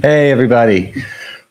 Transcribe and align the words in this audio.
Hey, 0.00 0.30
everybody. 0.30 0.94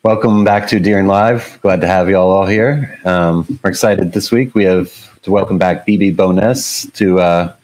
Welcome 0.02 0.44
back 0.44 0.66
to 0.68 0.80
Deering 0.80 1.06
Live. 1.06 1.58
Glad 1.62 1.80
to 1.82 1.86
have 1.86 2.08
you 2.08 2.16
all, 2.16 2.30
all 2.30 2.46
here. 2.46 2.98
Um, 3.04 3.46
we're 3.62 3.70
excited 3.70 4.12
this 4.12 4.30
week. 4.30 4.54
We 4.54 4.64
have 4.64 5.20
to 5.22 5.30
welcome 5.30 5.58
back 5.58 5.86
BB 5.86 6.16
Bowness 6.16 6.90
to 6.94 7.20
uh, 7.20 7.54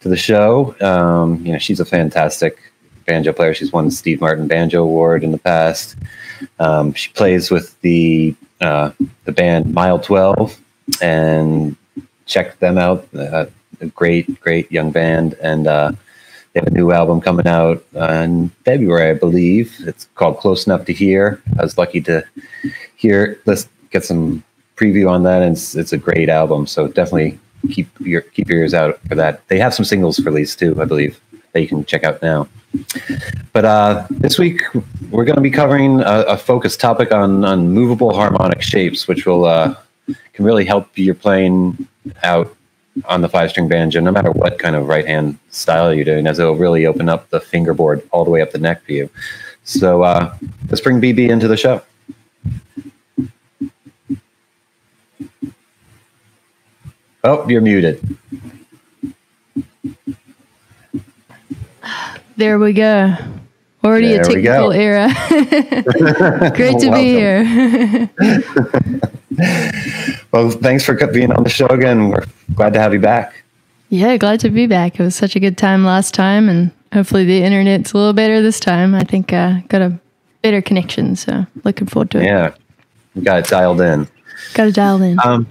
to 0.00 0.08
the 0.08 0.16
show. 0.16 0.74
Um, 0.80 1.44
you 1.44 1.52
know, 1.52 1.58
she's 1.58 1.80
a 1.80 1.84
fantastic 1.84 2.58
banjo 3.06 3.32
player. 3.32 3.54
She's 3.54 3.72
won 3.72 3.86
the 3.86 3.90
Steve 3.90 4.20
Martin 4.20 4.46
Banjo 4.46 4.82
Award 4.82 5.24
in 5.24 5.32
the 5.32 5.38
past. 5.38 5.96
Um, 6.58 6.92
she 6.92 7.10
plays 7.12 7.50
with 7.50 7.80
the 7.80 8.34
uh, 8.60 8.92
the 9.24 9.32
band 9.32 9.72
Mile 9.72 9.98
Twelve, 9.98 10.58
and 11.00 11.76
check 12.26 12.58
them 12.58 12.78
out. 12.78 13.08
Uh, 13.14 13.46
a 13.80 13.86
great, 13.86 14.40
great 14.40 14.70
young 14.70 14.90
band, 14.90 15.34
and 15.42 15.66
uh, 15.66 15.92
they 16.52 16.60
have 16.60 16.66
a 16.66 16.70
new 16.70 16.90
album 16.90 17.20
coming 17.20 17.46
out 17.46 17.84
in 17.94 18.48
February, 18.64 19.10
I 19.10 19.14
believe. 19.14 19.74
It's 19.86 20.08
called 20.16 20.38
Close 20.38 20.66
Enough 20.66 20.84
to 20.86 20.92
Hear. 20.92 21.40
I 21.58 21.62
was 21.62 21.78
lucky 21.78 22.00
to 22.02 22.24
hear. 22.96 23.40
Let's 23.46 23.68
get 23.90 24.04
some 24.04 24.42
preview 24.76 25.08
on 25.08 25.22
that, 25.24 25.42
and 25.42 25.52
it's, 25.52 25.76
it's 25.76 25.92
a 25.92 25.98
great 25.98 26.28
album. 26.28 26.66
So 26.66 26.88
definitely 26.88 27.38
keep 27.70 27.88
your 28.00 28.22
keep 28.22 28.48
your 28.48 28.58
ears 28.58 28.74
out 28.74 28.98
for 29.08 29.14
that. 29.14 29.46
They 29.48 29.58
have 29.58 29.74
some 29.74 29.84
singles 29.84 30.18
released 30.20 30.58
too, 30.58 30.80
I 30.80 30.86
believe, 30.86 31.20
that 31.52 31.60
you 31.60 31.68
can 31.68 31.84
check 31.84 32.02
out 32.02 32.20
now. 32.22 32.48
But 33.52 33.64
uh, 33.64 34.06
this 34.10 34.38
week 34.38 34.62
we're 35.10 35.24
going 35.24 35.36
to 35.36 35.42
be 35.42 35.50
covering 35.50 36.00
a, 36.00 36.22
a 36.22 36.36
focused 36.36 36.80
topic 36.80 37.12
on 37.12 37.44
on 37.44 37.72
movable 37.72 38.12
harmonic 38.12 38.62
shapes, 38.62 39.06
which 39.06 39.24
will 39.24 39.44
uh, 39.44 39.74
can 40.32 40.44
really 40.44 40.64
help 40.64 40.88
your 40.96 41.14
playing 41.14 41.86
out 42.24 42.56
on 43.06 43.20
the 43.20 43.28
five 43.28 43.50
string 43.50 43.68
banjo, 43.68 44.00
no 44.00 44.10
matter 44.10 44.30
what 44.30 44.58
kind 44.58 44.76
of 44.76 44.88
right 44.88 45.06
hand 45.06 45.38
style 45.50 45.92
you're 45.92 46.04
doing, 46.04 46.26
as 46.26 46.38
it'll 46.38 46.56
really 46.56 46.86
open 46.86 47.08
up 47.08 47.30
the 47.30 47.40
fingerboard 47.40 48.06
all 48.10 48.24
the 48.24 48.30
way 48.30 48.42
up 48.42 48.50
the 48.50 48.58
neck 48.58 48.82
for 48.84 48.92
you. 48.92 49.10
So 49.64 50.02
uh, 50.02 50.36
let's 50.68 50.80
bring 50.80 51.00
BB 51.00 51.28
into 51.28 51.48
the 51.48 51.56
show. 51.56 51.82
Oh, 57.22 57.46
you're 57.48 57.60
muted. 57.60 58.18
There 62.36 62.58
we 62.58 62.72
go. 62.72 63.14
Already 63.82 64.08
There 64.08 64.20
a 64.20 64.24
technical 64.24 64.72
era. 64.72 65.08
Great 66.54 66.78
to 66.80 66.90
be 66.92 67.04
here. 67.04 68.10
Well, 70.32 70.50
thanks 70.50 70.84
for 70.84 70.94
being 71.08 71.32
on 71.32 71.42
the 71.44 71.48
show 71.50 71.66
again. 71.66 72.08
We're 72.10 72.24
glad 72.54 72.72
to 72.74 72.80
have 72.80 72.92
you 72.92 73.00
back. 73.00 73.42
yeah, 73.88 74.16
glad 74.16 74.38
to 74.40 74.50
be 74.50 74.66
back. 74.66 75.00
It 75.00 75.02
was 75.02 75.16
such 75.16 75.34
a 75.34 75.40
good 75.40 75.56
time 75.56 75.84
last 75.84 76.14
time, 76.14 76.48
and 76.48 76.70
hopefully 76.92 77.24
the 77.24 77.42
internet's 77.42 77.92
a 77.92 77.96
little 77.96 78.12
better 78.12 78.42
this 78.42 78.60
time. 78.60 78.94
I 78.94 79.02
think 79.02 79.32
uh, 79.32 79.60
got 79.68 79.80
a 79.82 79.98
better 80.42 80.60
connection, 80.62 81.16
so 81.16 81.46
looking 81.64 81.86
forward 81.86 82.10
to 82.12 82.18
it. 82.20 82.24
Yeah, 82.24 82.54
got 83.22 83.38
it 83.40 83.46
dialed 83.46 83.80
in. 83.80 84.06
Got 84.54 84.68
it 84.68 84.74
dialed 84.74 85.02
in. 85.02 85.18
Um, 85.24 85.46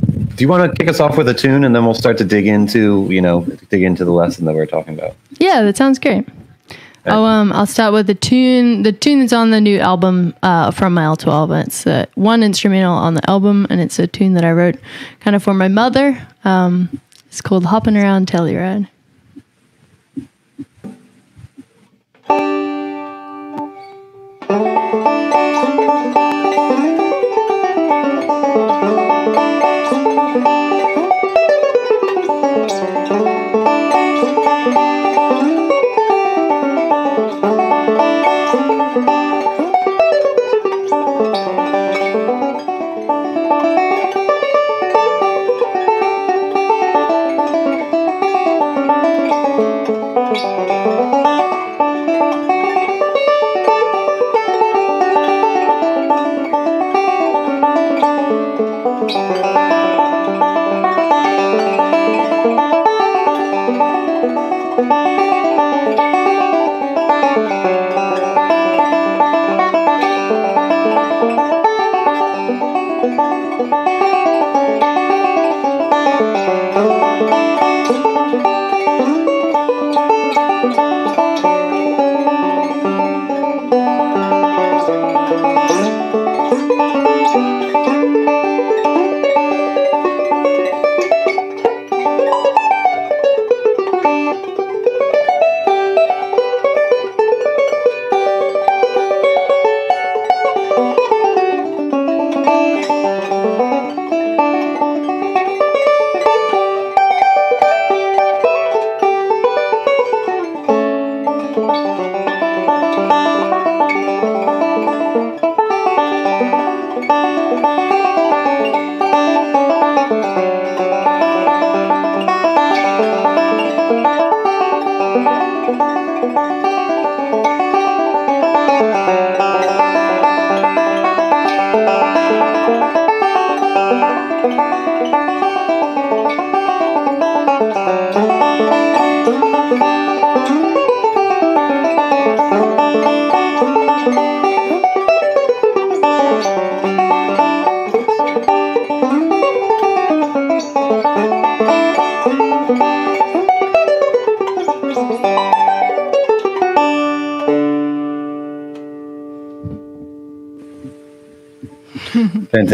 do 0.00 0.44
you 0.44 0.48
want 0.48 0.70
to 0.70 0.76
kick 0.76 0.88
us 0.88 0.98
off 0.98 1.16
with 1.16 1.28
a 1.28 1.34
tune, 1.34 1.64
and 1.64 1.74
then 1.76 1.84
we'll 1.84 1.94
start 1.94 2.16
to 2.18 2.24
dig 2.24 2.46
into 2.46 3.06
you 3.10 3.20
know 3.20 3.42
dig 3.68 3.82
into 3.82 4.04
the 4.04 4.12
lesson 4.12 4.44
that 4.46 4.54
we're 4.54 4.66
talking 4.66 4.98
about? 4.98 5.14
Yeah, 5.38 5.62
that 5.62 5.76
sounds 5.76 5.98
great. 5.98 6.26
I'll 7.10 7.24
um 7.24 7.52
I'll 7.52 7.66
start 7.66 7.92
with 7.92 8.06
the 8.06 8.14
tune 8.14 8.82
the 8.82 8.92
tune 8.92 9.20
that's 9.20 9.32
on 9.32 9.50
the 9.50 9.60
new 9.60 9.78
album 9.78 10.34
uh, 10.42 10.70
from 10.70 10.94
Mile 10.94 11.16
Twelve. 11.16 11.50
It's 11.52 11.86
uh, 11.86 12.06
one 12.14 12.42
instrumental 12.42 12.94
on 12.94 13.14
the 13.14 13.30
album, 13.30 13.66
and 13.70 13.80
it's 13.80 13.98
a 13.98 14.06
tune 14.06 14.34
that 14.34 14.44
I 14.44 14.52
wrote 14.52 14.76
kind 15.20 15.34
of 15.36 15.42
for 15.42 15.54
my 15.54 15.68
mother. 15.68 16.26
Um, 16.44 17.00
it's 17.26 17.40
called 17.40 17.64
"Hopping 17.64 17.96
Around 17.96 18.26
Telluride." 18.28 18.88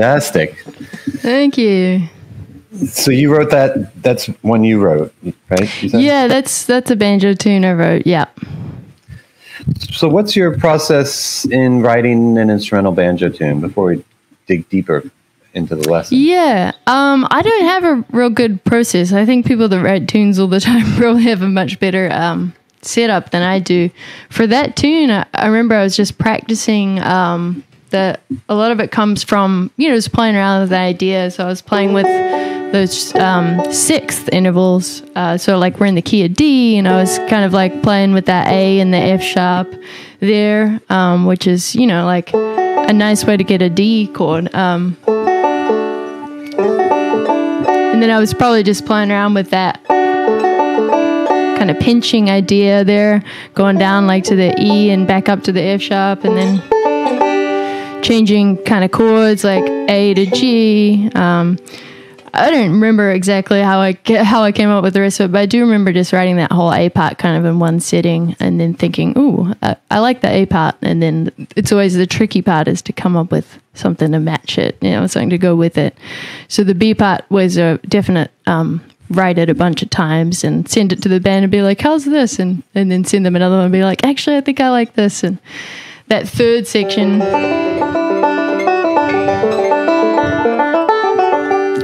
Fantastic. 0.04 0.58
Thank 1.22 1.56
you. 1.56 2.06
So 2.88 3.10
you 3.10 3.34
wrote 3.34 3.50
that? 3.52 4.02
That's 4.02 4.26
one 4.42 4.62
you 4.62 4.78
wrote, 4.78 5.14
right? 5.48 5.82
You? 5.82 5.98
Yeah, 5.98 6.26
that's 6.26 6.66
that's 6.66 6.90
a 6.90 6.96
banjo 6.96 7.32
tune 7.32 7.64
I 7.64 7.72
wrote. 7.72 8.06
Yeah. 8.06 8.26
So 9.92 10.08
what's 10.08 10.36
your 10.36 10.58
process 10.58 11.46
in 11.46 11.80
writing 11.80 12.36
an 12.36 12.50
instrumental 12.50 12.92
banjo 12.92 13.30
tune 13.30 13.60
before 13.60 13.86
we 13.86 14.04
dig 14.46 14.68
deeper 14.68 15.10
into 15.54 15.74
the 15.74 15.88
lesson? 15.88 16.18
Yeah. 16.18 16.72
Um, 16.86 17.26
I 17.30 17.40
don't 17.40 17.64
have 17.64 17.84
a 17.84 18.04
real 18.10 18.28
good 18.28 18.62
process. 18.64 19.14
I 19.14 19.24
think 19.24 19.46
people 19.46 19.68
that 19.68 19.80
write 19.80 20.06
tunes 20.06 20.38
all 20.38 20.48
the 20.48 20.60
time 20.68 20.84
probably 20.96 21.22
have 21.22 21.40
a 21.40 21.48
much 21.48 21.80
better 21.80 22.12
um, 22.12 22.52
setup 22.82 23.30
than 23.30 23.40
I 23.42 23.58
do. 23.58 23.88
For 24.28 24.46
that 24.48 24.76
tune, 24.76 25.10
I, 25.10 25.24
I 25.32 25.46
remember 25.46 25.76
I 25.76 25.82
was 25.82 25.96
just 25.96 26.18
practicing. 26.18 27.00
Um, 27.00 27.64
that 27.94 28.23
a 28.49 28.56
lot 28.56 28.73
of 28.73 28.81
it 28.81 28.91
comes 28.91 29.23
from 29.23 29.70
you 29.76 29.88
know 29.88 29.94
just 29.94 30.12
playing 30.12 30.35
around 30.35 30.62
with 30.62 30.70
the 30.70 30.79
idea. 30.79 31.31
So 31.31 31.44
I 31.44 31.46
was 31.46 31.62
playing 31.62 31.93
with 31.93 32.06
those 32.73 33.14
um, 33.14 33.73
sixth 33.73 34.29
intervals. 34.32 35.02
Uh, 35.14 35.38
so 35.38 35.58
like 35.58 35.79
we're 35.79 35.87
in 35.87 35.94
the 35.94 36.02
key 36.02 36.25
of 36.25 36.35
D, 36.35 36.76
and 36.76 36.88
I 36.88 36.96
was 37.00 37.19
kind 37.31 37.44
of 37.44 37.52
like 37.52 37.82
playing 37.82 38.12
with 38.12 38.26
that 38.26 38.49
A 38.49 38.81
and 38.81 38.93
the 38.93 38.99
F 38.99 39.23
sharp 39.23 39.73
there, 40.19 40.81
um, 40.91 41.25
which 41.25 41.46
is 41.46 41.76
you 41.76 41.87
know 41.87 42.05
like 42.05 42.35
a 42.35 42.93
nice 42.93 43.25
way 43.25 43.37
to 43.37 43.44
get 43.44 43.62
a 43.62 43.70
D 43.70 44.08
chord. 44.08 44.52
Um, 44.55 44.97
and 47.94 48.02
then 48.02 48.11
I 48.11 48.19
was 48.19 48.35
probably 48.35 48.64
just 48.64 48.85
playing 48.87 49.12
around 49.12 49.35
with 49.35 49.50
that 49.50 49.82
kind 49.87 51.70
of 51.70 51.79
pinching 51.79 52.29
idea 52.29 52.82
there, 52.82 53.23
going 53.55 53.79
down 53.79 54.08
like 54.08 54.25
to 54.25 54.35
the 54.35 54.52
E 54.61 54.90
and 54.90 55.06
back 55.06 55.29
up 55.29 55.44
to 55.44 55.52
the 55.52 55.62
F 55.62 55.81
sharp, 55.81 56.25
and 56.25 56.37
then 56.37 56.74
changing 58.04 58.58
kind 58.64 58.84
of 58.84 58.92
chords 58.92 59.42
like 59.42 59.64
A 59.88 60.14
to 60.14 60.26
G. 60.26 61.10
Um, 61.14 61.58
I 62.36 62.50
don't 62.50 62.72
remember 62.72 63.10
exactly 63.12 63.60
how 63.60 63.78
I 63.78 63.96
how 64.22 64.42
I 64.42 64.52
came 64.52 64.68
up 64.68 64.82
with 64.82 64.94
the 64.94 65.00
rest 65.00 65.20
of 65.20 65.30
it, 65.30 65.32
but 65.32 65.38
I 65.38 65.46
do 65.46 65.60
remember 65.60 65.92
just 65.92 66.12
writing 66.12 66.36
that 66.36 66.50
whole 66.52 66.72
A 66.72 66.90
part 66.90 67.16
kind 67.16 67.36
of 67.36 67.44
in 67.44 67.60
one 67.60 67.80
sitting, 67.80 68.36
and 68.40 68.60
then 68.60 68.74
thinking, 68.74 69.16
"Ooh, 69.16 69.54
I, 69.62 69.76
I 69.90 70.00
like 70.00 70.20
the 70.20 70.30
A 70.30 70.46
part." 70.46 70.74
And 70.82 71.00
then 71.00 71.32
it's 71.56 71.72
always 71.72 71.94
the 71.94 72.06
tricky 72.06 72.42
part 72.42 72.68
is 72.68 72.82
to 72.82 72.92
come 72.92 73.16
up 73.16 73.30
with 73.30 73.58
something 73.74 74.12
to 74.12 74.18
match 74.18 74.58
it, 74.58 74.76
you 74.80 74.90
know, 74.90 75.06
something 75.06 75.30
to 75.30 75.38
go 75.38 75.54
with 75.54 75.78
it. 75.78 75.96
So 76.48 76.64
the 76.64 76.74
B 76.74 76.92
part 76.92 77.24
was 77.30 77.56
a 77.56 77.78
definite 77.88 78.32
um, 78.46 78.84
write 79.10 79.38
it 79.38 79.48
a 79.48 79.54
bunch 79.54 79.82
of 79.82 79.90
times 79.90 80.42
and 80.42 80.68
send 80.68 80.92
it 80.92 81.02
to 81.02 81.08
the 81.08 81.20
band 81.20 81.44
and 81.44 81.52
be 81.52 81.62
like, 81.62 81.80
"How's 81.80 82.04
this?" 82.04 82.40
and 82.40 82.64
and 82.74 82.90
then 82.90 83.04
send 83.04 83.24
them 83.24 83.36
another 83.36 83.56
one 83.56 83.66
and 83.66 83.72
be 83.72 83.84
like, 83.84 84.04
"Actually, 84.04 84.36
I 84.36 84.40
think 84.40 84.60
I 84.60 84.70
like 84.70 84.94
this." 84.94 85.22
And 85.22 85.38
that 86.08 86.28
third 86.28 86.66
section 86.66 87.20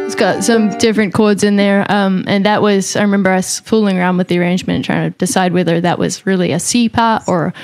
it's 0.06 0.14
got 0.14 0.42
some 0.42 0.76
different 0.78 1.14
chords 1.14 1.44
in 1.44 1.56
there, 1.56 1.86
um, 1.90 2.24
and 2.26 2.44
that 2.44 2.62
was 2.62 2.96
I 2.96 3.02
remember 3.02 3.30
us 3.30 3.60
fooling 3.60 3.96
around 3.98 4.16
with 4.16 4.28
the 4.28 4.38
arrangement 4.38 4.84
trying 4.84 5.10
to 5.12 5.18
decide 5.18 5.52
whether 5.52 5.80
that 5.80 5.98
was 5.98 6.26
really 6.26 6.52
a 6.52 6.58
C 6.58 6.88
part 6.88 7.22
or 7.28 7.54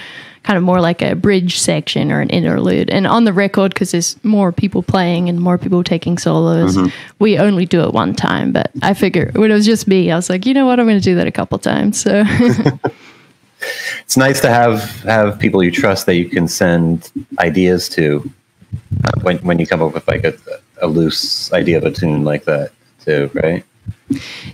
kind 0.47 0.57
of 0.57 0.63
more 0.63 0.81
like 0.81 1.03
a 1.03 1.17
bridge 1.17 1.59
section 1.59 2.13
or 2.13 2.21
an 2.21 2.31
interlude. 2.31 2.89
And 2.89 3.05
on 3.05 3.25
the 3.25 3.33
record, 3.33 3.75
because 3.75 3.91
there's 3.91 4.23
more 4.25 4.53
people 4.53 4.81
playing 4.81 5.29
and 5.29 5.41
more 5.41 5.59
people 5.59 5.83
taking 5.83 6.19
solos, 6.19 6.79
we 7.19 7.37
only 7.37 7.67
do 7.67 7.83
it 7.83 7.93
one 7.93 8.15
time. 8.15 8.53
But 8.53 8.71
I 8.81 8.95
figure 8.95 9.33
when 9.35 9.51
it 9.51 9.55
was 9.55 9.67
just 9.67 9.89
me, 9.89 10.13
I 10.13 10.15
was 10.15 10.31
like, 10.31 10.47
you 10.47 10.55
know 10.55 10.65
what, 10.65 10.79
I'm 10.79 10.87
going 10.87 11.01
to 11.01 11.05
do 11.05 11.17
that 11.17 11.27
a 11.27 11.33
couple 11.33 11.59
times. 11.59 12.01
So 12.01 12.23
It's 14.01 14.17
nice 14.17 14.41
to 14.41 14.49
have 14.49 14.83
have 15.03 15.39
people 15.39 15.63
you 15.63 15.71
trust 15.71 16.07
that 16.07 16.15
you 16.15 16.29
can 16.29 16.49
send 16.49 17.11
ideas 17.39 17.89
to 17.91 18.31
uh, 19.05 19.13
when 19.23 19.39
when 19.39 19.59
you 19.59 19.67
come 19.67 19.83
up 19.83 19.95
with 19.95 20.07
like 20.09 20.25
a, 20.25 20.35
a 20.81 20.87
loose 20.87 21.53
idea 21.53 21.79
of 21.79 21.85
a 21.85 21.91
tune 21.91 22.25
like 22.25 22.45
that 22.45 22.73
too, 23.05 23.31
right? 23.35 23.65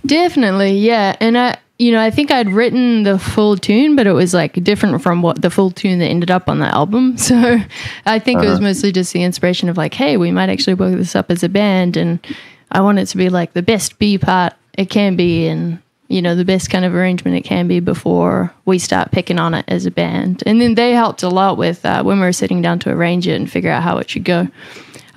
definitely, 0.05 0.77
yeah. 0.77 1.15
And 1.19 1.37
I, 1.37 1.57
you 1.79 1.91
know, 1.91 2.01
I 2.01 2.11
think 2.11 2.31
I'd 2.31 2.49
written 2.49 3.03
the 3.03 3.17
full 3.17 3.57
tune, 3.57 3.95
but 3.95 4.07
it 4.07 4.13
was 4.13 4.33
like 4.33 4.63
different 4.63 5.01
from 5.01 5.21
what 5.21 5.41
the 5.41 5.49
full 5.49 5.71
tune 5.71 5.99
that 5.99 6.07
ended 6.07 6.31
up 6.31 6.49
on 6.49 6.59
the 6.59 6.67
album. 6.67 7.17
So 7.23 7.57
I 8.05 8.19
think 8.19 8.43
it 8.43 8.47
was 8.47 8.59
mostly 8.59 8.91
just 8.91 9.13
the 9.13 9.23
inspiration 9.23 9.69
of 9.69 9.77
like, 9.77 9.93
hey, 9.93 10.17
we 10.17 10.31
might 10.31 10.49
actually 10.49 10.75
work 10.75 10.95
this 10.95 11.15
up 11.15 11.31
as 11.31 11.43
a 11.43 11.49
band, 11.49 11.97
and 11.97 12.25
I 12.71 12.81
want 12.81 12.99
it 12.99 13.07
to 13.07 13.17
be 13.17 13.29
like 13.29 13.53
the 13.53 13.63
best 13.63 13.97
B 13.97 14.17
part 14.17 14.53
it 14.77 14.89
can 14.89 15.15
be, 15.15 15.47
and 15.47 15.79
you 16.13 16.21
know, 16.21 16.35
the 16.35 16.45
best 16.45 16.69
kind 16.69 16.85
of 16.85 16.93
arrangement 16.93 17.35
it 17.35 17.41
can 17.41 17.67
be 17.67 17.79
before 17.79 18.53
we 18.65 18.77
start 18.77 19.11
picking 19.11 19.39
on 19.39 19.53
it 19.55 19.65
as 19.67 19.85
a 19.87 19.91
band. 19.91 20.43
And 20.45 20.61
then 20.61 20.75
they 20.75 20.91
helped 20.91 21.23
a 21.23 21.29
lot 21.29 21.57
with 21.57 21.83
uh, 21.85 22.03
when 22.03 22.19
we 22.19 22.25
were 22.25 22.33
sitting 22.33 22.61
down 22.61 22.77
to 22.79 22.91
arrange 22.91 23.27
it 23.27 23.33
and 23.35 23.49
figure 23.49 23.71
out 23.71 23.81
how 23.81 23.97
it 23.97 24.09
should 24.11 24.23
go. 24.23 24.47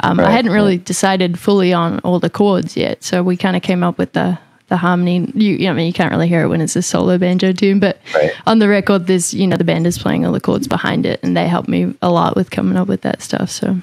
Um, 0.00 0.20
I 0.20 0.31
hadn't 0.31 0.52
really 0.52 0.78
decided 0.78 1.38
fully 1.38 1.72
on 1.72 1.98
all 2.00 2.19
the 2.20 2.31
chords 2.31 2.76
yet, 2.76 3.02
so 3.04 3.22
we 3.22 3.37
kind 3.37 3.56
of 3.56 3.62
came 3.62 3.82
up 3.82 3.98
with 3.98 4.12
the 4.12 4.38
the 4.69 4.76
harmony. 4.76 5.31
You, 5.34 5.52
you 5.52 5.66
know, 5.66 5.70
I 5.70 5.75
mean, 5.75 5.87
you 5.87 5.93
can't 5.93 6.10
really 6.10 6.28
hear 6.28 6.43
it 6.43 6.48
when 6.48 6.60
it's 6.60 6.76
a 6.76 6.82
solo 6.82 7.19
banjo 7.19 7.52
tune, 7.52 7.78
but 7.78 7.98
Right. 8.14 8.32
on 8.46 8.58
the 8.58 8.69
record, 8.69 9.06
there's 9.06 9.32
you 9.32 9.46
know 9.46 9.56
the 9.56 9.64
band 9.64 9.87
is 9.87 9.98
playing 9.98 10.26
all 10.26 10.32
the 10.32 10.40
chords 10.40 10.66
behind 10.69 11.06
it, 11.06 11.20
and 11.22 11.37
they 11.37 11.46
helped 11.48 11.69
me 11.69 11.94
a 12.02 12.10
lot 12.10 12.37
with 12.37 12.50
coming 12.50 12.76
up 12.76 12.88
with 12.88 13.02
that 13.02 13.22
stuff. 13.22 13.50
So, 13.50 13.76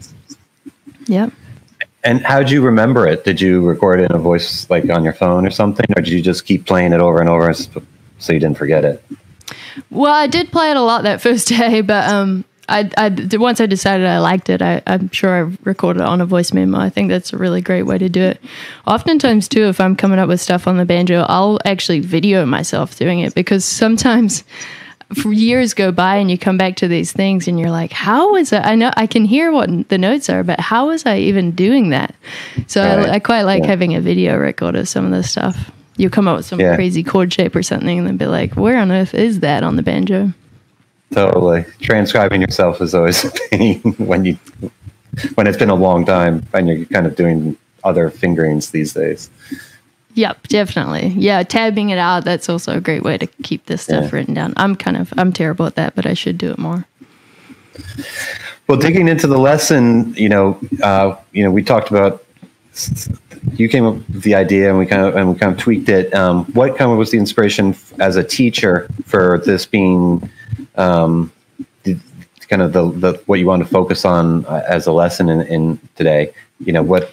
yeah. 1.08 1.30
And 2.04 2.22
how'd 2.26 2.50
you 2.50 2.62
remember 2.62 3.08
it? 3.08 3.24
Did 3.24 3.40
you 3.40 3.66
record 3.66 4.02
it 4.02 4.10
in 4.10 4.16
a 4.16 4.20
voice 4.20 4.70
like 4.70 4.90
on 4.90 5.04
your 5.04 5.14
phone 5.14 5.46
or 5.46 5.52
something, 5.52 5.86
or 5.96 6.02
did 6.02 6.12
you 6.12 6.22
just 6.22 6.46
keep 6.46 6.66
playing 6.66 6.92
it 6.92 7.00
over 7.00 7.20
and 7.20 7.30
over 7.30 7.54
so 7.54 8.34
you 8.34 8.40
didn't 8.40 8.58
forget 8.58 8.84
it? 8.84 9.04
Well, 9.90 10.14
I 10.14 10.28
did 10.28 10.52
play 10.52 10.72
it 10.72 10.78
a 10.78 10.82
lot 10.82 11.04
that 11.04 11.22
first 11.22 11.48
day, 11.60 11.82
but 11.82 12.10
um, 12.10 12.44
I, 12.70 12.90
I 12.98 13.38
once 13.38 13.62
I 13.62 13.66
decided 13.66 14.06
I 14.08 14.20
liked 14.20 14.50
it, 14.50 14.62
I, 14.62 14.82
I'm 14.88 15.10
sure 15.12 15.46
I 15.46 15.58
recorded 15.64 16.02
it 16.02 16.08
on 16.08 16.22
a 16.22 16.26
voice 16.26 16.54
memo. 16.54 16.78
I 16.78 16.90
think 16.90 17.10
that's 17.10 17.34
a 17.34 17.38
really 17.38 17.62
great 17.62 17.84
way 17.84 17.98
to 17.98 18.10
do 18.10 18.22
it. 18.22 18.42
Oftentimes, 18.88 19.48
too, 19.48 19.66
if 19.66 19.80
I'm 19.80 19.96
coming 19.96 20.20
up 20.20 20.28
with 20.28 20.42
stuff 20.42 20.68
on 20.68 20.78
the 20.78 20.86
banjo, 20.86 21.26
I'll 21.28 21.60
actually 21.66 22.00
video 22.00 22.46
myself 22.46 22.98
doing 22.98 23.20
it 23.20 23.34
because 23.34 23.66
sometimes 23.66 24.44
years 25.18 25.74
go 25.74 25.92
by 25.92 26.18
and 26.18 26.30
you 26.32 26.38
come 26.38 26.58
back 26.58 26.76
to 26.78 26.88
these 26.88 27.12
things 27.12 27.48
and 27.48 27.60
you're 27.60 27.72
like, 27.72 27.92
how 27.92 28.36
is 28.36 28.52
it? 28.54 28.62
I 28.64 28.76
know 28.76 28.92
I 28.98 29.08
can 29.08 29.26
hear 29.26 29.52
what 29.52 29.90
the 29.90 29.98
notes 29.98 30.30
are, 30.30 30.44
but 30.44 30.60
how 30.60 30.88
was 30.88 31.06
I 31.06 31.18
even 31.20 31.52
doing 31.52 31.90
that? 31.90 32.16
So 32.68 32.82
Right. 32.84 33.10
I, 33.10 33.14
I 33.16 33.20
quite 33.20 33.44
like 33.44 33.64
Yeah. 33.64 33.70
having 33.70 33.96
a 33.96 34.02
video 34.02 34.38
record 34.38 34.76
of 34.76 34.88
some 34.90 35.06
of 35.06 35.12
this 35.12 35.32
stuff. 35.32 35.72
You 35.98 36.10
come 36.10 36.28
up 36.28 36.38
with 36.38 36.46
some 36.46 36.60
Yeah. 36.60 36.76
crazy 36.76 37.04
chord 37.04 37.32
shape 37.34 37.56
or 37.56 37.64
something 37.64 38.00
and 38.00 38.08
then 38.08 38.18
be 38.18 38.26
like, 38.26 38.56
where 38.56 38.78
on 38.78 38.92
earth 38.92 39.14
is 39.14 39.42
that 39.42 39.64
on 39.64 39.76
the 39.76 39.84
banjo? 39.84 40.34
Totally. 41.14 41.66
Transcribing 41.82 42.42
yourself 42.42 42.82
is 42.82 42.96
always 42.96 43.24
a 43.26 43.32
pain 43.52 43.80
when 43.98 44.26
you 44.26 44.38
when 45.36 45.46
it's 45.46 45.58
been 45.58 45.70
a 45.70 45.76
long 45.76 46.06
time 46.06 46.44
and 46.54 46.68
you're 46.68 46.86
kind 46.86 47.06
of 47.06 47.16
doing 47.16 47.56
other 47.84 48.10
fingerings 48.10 48.72
these 48.72 48.94
days. 48.94 49.30
Yep, 50.16 50.48
definitely. 50.48 51.08
Yeah, 51.18 51.42
tabbing 51.44 51.90
it 51.90 51.98
out, 51.98 52.24
that's 52.24 52.48
also 52.50 52.78
a 52.78 52.82
great 52.82 53.04
way 53.04 53.18
to 53.18 53.26
keep 53.44 53.66
this 53.66 53.84
stuff 53.84 54.04
Yeah. 54.06 54.10
written 54.12 54.34
down. 54.34 54.54
I'm 54.58 54.76
kind 54.76 54.98
of 54.98 55.14
I'm 55.18 55.34
terrible 55.34 55.66
at 55.66 55.76
that, 55.76 55.96
but 55.96 56.06
I 56.06 56.14
should 56.14 56.38
do 56.38 56.52
it 56.52 56.60
more. 56.60 56.86
Well, 58.68 58.78
digging 58.78 59.08
into 59.08 59.28
the 59.28 59.38
lesson, 59.40 60.14
you 60.16 60.30
know, 60.30 60.60
uh, 60.84 61.16
you 61.32 61.44
know, 61.44 61.52
we 61.52 61.64
talked 61.64 61.90
about 61.90 62.24
you 63.54 63.68
came 63.68 63.86
up 63.86 63.96
with 63.96 64.24
the 64.24 64.36
idea 64.36 64.70
and 64.70 64.80
we 64.80 64.86
kind 64.86 65.02
of 65.02 65.16
and 65.16 65.30
we 65.34 65.38
kind 65.38 65.52
of 65.52 65.58
tweaked 65.58 65.90
it. 65.90 66.14
Um, 66.14 66.46
what 66.54 66.78
kind 66.78 66.92
of 66.92 66.98
was 66.98 67.12
the 67.12 67.18
inspiration 67.18 67.70
f- 67.72 67.94
as 68.00 68.16
a 68.16 68.24
teacher 68.24 68.88
for 69.06 69.42
this 69.46 69.66
being 69.66 70.30
um, 70.76 71.32
the, 71.84 71.98
kind 72.50 72.62
of 72.62 72.74
the, 72.74 72.92
the 72.92 73.22
what 73.26 73.40
you 73.40 73.48
want 73.48 73.64
to 73.64 73.70
focus 73.70 74.06
on 74.06 74.46
uh, 74.46 74.64
as 74.68 74.86
a 74.88 74.92
lesson 74.92 75.30
in, 75.30 75.42
in 75.48 75.80
today? 75.96 76.32
You 76.60 76.74
know, 76.74 76.84
what 76.84 77.12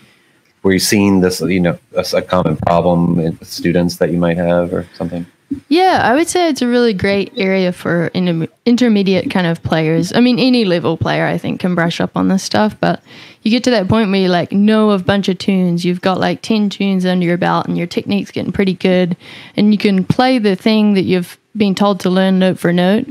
were 0.63 0.73
you 0.73 0.79
seeing 0.79 1.21
this? 1.21 1.41
You 1.41 1.61
know, 1.61 1.79
a, 1.95 2.05
a 2.15 2.23
common 2.23 2.57
problem 2.57 3.17
with 3.17 3.45
students 3.47 3.97
that 3.97 4.11
you 4.11 4.19
might 4.19 4.37
have 4.37 4.73
or 4.73 4.87
something? 4.95 5.27
Yeah, 5.69 6.01
I 6.05 6.15
would 6.15 6.29
say 6.29 6.49
it's 6.49 6.63
a 6.63 6.67
really 6.69 6.93
great 6.93 7.33
area 7.37 7.73
for 7.73 8.07
inter- 8.09 8.47
intermediate 8.67 9.31
kind 9.31 9.49
of 9.49 9.63
players. 9.65 10.13
I 10.13 10.21
mean, 10.21 10.39
any 10.39 10.65
level 10.65 10.97
player, 10.97 11.27
I 11.27 11.39
think, 11.39 11.61
can 11.61 11.75
brush 11.75 12.01
up 12.01 12.17
on 12.17 12.29
this 12.29 12.45
stuff. 12.45 12.77
But 12.79 13.03
you 13.43 13.51
get 13.51 13.65
to 13.65 13.71
that 13.71 13.89
point 13.89 14.11
where 14.11 14.21
you 14.21 14.29
like 14.29 14.53
know 14.53 14.91
a 14.91 14.99
bunch 14.99 15.29
of 15.29 15.39
tunes. 15.39 15.85
You've 15.85 16.01
got 16.01 16.21
like 16.21 16.43
ten 16.43 16.71
tunes 16.71 17.05
under 17.05 17.27
your 17.27 17.37
belt, 17.37 17.67
and 17.67 17.77
your 17.77 17.89
technique's 17.89 18.31
getting 18.31 18.53
pretty 18.53 18.75
good, 18.75 19.17
and 19.57 19.73
you 19.73 19.79
can 19.79 20.05
play 20.05 20.39
the 20.39 20.55
thing 20.55 20.95
that 20.95 21.03
you've 21.03 21.37
been 21.57 21.75
told 21.75 21.99
to 22.01 22.11
learn 22.11 22.39
note 22.39 22.59
for 22.59 22.73
note. 22.73 23.07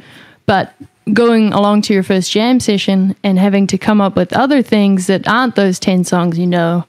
But 0.45 0.73
going 1.11 1.51
along 1.53 1.81
to 1.81 1.93
your 1.93 2.03
first 2.03 2.31
jam 2.31 2.59
session 2.59 3.15
and 3.23 3.37
having 3.37 3.67
to 3.67 3.77
come 3.77 3.99
up 3.99 4.15
with 4.15 4.31
other 4.31 4.61
things 4.61 5.07
that 5.07 5.27
aren't 5.27 5.55
those 5.55 5.79
ten 5.79 6.03
songs 6.03 6.37
you 6.37 6.45
know 6.45 6.85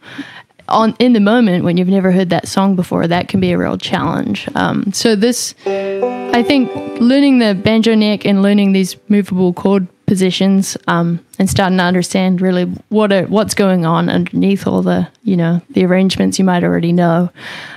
on 0.71 0.95
in 0.99 1.13
the 1.13 1.21
moment 1.21 1.65
when 1.65 1.77
you've 1.77 1.89
never 1.89 2.13
heard 2.13 2.31
that 2.31 2.49
song 2.49 2.77
before, 2.77 3.07
that 3.07 3.29
can 3.29 3.41
be 3.41 3.53
a 3.53 3.59
real 3.59 3.77
challenge. 3.77 4.49
Um, 4.55 4.93
so 4.93 5.15
this, 5.17 5.55
I 5.67 6.43
think, 6.43 6.71
learning 7.01 7.39
the 7.39 7.55
banjo 7.55 7.95
neck 7.95 8.25
and 8.25 8.43
learning 8.43 8.73
these 8.73 8.97
movable 9.09 9.53
chord 9.53 9.89
positions 10.11 10.77
um, 10.89 11.25
and 11.39 11.49
starting 11.49 11.79
to 11.79 11.85
understand 11.85 12.41
really 12.41 12.65
what 12.89 13.13
are, 13.13 13.27
what's 13.27 13.55
going 13.55 13.87
on 13.87 14.09
underneath 14.09 14.67
all 14.67 14.83
the 14.83 15.07
you 15.23 15.37
know 15.37 15.63
the 15.71 15.85
arrangements 15.85 16.37
you 16.37 16.45
might 16.45 16.65
already 16.65 16.93
know, 16.93 17.31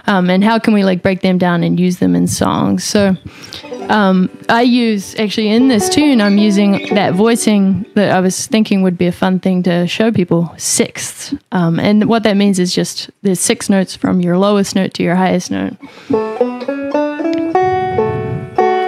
um, 0.07 0.31
and 0.31 0.43
how 0.43 0.57
can 0.57 0.73
we 0.73 0.83
like 0.83 1.03
break 1.03 1.21
them 1.21 1.37
down 1.37 1.63
and 1.63 1.79
use 1.79 1.99
them 1.99 2.15
in 2.15 2.27
songs. 2.27 2.83
So. 2.83 3.15
Um, 3.89 4.29
I 4.47 4.61
use 4.61 5.13
actually 5.19 5.49
in 5.49 5.67
this 5.67 5.89
tune, 5.89 6.21
I'm 6.21 6.37
using 6.37 6.95
that 6.95 7.15
voicing 7.15 7.85
that 7.95 8.11
I 8.11 8.21
was 8.21 8.47
thinking 8.47 8.81
would 8.81 8.97
be 8.97 9.07
a 9.07 9.11
fun 9.11 9.41
thing 9.41 9.61
to 9.63 9.85
show 9.87 10.09
people 10.09 10.53
sixths. 10.55 11.35
Um, 11.51 11.81
and 11.81 12.05
what 12.05 12.23
that 12.23 12.37
means 12.37 12.59
is 12.59 12.73
just 12.73 13.11
there's 13.23 13.41
six 13.41 13.69
notes 13.69 13.93
from 13.93 14.21
your 14.21 14.37
lowest 14.37 14.73
note 14.73 14.93
to 14.93 15.03
your 15.03 15.17
highest 15.17 15.51
note. 15.51 15.75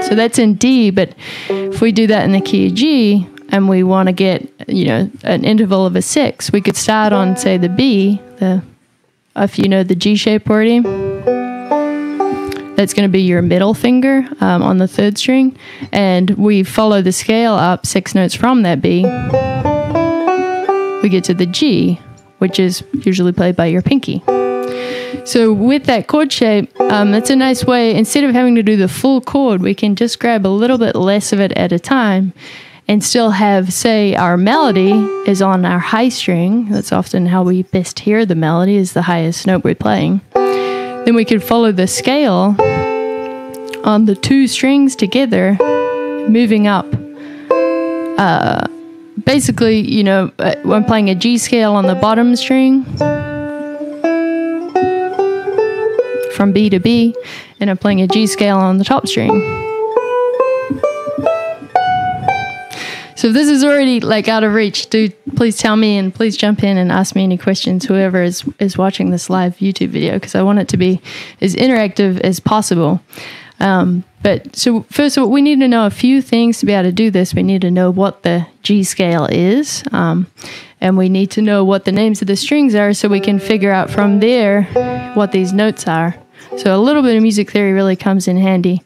So 0.08 0.16
that's 0.16 0.40
in 0.40 0.54
D, 0.54 0.92
but 0.92 1.14
if 1.50 1.82
we 1.82 1.92
do 1.92 2.08
that 2.08 2.24
in 2.24 2.32
the 2.32 2.40
key 2.40 2.68
of 2.68 2.74
G 2.76 3.28
and 3.50 3.70
we 3.70 3.84
want 3.84 4.08
to 4.08 4.14
get, 4.14 4.52
you 4.68 4.86
know, 4.86 5.12
an 5.24 5.46
interval 5.46 5.86
of 5.86 5.96
a 5.96 6.02
six, 6.02 6.52
we 6.52 6.62
could 6.62 6.76
start 6.76 7.14
on, 7.14 7.38
say, 7.38 7.58
the 7.58 7.70
B, 7.70 8.22
the 8.38 8.62
if 9.38 9.60
you 9.60 9.68
know 9.68 9.84
the 9.84 9.96
G 9.96 10.16
shape 10.16 10.50
already 10.50 10.80
that's 12.76 12.94
going 12.94 13.08
to 13.08 13.12
be 13.12 13.22
your 13.22 13.42
middle 13.42 13.74
finger 13.74 14.28
um, 14.42 14.62
on 14.62 14.78
the 14.78 14.88
third 14.88 15.18
string. 15.18 15.58
And 15.92 16.30
we 16.32 16.64
follow 16.64 17.02
the 17.02 17.12
scale 17.12 17.54
up 17.54 17.86
six 17.86 18.14
notes 18.14 18.36
from 18.36 18.64
that 18.64 18.82
B. 18.82 19.04
We 21.02 21.10
get 21.10 21.24
to 21.26 21.34
the 21.34 21.46
G, 21.46 22.00
which 22.40 22.60
is 22.60 22.84
usually 23.04 23.32
played 23.32 23.56
by 23.56 23.68
your 23.68 23.82
pinky. 23.82 24.24
So 25.26 25.54
with 25.54 25.86
that 25.86 26.08
chord 26.08 26.32
shape, 26.32 26.78
um, 26.80 27.12
that's 27.12 27.30
a 27.30 27.36
nice 27.36 27.64
way. 27.64 27.96
Instead 27.96 28.26
of 28.26 28.34
having 28.34 28.56
to 28.56 28.64
do 28.64 28.76
the 28.76 28.88
full 28.88 29.22
chord, 29.22 29.62
we 29.62 29.74
can 29.74 29.96
just 29.96 30.20
grab 30.20 30.46
a 30.46 30.50
little 30.50 30.78
bit 30.78 30.96
less 30.96 31.32
of 31.32 31.40
it 31.40 31.52
at 31.54 31.72
a 31.72 31.80
time, 31.80 32.34
and 32.88 33.04
still 33.04 33.32
have, 33.32 33.74
say, 33.74 34.16
our 34.16 34.38
melody 34.38 34.92
is 35.26 35.42
on 35.42 35.66
our 35.66 35.80
high 35.80 36.10
string. 36.10 36.70
That's 36.70 36.92
often 36.92 37.26
how 37.26 37.44
we 37.44 37.64
best 37.64 38.00
hear 38.00 38.26
the 38.26 38.36
melody 38.36 38.76
is 38.76 38.94
the 38.94 39.02
highest 39.02 39.48
note 39.48 39.64
we're 39.64 39.76
playing. 39.76 40.22
Then 40.34 41.16
we 41.16 41.26
could 41.26 41.44
follow 41.44 41.72
the 41.72 41.88
scale 41.88 42.56
on 43.84 44.06
the 44.06 44.16
two 44.16 44.48
strings 44.48 44.96
together, 44.96 45.58
moving 46.30 46.68
up. 46.68 46.86
Uh, 48.20 48.68
basically, 49.24 49.80
you 49.80 50.04
know, 50.04 50.32
uh, 50.40 50.56
I'm 50.66 50.86
playing 50.86 51.10
a 51.10 51.16
G 51.16 51.38
scale 51.38 51.74
on 51.74 51.88
the 51.88 51.96
bottom 51.96 52.36
string 52.36 52.84
from 56.34 56.52
B 56.52 56.70
to 56.70 56.80
B, 56.80 57.16
and 57.60 57.70
I'm 57.70 57.78
playing 57.78 58.02
a 58.02 58.08
G 58.08 58.28
scale 58.28 58.58
on 58.58 58.78
the 58.78 58.84
top 58.84 59.08
string. 59.08 59.75
So 63.16 63.30
if 63.30 63.34
this 63.34 63.48
is 63.48 63.64
already 63.64 64.02
like 64.02 64.28
out 64.28 64.44
of 64.44 64.54
reach, 64.54 64.90
do 64.90 65.10
please 65.36 65.58
tell 65.58 65.78
me 65.78 65.98
and 65.98 66.14
please 66.14 66.36
jump 66.36 66.64
in 66.64 66.78
and 66.78 66.92
ask 66.92 67.16
me 67.16 67.24
any 67.24 67.38
questions, 67.38 67.86
whoever 67.86 68.22
is, 68.22 68.44
is 68.60 68.78
watching 68.78 69.10
this 69.10 69.30
live 69.30 69.56
YouTube 69.58 69.90
video, 69.90 70.14
because 70.16 70.36
I 70.36 70.42
want 70.42 70.60
it 70.60 70.68
to 70.70 70.78
be 70.78 71.02
as 71.40 71.56
interactive 71.56 72.20
as 72.20 72.42
possible. 72.42 73.02
Um, 73.62 74.04
but 74.22 74.54
so 74.54 74.82
first 74.90 75.16
of 75.16 75.24
all, 75.24 75.32
we 75.32 75.42
need 75.42 75.62
to 75.62 75.68
know 75.68 75.86
a 75.86 75.92
few 75.92 76.22
things 76.22 76.60
to 76.60 76.66
be 76.66 76.74
able 76.74 76.90
to 76.90 76.92
do 76.92 77.10
this. 77.10 77.34
We 77.34 77.42
need 77.42 77.62
to 77.62 77.72
know 77.72 77.90
what 77.90 78.24
the 78.24 78.48
G 78.64 78.84
scale 78.84 79.28
is, 79.32 79.84
um, 79.94 80.28
and 80.82 80.98
we 80.98 81.08
need 81.08 81.32
to 81.32 81.42
know 81.42 81.64
what 81.64 81.86
the 81.86 81.94
names 81.94 82.22
of 82.22 82.28
the 82.28 82.36
strings 82.36 82.76
are, 82.76 82.94
so 82.94 83.08
we 83.08 83.22
can 83.22 83.40
figure 83.40 83.72
out 83.72 83.90
from 83.90 84.20
there 84.20 84.64
what 85.14 85.32
these 85.32 85.54
notes 85.54 85.88
are. 85.88 86.18
So 86.58 86.76
a 86.76 86.82
little 86.82 87.02
bit 87.02 87.16
of 87.16 87.22
music 87.24 87.50
theory 87.50 87.72
really 87.72 87.96
comes 87.96 88.28
in 88.28 88.38
handy. 88.38 88.84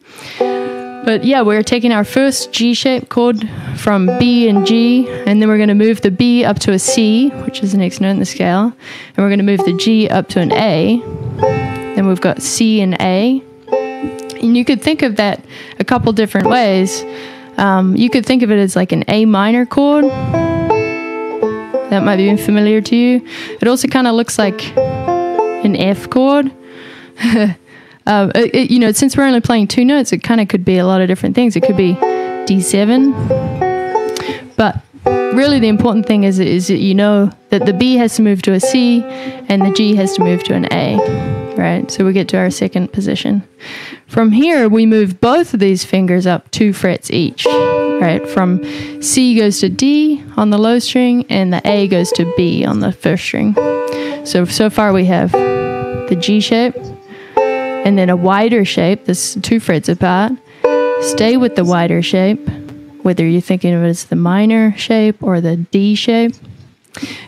But 1.05 1.23
yeah, 1.23 1.41
we're 1.41 1.63
taking 1.63 1.91
our 1.91 2.03
first 2.03 2.51
G 2.51 2.73
shape 2.73 3.09
chord 3.09 3.49
from 3.77 4.05
B 4.19 4.47
and 4.47 4.65
G, 4.65 5.07
and 5.09 5.41
then 5.41 5.47
we're 5.49 5.57
going 5.57 5.69
to 5.69 5.75
move 5.75 6.01
the 6.01 6.11
B 6.11 6.43
up 6.45 6.59
to 6.59 6.71
a 6.73 6.79
C, 6.79 7.29
which 7.29 7.63
is 7.63 7.71
the 7.71 7.77
next 7.77 8.01
note 8.01 8.11
in 8.11 8.19
the 8.19 8.25
scale, 8.25 8.65
and 8.65 9.17
we're 9.17 9.29
going 9.29 9.39
to 9.39 9.45
move 9.45 9.63
the 9.65 9.75
G 9.77 10.09
up 10.09 10.27
to 10.29 10.39
an 10.39 10.51
A. 10.51 11.01
Then 11.95 12.07
we've 12.07 12.21
got 12.21 12.41
C 12.41 12.81
and 12.81 12.95
A. 12.99 13.41
And 13.71 14.55
you 14.55 14.63
could 14.63 14.81
think 14.81 15.01
of 15.01 15.15
that 15.17 15.43
a 15.79 15.83
couple 15.83 16.13
different 16.13 16.47
ways. 16.47 17.03
Um, 17.57 17.95
you 17.95 18.09
could 18.09 18.25
think 18.25 18.41
of 18.43 18.51
it 18.51 18.57
as 18.57 18.75
like 18.75 18.91
an 18.91 19.03
A 19.07 19.25
minor 19.25 19.65
chord. 19.65 20.05
That 21.89 22.03
might 22.03 22.17
be 22.17 22.37
familiar 22.37 22.81
to 22.81 22.95
you. 22.95 23.27
It 23.59 23.67
also 23.67 23.87
kind 23.87 24.07
of 24.07 24.15
looks 24.15 24.37
like 24.37 24.77
an 24.77 25.75
F 25.75 26.09
chord. 26.09 26.51
Uh, 28.09 28.31
it, 28.33 28.71
you 28.71 28.79
know, 28.79 28.91
since 28.91 29.15
we're 29.15 29.23
only 29.23 29.39
playing 29.39 29.67
two 29.67 29.85
notes, 29.85 30.11
it 30.11 30.23
kind 30.23 30.41
of 30.41 30.47
could 30.47 30.65
be 30.65 30.79
a 30.79 30.85
lot 30.85 30.99
of 30.99 31.07
different 31.07 31.35
things. 31.35 31.55
It 31.55 31.61
could 31.61 31.77
be 31.77 31.93
D7, 31.93 33.13
but 34.55 34.81
really 35.05 35.59
the 35.59 35.67
important 35.67 36.07
thing 36.07 36.23
is 36.23 36.39
is 36.39 36.69
that 36.69 36.79
you 36.79 36.95
know 36.95 37.31
that 37.49 37.67
the 37.67 37.73
B 37.73 37.97
has 37.97 38.15
to 38.15 38.23
move 38.23 38.41
to 38.41 38.53
a 38.53 38.59
C 38.59 39.03
and 39.03 39.61
the 39.61 39.71
G 39.71 39.93
has 39.93 40.15
to 40.15 40.23
move 40.23 40.43
to 40.45 40.55
an 40.55 40.65
A, 40.73 40.97
right? 41.55 41.89
So 41.91 42.03
we 42.03 42.11
get 42.13 42.27
to 42.29 42.37
our 42.37 42.49
second 42.49 42.91
position. 42.91 43.47
From 44.07 44.31
here, 44.31 44.67
we 44.67 44.87
move 44.87 45.21
both 45.21 45.53
of 45.53 45.59
these 45.59 45.85
fingers 45.85 46.25
up 46.25 46.49
two 46.49 46.73
frets 46.73 47.11
each, 47.11 47.45
right? 47.45 48.27
From 48.27 48.63
C 49.03 49.35
goes 49.37 49.59
to 49.59 49.69
D 49.69 50.23
on 50.35 50.49
the 50.49 50.57
low 50.57 50.79
string 50.79 51.27
and 51.29 51.53
the 51.53 51.61
A 51.63 51.87
goes 51.87 52.11
to 52.13 52.33
B 52.35 52.65
on 52.65 52.79
the 52.79 52.91
first 52.91 53.23
string. 53.23 53.53
So 54.25 54.45
so 54.45 54.71
far 54.71 54.93
we 54.93 55.05
have 55.05 55.31
the 55.31 56.17
G 56.19 56.39
shape, 56.39 56.73
and 57.85 57.97
then 57.97 58.09
a 58.09 58.15
wider 58.15 58.65
shape, 58.65 59.05
this 59.05 59.35
two 59.41 59.59
frets 59.59 59.89
apart. 59.89 60.33
Stay 61.01 61.37
with 61.37 61.55
the 61.55 61.63
wider 61.63 62.01
shape, 62.01 62.47
whether 63.03 63.25
you're 63.25 63.41
thinking 63.41 63.73
of 63.73 63.83
it 63.83 63.87
as 63.87 64.05
the 64.05 64.15
minor 64.15 64.75
shape 64.77 65.23
or 65.23 65.39
the 65.39 65.57
D 65.57 65.95
shape. 65.95 66.35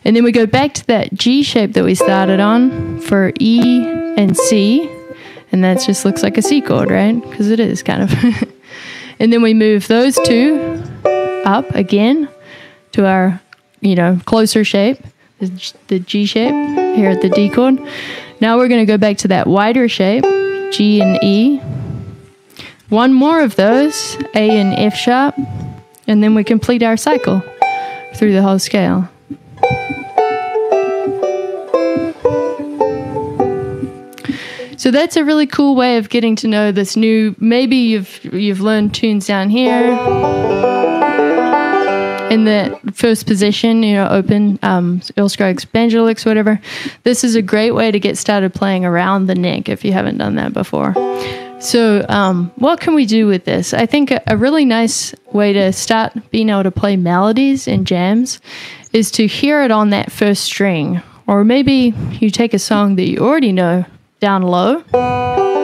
And 0.03 0.15
then 0.15 0.23
we 0.23 0.31
go 0.31 0.45
back 0.45 0.73
to 0.75 0.87
that 0.87 1.13
G 1.13 1.43
shape 1.43 1.73
that 1.73 1.83
we 1.83 1.95
started 1.95 2.39
on 2.39 2.99
for 3.01 3.31
E 3.39 3.83
and 4.17 4.35
C. 4.35 4.89
And 5.51 5.63
that 5.63 5.81
just 5.81 6.05
looks 6.05 6.23
like 6.23 6.37
a 6.37 6.41
C 6.41 6.61
chord, 6.61 6.91
right? 6.91 7.13
Because 7.29 7.49
it 7.49 7.59
is 7.59 7.83
kind 7.83 8.03
of. 8.03 8.11
and 9.19 9.31
then 9.31 9.41
we 9.41 9.53
move 9.53 9.87
those 9.87 10.19
two 10.25 10.83
up 11.45 11.73
again 11.75 12.29
to 12.93 13.05
our, 13.05 13.41
you 13.79 13.95
know, 13.95 14.19
closer 14.25 14.63
shape, 14.63 14.99
the 15.39 15.99
G 15.99 16.25
shape 16.25 16.53
here 16.95 17.09
at 17.09 17.21
the 17.21 17.29
D 17.29 17.49
chord. 17.49 17.79
Now 18.41 18.57
we're 18.57 18.67
going 18.67 18.81
to 18.81 18.91
go 18.91 18.97
back 18.97 19.17
to 19.19 19.27
that 19.27 19.45
wider 19.45 19.87
shape 19.87 20.23
G 20.71 20.99
and 20.99 21.23
E. 21.23 21.59
One 22.89 23.13
more 23.13 23.41
of 23.41 23.55
those, 23.55 24.17
A 24.33 24.49
and 24.59 24.73
F 24.73 24.95
sharp, 24.95 25.35
and 26.07 26.23
then 26.23 26.33
we 26.33 26.43
complete 26.43 26.81
our 26.81 26.97
cycle 26.97 27.43
through 28.15 28.33
the 28.33 28.41
whole 28.41 28.57
scale. 28.57 29.07
So 34.75 34.89
that's 34.89 35.15
a 35.15 35.23
really 35.23 35.45
cool 35.45 35.75
way 35.75 35.97
of 35.97 36.09
getting 36.09 36.35
to 36.37 36.47
know 36.47 36.71
this 36.71 36.97
new. 36.97 37.35
Maybe 37.39 37.75
you've 37.75 38.25
you've 38.33 38.61
learned 38.61 38.95
tunes 38.95 39.27
down 39.27 39.51
here 39.51 40.80
in 42.31 42.45
the 42.45 42.79
first 42.93 43.27
position, 43.27 43.83
you 43.83 43.95
know, 43.95 44.07
open 44.07 44.57
um, 44.63 45.01
Earl 45.17 45.27
Scruggs 45.27 45.65
banjo 45.65 46.05
licks, 46.05 46.23
whatever. 46.23 46.61
This 47.03 47.25
is 47.25 47.35
a 47.35 47.41
great 47.41 47.71
way 47.71 47.91
to 47.91 47.99
get 47.99 48.17
started 48.17 48.53
playing 48.53 48.85
around 48.85 49.25
the 49.25 49.35
neck 49.35 49.67
if 49.67 49.83
you 49.83 49.91
haven't 49.91 50.17
done 50.17 50.35
that 50.35 50.53
before. 50.53 50.93
So, 51.59 52.05
um, 52.07 52.49
what 52.55 52.79
can 52.79 52.95
we 52.95 53.05
do 53.05 53.27
with 53.27 53.43
this? 53.43 53.73
I 53.73 53.85
think 53.85 54.11
a, 54.11 54.23
a 54.27 54.37
really 54.37 54.63
nice 54.63 55.13
way 55.33 55.51
to 55.51 55.73
start 55.73 56.13
being 56.31 56.49
able 56.49 56.63
to 56.63 56.71
play 56.71 56.95
melodies 56.95 57.67
and 57.67 57.85
jams 57.85 58.39
is 58.93 59.11
to 59.11 59.27
hear 59.27 59.61
it 59.61 59.69
on 59.69 59.89
that 59.89 60.09
first 60.09 60.45
string. 60.45 61.01
Or 61.27 61.43
maybe 61.43 61.93
you 62.13 62.29
take 62.29 62.53
a 62.53 62.59
song 62.59 62.95
that 62.95 63.09
you 63.09 63.19
already 63.19 63.51
know 63.51 63.85
down 64.21 64.41
low 64.41 65.60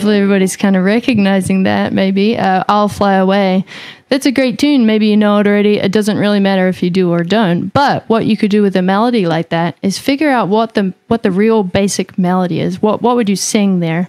hopefully 0.00 0.16
everybody's 0.16 0.56
kind 0.56 0.76
of 0.76 0.84
recognizing 0.84 1.64
that 1.64 1.92
maybe. 1.92 2.38
Uh, 2.38 2.64
i'll 2.68 2.88
fly 2.88 3.16
away. 3.16 3.66
That's 4.08 4.24
a 4.24 4.32
great 4.32 4.58
tune. 4.58 4.86
Maybe 4.86 5.08
you 5.08 5.16
know 5.16 5.36
it 5.36 5.46
already. 5.46 5.76
It 5.76 5.92
doesn't 5.92 6.16
really 6.16 6.40
matter 6.40 6.68
if 6.68 6.82
you 6.82 6.88
do 6.88 7.10
or 7.12 7.22
don't. 7.22 7.68
But 7.68 8.08
what 8.08 8.24
you 8.24 8.34
could 8.34 8.50
do 8.50 8.62
with 8.62 8.74
a 8.76 8.80
melody 8.80 9.26
like 9.26 9.50
that 9.50 9.76
is 9.82 9.98
figure 9.98 10.30
out 10.30 10.48
what 10.48 10.72
the 10.72 10.94
what 11.08 11.22
the 11.22 11.30
real 11.30 11.64
basic 11.64 12.16
melody 12.16 12.60
is. 12.60 12.80
What 12.80 13.02
what 13.02 13.14
would 13.14 13.28
you 13.28 13.36
sing 13.36 13.80
there? 13.80 14.08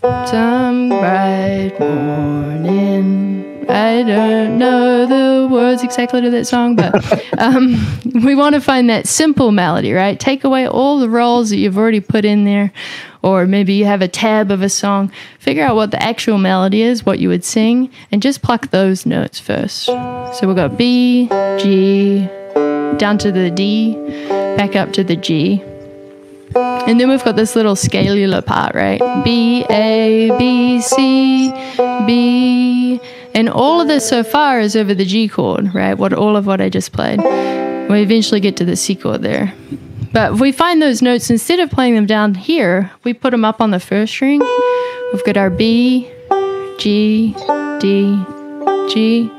Some 0.00 0.90
bright 0.90 1.74
morning. 1.80 3.66
I 3.68 4.02
don't 4.02 4.58
know 4.58 5.06
the 5.06 5.48
words 5.52 5.82
exactly 5.82 6.20
to 6.20 6.30
that 6.30 6.46
song, 6.46 6.76
but 6.76 6.94
um, 7.38 7.76
we 8.24 8.36
want 8.36 8.54
to 8.54 8.60
find 8.60 8.88
that 8.90 9.08
simple 9.08 9.50
melody, 9.50 9.92
right? 9.92 10.18
Take 10.18 10.44
away 10.44 10.68
all 10.68 10.98
the 10.98 11.08
rolls 11.08 11.50
that 11.50 11.56
you've 11.56 11.78
already 11.78 12.00
put 12.00 12.24
in 12.24 12.44
there, 12.44 12.72
or 13.22 13.46
maybe 13.46 13.74
you 13.74 13.84
have 13.84 14.02
a 14.02 14.08
tab 14.08 14.50
of 14.50 14.62
a 14.62 14.68
song. 14.68 15.12
Figure 15.38 15.64
out 15.64 15.76
what 15.76 15.90
the 15.90 16.02
actual 16.02 16.38
melody 16.38 16.82
is, 16.82 17.04
what 17.04 17.18
you 17.18 17.28
would 17.28 17.44
sing, 17.44 17.90
and 18.10 18.22
just 18.22 18.42
pluck 18.42 18.70
those 18.70 19.06
notes 19.06 19.38
first. 19.38 19.86
So 19.86 20.40
we've 20.42 20.56
got 20.56 20.76
B, 20.76 21.28
G, 21.58 22.26
down 22.96 23.18
to 23.18 23.32
the 23.32 23.50
D, 23.50 23.94
back 24.56 24.76
up 24.76 24.92
to 24.94 25.04
the 25.04 25.16
G. 25.16 25.62
And 26.56 26.98
then 26.98 27.08
we've 27.08 27.22
got 27.22 27.36
this 27.36 27.54
little 27.54 27.76
scalular 27.76 28.44
part, 28.44 28.74
right? 28.74 29.00
B, 29.24 29.64
A, 29.70 30.36
B, 30.36 30.80
C, 30.80 31.52
B. 32.06 33.00
And 33.34 33.48
all 33.48 33.80
of 33.80 33.86
this 33.86 34.08
so 34.08 34.24
far 34.24 34.58
is 34.58 34.74
over 34.74 34.92
the 34.92 35.04
G 35.04 35.28
chord, 35.28 35.72
right? 35.72 35.94
What 35.94 36.12
all 36.12 36.36
of 36.36 36.46
what 36.46 36.60
I 36.60 36.68
just 36.68 36.92
played. 36.92 37.20
We 37.20 38.02
eventually 38.02 38.40
get 38.40 38.56
to 38.56 38.64
the 38.64 38.74
C 38.74 38.96
chord 38.96 39.22
there. 39.22 39.54
But 40.12 40.32
if 40.34 40.40
we 40.40 40.50
find 40.50 40.82
those 40.82 41.02
notes, 41.02 41.30
instead 41.30 41.60
of 41.60 41.70
playing 41.70 41.94
them 41.94 42.06
down 42.06 42.34
here, 42.34 42.90
we 43.04 43.14
put 43.14 43.30
them 43.30 43.44
up 43.44 43.60
on 43.60 43.70
the 43.70 43.80
first 43.80 44.12
string. 44.12 44.40
We've 45.12 45.24
got 45.24 45.36
our 45.36 45.50
B, 45.50 46.10
G, 46.78 47.34
D, 47.80 48.24
G. 48.88 49.30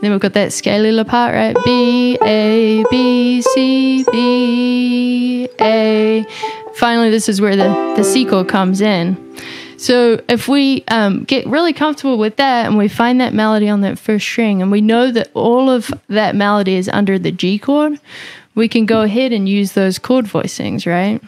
then 0.00 0.10
we've 0.10 0.20
got 0.20 0.32
that 0.32 0.50
scalular 0.50 1.06
part, 1.06 1.34
right? 1.34 1.56
B, 1.64 2.18
A, 2.22 2.84
B, 2.90 3.42
C, 3.42 4.04
B, 4.10 5.48
A. 5.60 6.24
Finally, 6.76 7.10
this 7.10 7.28
is 7.28 7.40
where 7.40 7.56
the, 7.56 7.94
the 7.96 8.04
C 8.04 8.24
chord 8.24 8.48
comes 8.48 8.80
in. 8.80 9.22
So 9.78 10.22
if 10.28 10.48
we 10.48 10.84
um, 10.88 11.24
get 11.24 11.46
really 11.46 11.74
comfortable 11.74 12.16
with 12.16 12.36
that 12.36 12.66
and 12.66 12.78
we 12.78 12.88
find 12.88 13.20
that 13.20 13.34
melody 13.34 13.68
on 13.68 13.82
that 13.82 13.98
first 13.98 14.24
string 14.26 14.62
and 14.62 14.72
we 14.72 14.80
know 14.80 15.10
that 15.10 15.30
all 15.34 15.68
of 15.68 15.92
that 16.08 16.34
melody 16.34 16.76
is 16.76 16.88
under 16.88 17.18
the 17.18 17.30
G 17.30 17.58
chord, 17.58 18.00
we 18.56 18.68
can 18.68 18.86
go 18.86 19.02
ahead 19.02 19.32
and 19.32 19.48
use 19.48 19.72
those 19.72 19.98
chord 20.00 20.24
voicings, 20.24 20.86
right? 20.86 21.20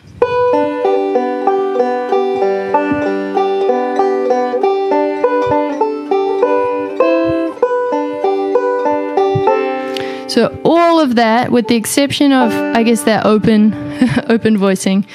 So 10.28 10.58
all 10.64 11.00
of 11.00 11.16
that, 11.16 11.52
with 11.52 11.68
the 11.68 11.76
exception 11.76 12.32
of, 12.32 12.52
I 12.52 12.82
guess, 12.82 13.02
that 13.04 13.26
open, 13.26 13.74
open 14.28 14.56
voicing, 14.56 15.06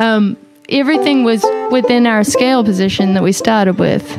um, 0.00 0.36
everything 0.68 1.24
was 1.24 1.44
within 1.70 2.06
our 2.06 2.24
scale 2.24 2.62
position 2.62 3.14
that 3.14 3.22
we 3.22 3.32
started 3.32 3.78
with. 3.78 4.18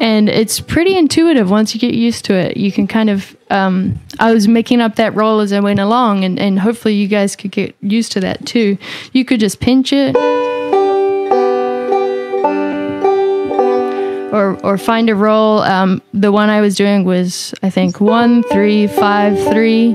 And 0.00 0.28
it's 0.28 0.60
pretty 0.60 0.96
intuitive 0.96 1.50
once 1.50 1.74
you 1.74 1.80
get 1.80 1.94
used 1.94 2.26
to 2.26 2.34
it. 2.34 2.56
You 2.56 2.70
can 2.70 2.86
kind 2.86 3.08
of, 3.08 3.34
um, 3.54 4.00
I 4.18 4.32
was 4.32 4.48
making 4.48 4.80
up 4.80 4.96
that 4.96 5.14
roll 5.14 5.40
as 5.40 5.52
I 5.52 5.60
went 5.60 5.78
along, 5.78 6.24
and, 6.24 6.38
and 6.38 6.58
hopefully 6.58 6.94
you 6.94 7.06
guys 7.08 7.36
could 7.36 7.52
get 7.52 7.76
used 7.80 8.12
to 8.12 8.20
that 8.20 8.44
too. 8.44 8.76
You 9.12 9.24
could 9.24 9.40
just 9.40 9.60
pinch 9.60 9.92
it 9.92 10.16
or 14.34 14.58
or 14.64 14.76
find 14.76 15.08
a 15.08 15.14
roll. 15.14 15.60
Um, 15.60 16.02
the 16.12 16.32
one 16.32 16.50
I 16.50 16.60
was 16.60 16.74
doing 16.74 17.04
was 17.04 17.54
I 17.62 17.70
think 17.70 18.00
one, 18.00 18.42
three, 18.42 18.88
five, 18.88 19.38
three. 19.52 19.94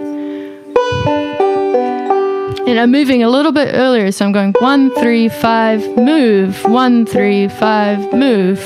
And 2.65 2.79
I'm 2.79 2.91
moving 2.91 3.23
a 3.23 3.29
little 3.29 3.51
bit 3.51 3.73
earlier, 3.73 4.11
so 4.11 4.25
I'm 4.25 4.31
going 4.31 4.53
one, 4.59 4.91
three, 4.91 5.27
five, 5.27 5.81
move, 5.97 6.63
one, 6.65 7.05
three, 7.05 7.47
five, 7.47 8.13
move. 8.13 8.63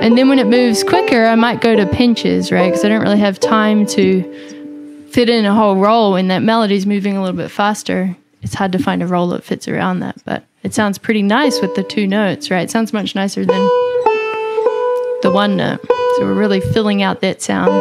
And 0.00 0.16
then 0.16 0.28
when 0.28 0.38
it 0.38 0.46
moves 0.46 0.84
quicker, 0.84 1.26
I 1.26 1.34
might 1.34 1.60
go 1.60 1.74
to 1.74 1.84
pinches, 1.86 2.52
right? 2.52 2.70
Because 2.70 2.84
I 2.84 2.88
don't 2.88 3.02
really 3.02 3.18
have 3.18 3.40
time 3.40 3.84
to 3.86 4.22
fit 5.10 5.28
in 5.28 5.44
a 5.44 5.54
whole 5.54 5.76
roll 5.76 6.12
when 6.12 6.28
that 6.28 6.42
melody's 6.42 6.86
moving 6.86 7.16
a 7.16 7.22
little 7.22 7.36
bit 7.36 7.50
faster. 7.50 8.16
It's 8.42 8.54
hard 8.54 8.72
to 8.72 8.78
find 8.78 9.02
a 9.02 9.06
roll 9.06 9.28
that 9.30 9.42
fits 9.42 9.66
around 9.66 10.00
that, 10.00 10.16
but 10.24 10.44
it 10.62 10.72
sounds 10.72 10.98
pretty 10.98 11.22
nice 11.22 11.60
with 11.60 11.74
the 11.74 11.82
two 11.82 12.06
notes, 12.06 12.50
right? 12.50 12.62
It 12.62 12.70
sounds 12.70 12.92
much 12.92 13.14
nicer 13.14 13.44
than 13.44 13.60
the 15.22 15.30
one 15.32 15.56
note. 15.56 15.80
So 15.88 16.20
we're 16.20 16.34
really 16.34 16.60
filling 16.60 17.02
out 17.02 17.20
that 17.22 17.42
sound. 17.42 17.72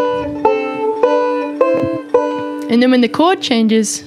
And 2.71 2.81
then 2.81 2.91
when 2.91 3.01
the 3.01 3.09
chord 3.09 3.41
changes, 3.41 4.03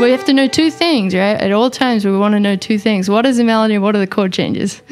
we 0.00 0.10
have 0.10 0.24
to 0.24 0.32
know 0.32 0.48
two 0.48 0.70
things, 0.70 1.14
right? 1.14 1.40
At 1.40 1.52
all 1.52 1.70
times, 1.70 2.04
we 2.04 2.16
want 2.16 2.32
to 2.32 2.40
know 2.40 2.56
two 2.56 2.78
things. 2.78 3.08
What 3.08 3.24
is 3.26 3.36
the 3.36 3.44
melody 3.44 3.74
and 3.74 3.82
what 3.82 3.94
are 3.94 4.00
the 4.00 4.06
chord 4.06 4.32
changes? 4.32 4.82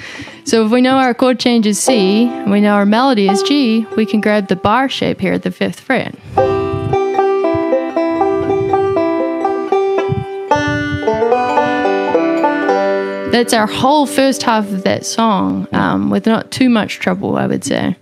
So 0.45 0.65
if 0.65 0.71
we 0.71 0.81
know 0.81 0.97
our 0.97 1.15
chord 1.15 1.41
change 1.41 1.67
is 1.67 1.83
C 1.83 2.29
and 2.29 2.51
we 2.51 2.61
know 2.61 2.75
our 2.75 2.87
melody 2.87 3.29
is 3.29 3.43
G, 3.43 3.87
we 3.97 4.07
can 4.07 4.21
grab 4.21 4.49
the 4.49 4.57
bar 4.57 4.89
shape 4.89 5.21
here 5.21 5.33
at 5.33 5.43
the 5.43 5.51
fifth 5.51 5.81
fret. 5.81 6.15
That's 13.33 13.55
our 13.55 13.67
whole 13.67 14.07
first 14.07 14.43
half 14.43 14.71
of 14.73 14.83
that 14.85 15.07
song 15.07 15.69
um, 15.73 16.11
with 16.11 16.27
not 16.27 16.51
too 16.51 16.69
much 16.69 16.99
trouble, 16.99 17.37
I 17.37 17.47
would 17.47 17.65
say. 17.65 17.97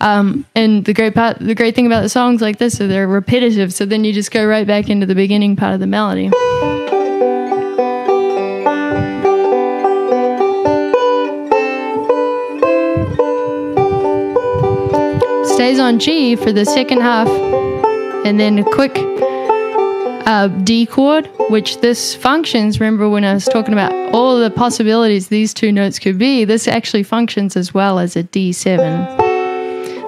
Um, 0.00 0.46
and 0.54 0.84
the 0.84 0.94
great 0.94 1.14
part, 1.14 1.38
the 1.38 1.54
great 1.54 1.74
thing 1.74 1.86
about 1.86 2.02
the 2.02 2.08
songs 2.08 2.40
like 2.40 2.58
this 2.58 2.80
is 2.80 2.88
they're 2.88 3.06
repetitive. 3.06 3.72
So 3.72 3.84
then 3.84 4.04
you 4.04 4.12
just 4.12 4.30
go 4.30 4.46
right 4.46 4.66
back 4.66 4.88
into 4.88 5.06
the 5.06 5.14
beginning 5.14 5.56
part 5.56 5.74
of 5.74 5.80
the 5.80 5.86
melody. 5.86 6.30
Stays 15.54 15.78
on 15.78 15.98
G 15.98 16.36
for 16.36 16.52
the 16.52 16.64
second 16.64 17.02
half, 17.02 17.28
and 18.24 18.40
then 18.40 18.58
a 18.58 18.64
quick 18.64 18.96
uh, 20.26 20.48
D 20.48 20.86
chord, 20.86 21.28
which 21.50 21.78
this 21.82 22.14
functions. 22.14 22.80
Remember 22.80 23.10
when 23.10 23.24
I 23.24 23.34
was 23.34 23.44
talking 23.44 23.74
about 23.74 23.92
all 24.14 24.38
the 24.38 24.50
possibilities 24.50 25.28
these 25.28 25.52
two 25.52 25.72
notes 25.72 25.98
could 25.98 26.16
be? 26.16 26.46
This 26.46 26.66
actually 26.66 27.02
functions 27.02 27.56
as 27.56 27.74
well 27.74 27.98
as 27.98 28.16
a 28.16 28.24
D7. 28.24 29.19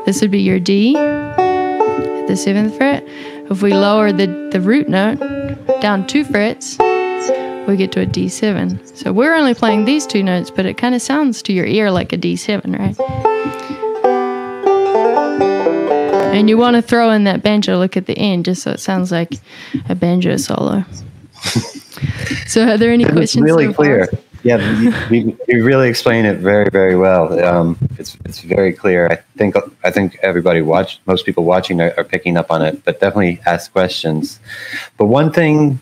This 0.05 0.21
would 0.21 0.31
be 0.31 0.41
your 0.41 0.59
D 0.59 0.97
at 0.97 2.27
the 2.27 2.37
seventh 2.37 2.77
fret. 2.77 3.05
If 3.51 3.63
we 3.63 3.73
lower 3.73 4.13
the, 4.13 4.27
the 4.51 4.61
root 4.61 4.89
note 4.89 5.19
down 5.81 6.07
two 6.07 6.25
frets, 6.25 6.77
we 7.69 7.77
get 7.77 7.93
to 7.93 8.01
a 8.01 8.07
D7. 8.07 8.97
So 8.97 9.13
we're 9.13 9.35
only 9.35 9.55
playing 9.55 9.85
these 9.85 10.07
two 10.07 10.23
notes, 10.23 10.51
but 10.51 10.67
it 10.67 10.77
kind 10.77 10.95
of 10.95 11.03
sounds 11.03 11.43
to 11.43 11.53
your 11.53 11.67
ear 11.67 11.91
like 11.91 12.13
a 12.13 12.19
D7, 12.19 12.79
right? 12.79 12.99
And 16.35 16.49
you 16.49 16.57
want 16.59 16.77
to 16.77 16.83
throw 16.83 17.11
in 17.11 17.25
that 17.25 17.43
banjo 17.43 17.79
lick 17.79 17.97
at 17.97 18.07
the 18.07 18.19
end 18.19 18.47
just 18.47 18.63
so 18.63 18.73
it 18.73 18.81
sounds 18.81 19.13
like 19.13 19.35
a 19.89 19.95
banjo 19.95 20.37
solo. 20.39 20.85
so, 22.47 22.67
are 22.67 22.79
there 22.79 22.91
any 22.91 23.05
questions? 23.05 23.45
Really 23.45 23.67
so 23.67 23.75
clear. 23.75 24.07
far? 24.07 24.19
Yeah, 24.43 25.11
you, 25.11 25.39
you, 25.47 25.65
really 25.65 25.89
explain 25.89 26.25
it 26.25 26.39
very, 26.39 26.69
very 26.69 26.97
well. 26.97 27.39
Um, 27.45 27.79
it's 27.99 28.17
it's 28.25 28.41
very 28.41 28.73
clear. 28.73 29.07
I 29.07 29.17
think 29.37 29.55
I 29.85 29.91
think 29.91 30.19
everybody 30.23 30.63
watch 30.63 31.01
most 31.07 31.25
people 31.25 31.45
watching 31.45 31.81
are, 31.81 31.95
are 31.97 32.05
picking 32.05 32.37
up 32.37 32.51
on 32.51 32.63
it, 32.63 32.85
but 32.85 32.99
definitely 32.99 33.41
ask 33.47 33.73
questions. 33.73 34.41
But 34.97 35.07
one 35.07 35.33
thing, 35.33 35.81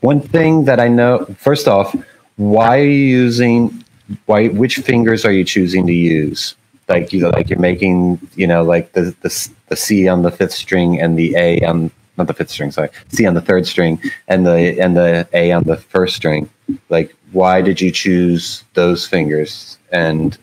one 0.00 0.20
thing 0.20 0.64
that 0.64 0.80
I 0.80 0.88
know. 0.88 1.26
First 1.38 1.68
off, 1.68 1.94
why 2.36 2.80
are 2.80 2.84
you 2.84 3.06
using? 3.22 3.84
Why 4.26 4.48
which 4.48 4.76
fingers 4.78 5.24
are 5.24 5.32
you 5.32 5.44
choosing 5.44 5.86
to 5.86 5.92
use? 5.92 6.56
Like 6.88 7.12
you 7.12 7.20
know, 7.20 7.30
like 7.30 7.50
you're 7.50 7.58
making 7.60 8.20
you 8.34 8.48
know 8.48 8.64
like 8.64 8.92
the 8.92 9.14
the 9.22 9.48
the 9.68 9.76
C 9.76 10.08
on 10.08 10.22
the 10.22 10.32
fifth 10.32 10.52
string 10.52 11.00
and 11.00 11.16
the 11.16 11.36
A 11.36 11.60
on 11.64 11.92
not 12.16 12.26
the 12.26 12.34
fifth 12.34 12.50
string, 12.50 12.70
sorry, 12.70 12.90
C 13.08 13.26
on 13.26 13.34
the 13.34 13.40
third 13.40 13.66
string 13.66 14.00
and 14.28 14.46
the 14.46 14.80
and 14.80 14.96
the 14.96 15.28
A 15.32 15.52
on 15.52 15.64
the 15.64 15.76
first 15.76 16.16
string. 16.16 16.48
Like, 16.88 17.14
why 17.32 17.62
did 17.62 17.80
you 17.80 17.90
choose 17.90 18.64
those 18.74 19.06
fingers? 19.06 19.78
And 19.92 20.36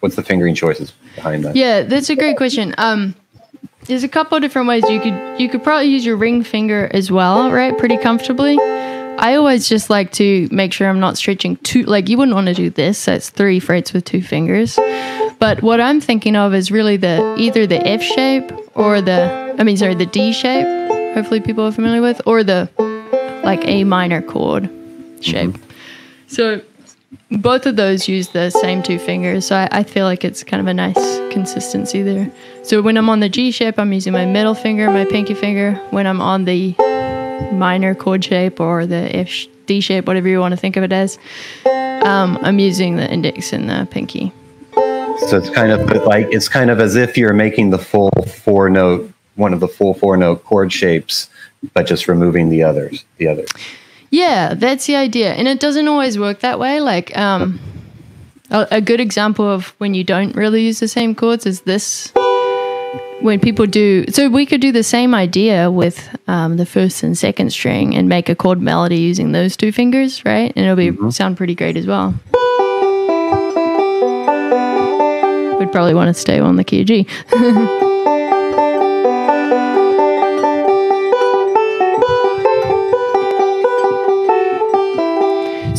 what's 0.00 0.16
the 0.16 0.22
fingering 0.22 0.54
choices 0.54 0.92
behind 1.14 1.44
that? 1.44 1.56
Yeah, 1.56 1.82
that's 1.82 2.10
a 2.10 2.16
great 2.16 2.36
question. 2.36 2.74
Um, 2.78 3.14
there's 3.84 4.04
a 4.04 4.08
couple 4.08 4.38
different 4.40 4.68
ways 4.68 4.88
you 4.88 5.00
could 5.00 5.40
you 5.40 5.48
could 5.48 5.62
probably 5.62 5.86
use 5.86 6.04
your 6.04 6.16
ring 6.16 6.42
finger 6.42 6.88
as 6.92 7.10
well, 7.10 7.50
right? 7.50 7.76
Pretty 7.76 7.96
comfortably. 7.96 8.58
I 9.20 9.34
always 9.34 9.68
just 9.68 9.90
like 9.90 10.12
to 10.12 10.48
make 10.50 10.72
sure 10.72 10.88
I'm 10.88 11.00
not 11.00 11.18
stretching 11.18 11.56
too. 11.56 11.82
Like 11.82 12.08
you 12.08 12.16
wouldn't 12.16 12.34
want 12.34 12.46
to 12.46 12.54
do 12.54 12.70
this. 12.70 13.04
That's 13.04 13.28
three 13.28 13.60
frets 13.60 13.92
with 13.92 14.04
two 14.04 14.22
fingers. 14.22 14.78
But 15.38 15.62
what 15.62 15.80
I'm 15.80 16.00
thinking 16.00 16.36
of 16.36 16.54
is 16.54 16.70
really 16.70 16.96
the 16.96 17.34
either 17.36 17.66
the 17.66 17.86
F 17.86 18.02
shape 18.02 18.50
or 18.74 19.02
the 19.02 19.49
I 19.60 19.62
mean 19.62 19.76
sorry 19.76 19.94
the 19.94 20.06
D 20.06 20.32
shape. 20.32 20.66
Hopefully 21.14 21.40
people 21.40 21.64
are 21.66 21.72
familiar 21.72 22.00
with 22.00 22.20
or 22.26 22.42
the 22.42 22.68
like 23.44 23.62
A 23.66 23.84
minor 23.84 24.22
chord 24.22 24.70
shape. 25.20 25.56
So 26.26 26.62
both 27.30 27.66
of 27.66 27.76
those 27.76 28.08
use 28.08 28.28
the 28.28 28.50
same 28.50 28.82
two 28.82 28.98
fingers. 28.98 29.46
So 29.46 29.56
I, 29.56 29.68
I 29.70 29.82
feel 29.82 30.06
like 30.06 30.24
it's 30.24 30.42
kind 30.42 30.60
of 30.60 30.66
a 30.66 30.74
nice 30.74 31.18
consistency 31.32 32.02
there. 32.02 32.30
So 32.62 32.80
when 32.80 32.96
I'm 32.96 33.10
on 33.10 33.20
the 33.20 33.28
G 33.28 33.50
shape, 33.50 33.78
I'm 33.78 33.92
using 33.92 34.12
my 34.12 34.24
middle 34.24 34.54
finger, 34.54 34.90
my 34.90 35.04
pinky 35.04 35.34
finger. 35.34 35.74
When 35.90 36.06
I'm 36.06 36.20
on 36.20 36.44
the 36.44 36.74
minor 37.52 37.94
chord 37.94 38.24
shape 38.24 38.60
or 38.60 38.86
the 38.86 39.14
F 39.14 39.28
sh- 39.28 39.46
D 39.66 39.80
shape, 39.80 40.06
whatever 40.06 40.28
you 40.28 40.40
want 40.40 40.52
to 40.52 40.56
think 40.56 40.76
of 40.76 40.84
it 40.84 40.92
as, 40.92 41.18
um, 41.66 42.38
I'm 42.42 42.58
using 42.58 42.96
the 42.96 43.10
index 43.10 43.52
and 43.52 43.68
the 43.68 43.86
pinky. 43.90 44.32
So 45.28 45.36
it's 45.36 45.50
kind 45.50 45.70
of 45.70 45.90
like 46.06 46.28
it's 46.30 46.48
kind 46.48 46.70
of 46.70 46.80
as 46.80 46.96
if 46.96 47.18
you're 47.18 47.34
making 47.34 47.70
the 47.70 47.78
full 47.78 48.10
four 48.42 48.70
note, 48.70 49.12
one 49.40 49.52
of 49.52 49.58
the 49.58 49.66
full 49.66 49.94
four 49.94 50.16
note 50.16 50.44
chord 50.44 50.72
shapes, 50.72 51.28
but 51.74 51.86
just 51.86 52.06
removing 52.06 52.50
the 52.50 52.62
others, 52.62 53.04
the 53.16 53.26
others. 53.26 53.48
Yeah, 54.10 54.54
that's 54.54 54.86
the 54.86 54.96
idea. 54.96 55.32
And 55.32 55.48
it 55.48 55.60
doesn't 55.60 55.88
always 55.88 56.18
work 56.18 56.40
that 56.40 56.58
way. 56.58 56.80
Like, 56.80 57.16
um, 57.16 57.60
a, 58.50 58.66
a 58.72 58.80
good 58.80 59.00
example 59.00 59.48
of 59.48 59.68
when 59.78 59.94
you 59.94 60.04
don't 60.04 60.34
really 60.34 60.64
use 60.64 60.80
the 60.80 60.88
same 60.88 61.14
chords 61.14 61.46
is 61.46 61.62
this. 61.62 62.12
When 63.20 63.38
people 63.38 63.66
do, 63.66 64.06
so 64.08 64.30
we 64.30 64.46
could 64.46 64.62
do 64.62 64.72
the 64.72 64.82
same 64.82 65.14
idea 65.14 65.70
with 65.70 66.08
um, 66.26 66.56
the 66.56 66.64
first 66.64 67.02
and 67.02 67.16
second 67.16 67.50
string 67.52 67.94
and 67.94 68.08
make 68.08 68.30
a 68.30 68.34
chord 68.34 68.62
melody 68.62 68.96
using 68.96 69.32
those 69.32 69.58
two 69.58 69.72
fingers, 69.72 70.24
right? 70.24 70.50
And 70.56 70.64
it'll 70.64 70.74
be 71.06 71.12
sound 71.12 71.36
pretty 71.36 71.54
great 71.54 71.76
as 71.76 71.86
well. 71.86 72.14
We'd 75.58 75.70
probably 75.70 75.92
want 75.92 76.08
to 76.08 76.14
stay 76.14 76.40
on 76.40 76.56
the 76.56 76.64
key 76.64 76.80
of 76.80 76.86
G. 76.86 77.06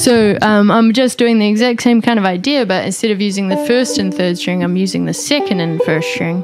So 0.01 0.35
um, 0.41 0.71
I'm 0.71 0.93
just 0.93 1.19
doing 1.19 1.37
the 1.37 1.47
exact 1.47 1.83
same 1.83 2.01
kind 2.01 2.17
of 2.17 2.25
idea, 2.25 2.65
but 2.65 2.83
instead 2.83 3.11
of 3.11 3.21
using 3.21 3.49
the 3.49 3.57
first 3.67 3.99
and 3.99 4.11
third 4.11 4.35
string, 4.39 4.63
I'm 4.63 4.75
using 4.75 5.05
the 5.05 5.13
second 5.13 5.59
and 5.59 5.79
first 5.83 6.11
string. 6.11 6.43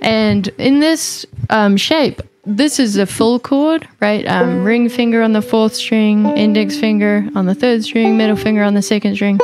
And 0.00 0.48
in 0.56 0.80
this 0.80 1.26
um, 1.50 1.76
shape, 1.76 2.22
this 2.46 2.80
is 2.80 2.96
a 2.96 3.04
full 3.04 3.40
chord, 3.40 3.86
right? 4.00 4.26
Um, 4.26 4.64
ring 4.64 4.88
finger 4.88 5.20
on 5.20 5.34
the 5.34 5.42
fourth 5.42 5.74
string, 5.74 6.34
index 6.34 6.78
finger 6.78 7.28
on 7.34 7.44
the 7.44 7.54
third 7.54 7.84
string, 7.84 8.16
middle 8.16 8.36
finger 8.36 8.62
on 8.62 8.72
the 8.72 8.80
second 8.80 9.16
string, 9.16 9.38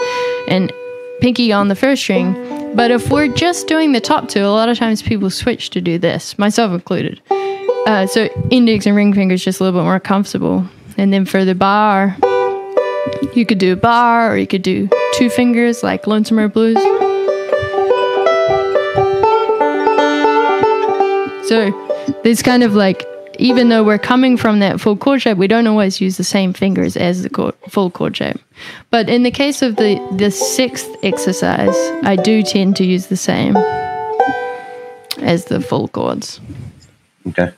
and 0.49 0.73
pinky 1.21 1.53
on 1.53 1.69
the 1.69 1.77
first 1.77 2.01
string. 2.01 2.33
But 2.75 2.91
if 2.91 3.11
we're 3.11 3.29
just 3.29 3.67
doing 3.67 3.93
the 3.93 4.01
top 4.01 4.31
two, 4.31 4.41
a 4.41 4.49
lot 4.49 4.71
of 4.71 4.79
times 4.79 5.03
people 5.03 5.29
switch 5.29 5.69
to 5.71 5.83
do 5.83 5.99
this, 5.99 6.39
myself 6.39 6.73
included. 6.73 7.21
Uh, 7.87 8.07
so 8.07 8.25
index 8.51 8.87
and 8.87 8.97
ring 8.97 9.13
finger 9.13 9.35
is 9.35 9.45
just 9.45 9.61
a 9.61 9.65
little 9.65 9.79
bit 9.79 9.85
more 9.85 10.01
comfortable. 10.01 10.67
And 10.97 11.13
then 11.13 11.27
for 11.27 11.45
the 11.45 11.55
bar, 11.55 12.17
you 13.35 13.45
could 13.47 13.59
do 13.59 13.73
a 13.73 13.77
bar 13.77 14.33
or 14.33 14.37
you 14.37 14.47
could 14.47 14.63
do 14.63 14.89
two 15.15 15.29
fingers 15.31 15.83
like 15.83 16.07
Lonesome 16.07 16.39
Road 16.39 16.53
Blues. 16.53 16.83
So 21.49 21.71
there's 22.23 22.43
kind 22.43 22.63
of 22.63 22.75
like, 22.75 23.05
even 23.39 23.69
though 23.69 23.85
we're 23.85 23.99
coming 23.99 24.37
from 24.37 24.61
that 24.61 24.81
full 24.81 24.97
chord 24.97 25.21
shape, 25.21 25.37
we 25.37 25.47
don't 25.47 25.67
always 25.67 26.01
use 26.01 26.17
the 26.17 26.25
same 26.25 26.53
fingers 26.53 26.97
as 26.97 27.23
the 27.23 27.31
chord, 27.31 27.55
full 27.69 27.91
chord 27.91 28.17
shape. 28.17 28.41
But 28.91 29.09
in 29.09 29.25
the 29.25 29.31
case 29.31 29.61
of 29.61 29.77
the, 29.77 29.99
the 30.17 30.31
sixth 30.31 30.89
exercise, 31.03 31.77
I 32.03 32.17
do 32.17 32.43
tend 32.43 32.77
to 32.77 32.85
use 32.85 33.09
the 33.09 33.17
same 33.17 33.57
as 35.19 35.47
the 35.47 35.61
full 35.61 35.89
chords. 35.89 36.41
Okay. 37.29 37.53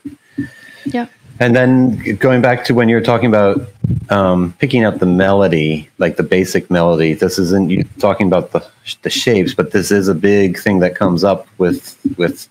Yeah. 0.85 1.07
And 1.39 1.55
then 1.55 2.15
going 2.15 2.41
back 2.41 2.63
to 2.65 2.73
when 2.73 2.89
you 2.89 2.95
were 2.95 3.01
talking 3.01 3.27
about 3.27 3.61
um, 4.09 4.53
picking 4.53 4.83
out 4.83 4.99
the 4.99 5.05
melody, 5.05 5.89
like 5.99 6.17
the 6.17 6.23
basic 6.23 6.71
melody, 6.71 7.13
this 7.13 7.37
isn't 7.37 7.69
you 7.69 7.83
talking 7.99 8.27
about 8.27 8.51
the 8.51 8.65
the 9.03 9.09
shapes, 9.09 9.53
but 9.53 9.71
this 9.71 9.91
is 9.91 10.07
a 10.07 10.15
big 10.15 10.57
thing 10.57 10.79
that 10.79 10.95
comes 10.95 11.23
up 11.23 11.47
with 11.57 11.97
with 12.17 12.49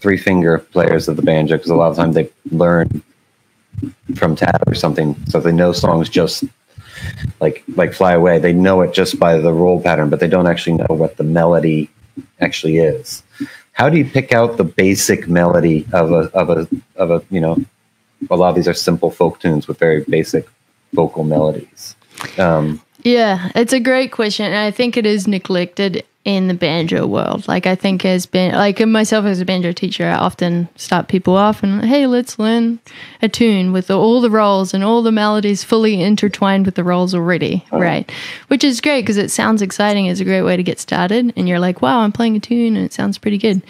three 0.00 0.18
finger 0.18 0.58
players 0.58 1.08
of 1.08 1.16
the 1.16 1.22
banjo 1.22 1.56
because 1.56 1.70
a 1.70 1.74
lot 1.74 1.90
of 1.90 1.96
times 1.96 2.14
they 2.14 2.28
learn 2.50 3.02
from 4.16 4.36
tab 4.36 4.62
or 4.66 4.74
something, 4.74 5.16
so 5.28 5.40
they 5.40 5.52
know 5.52 5.72
songs 5.72 6.08
just 6.08 6.44
like 7.40 7.64
like 7.74 7.94
fly 7.94 8.12
away. 8.12 8.38
They 8.38 8.52
know 8.52 8.82
it 8.82 8.92
just 8.92 9.18
by 9.18 9.38
the 9.38 9.52
roll 9.52 9.80
pattern, 9.80 10.10
but 10.10 10.20
they 10.20 10.28
don't 10.28 10.46
actually 10.46 10.76
know 10.76 10.94
what 10.94 11.16
the 11.16 11.24
melody 11.24 11.90
actually 12.40 12.78
is. 12.78 13.22
How 13.72 13.88
do 13.88 13.96
you 13.98 14.04
pick 14.04 14.32
out 14.32 14.56
the 14.56 14.64
basic 14.64 15.28
melody 15.28 15.86
of 15.92 16.12
a 16.12 16.30
of 16.34 16.50
a 16.50 16.68
of 16.96 17.10
a 17.10 17.22
you 17.30 17.40
know 17.40 17.64
a 18.30 18.36
lot 18.36 18.50
of 18.50 18.54
these 18.54 18.68
are 18.68 18.74
simple 18.74 19.10
folk 19.10 19.40
tunes 19.40 19.68
with 19.68 19.78
very 19.78 20.04
basic 20.04 20.48
vocal 20.92 21.24
melodies. 21.24 21.96
Um, 22.38 22.80
yeah, 23.02 23.50
it's 23.54 23.72
a 23.72 23.80
great 23.80 24.12
question, 24.12 24.46
and 24.46 24.56
I 24.56 24.70
think 24.70 24.96
it 24.96 25.06
is 25.06 25.28
neglected 25.28 26.04
in 26.26 26.48
the 26.48 26.54
banjo 26.54 27.06
world. 27.06 27.46
Like 27.46 27.68
I 27.68 27.76
think 27.76 28.04
as 28.04 28.26
been 28.26 28.52
like 28.52 28.84
myself 28.84 29.24
as 29.26 29.40
a 29.40 29.44
banjo 29.44 29.70
teacher, 29.70 30.06
I 30.06 30.16
often 30.16 30.68
start 30.74 31.06
people 31.06 31.36
off 31.36 31.62
and 31.62 31.84
hey, 31.84 32.08
let's 32.08 32.36
learn 32.36 32.80
a 33.22 33.28
tune 33.28 33.72
with 33.72 33.92
all 33.92 34.20
the 34.20 34.28
rolls 34.28 34.74
and 34.74 34.82
all 34.82 35.02
the 35.02 35.12
melodies 35.12 35.62
fully 35.62 36.02
intertwined 36.02 36.66
with 36.66 36.74
the 36.74 36.82
rolls 36.82 37.14
already, 37.14 37.64
oh. 37.70 37.78
right? 37.78 38.10
Which 38.48 38.64
is 38.64 38.80
great 38.80 39.02
because 39.02 39.18
it 39.18 39.30
sounds 39.30 39.62
exciting. 39.62 40.06
It's 40.06 40.18
a 40.18 40.24
great 40.24 40.42
way 40.42 40.56
to 40.56 40.64
get 40.64 40.80
started, 40.80 41.32
and 41.36 41.48
you're 41.48 41.60
like, 41.60 41.80
wow, 41.80 42.00
I'm 42.00 42.10
playing 42.10 42.34
a 42.34 42.40
tune 42.40 42.76
and 42.76 42.84
it 42.84 42.92
sounds 42.92 43.18
pretty 43.18 43.38
good. 43.38 43.62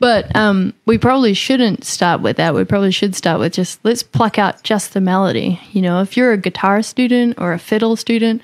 But 0.00 0.34
um, 0.34 0.72
we 0.86 0.96
probably 0.96 1.34
shouldn't 1.34 1.84
start 1.84 2.22
with 2.22 2.38
that. 2.38 2.54
We 2.54 2.64
probably 2.64 2.90
should 2.90 3.14
start 3.14 3.38
with 3.38 3.52
just 3.52 3.78
let's 3.84 4.02
pluck 4.02 4.38
out 4.38 4.62
just 4.62 4.94
the 4.94 5.00
melody. 5.00 5.60
You 5.72 5.82
know, 5.82 6.00
if 6.00 6.16
you're 6.16 6.32
a 6.32 6.38
guitar 6.38 6.82
student 6.82 7.38
or 7.38 7.52
a 7.52 7.58
fiddle 7.58 7.96
student 7.96 8.40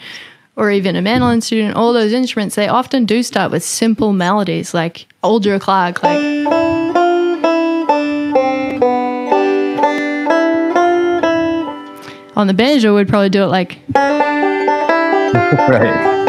or 0.54 0.70
even 0.70 0.96
a 0.96 1.02
mandolin 1.02 1.40
student, 1.40 1.74
all 1.74 1.94
those 1.94 2.12
instruments, 2.12 2.56
they 2.56 2.68
often 2.68 3.06
do 3.06 3.22
start 3.22 3.50
with 3.50 3.64
simple 3.64 4.12
melodies 4.12 4.74
like 4.74 5.06
Old 5.22 5.44
Joe 5.44 5.58
Clark, 5.58 6.02
like. 6.02 6.46
On 12.36 12.46
the 12.46 12.54
banjo, 12.54 12.94
we'd 12.94 13.08
probably 13.08 13.30
do 13.30 13.42
it 13.42 13.46
like. 13.46 13.78
right. 13.94 16.25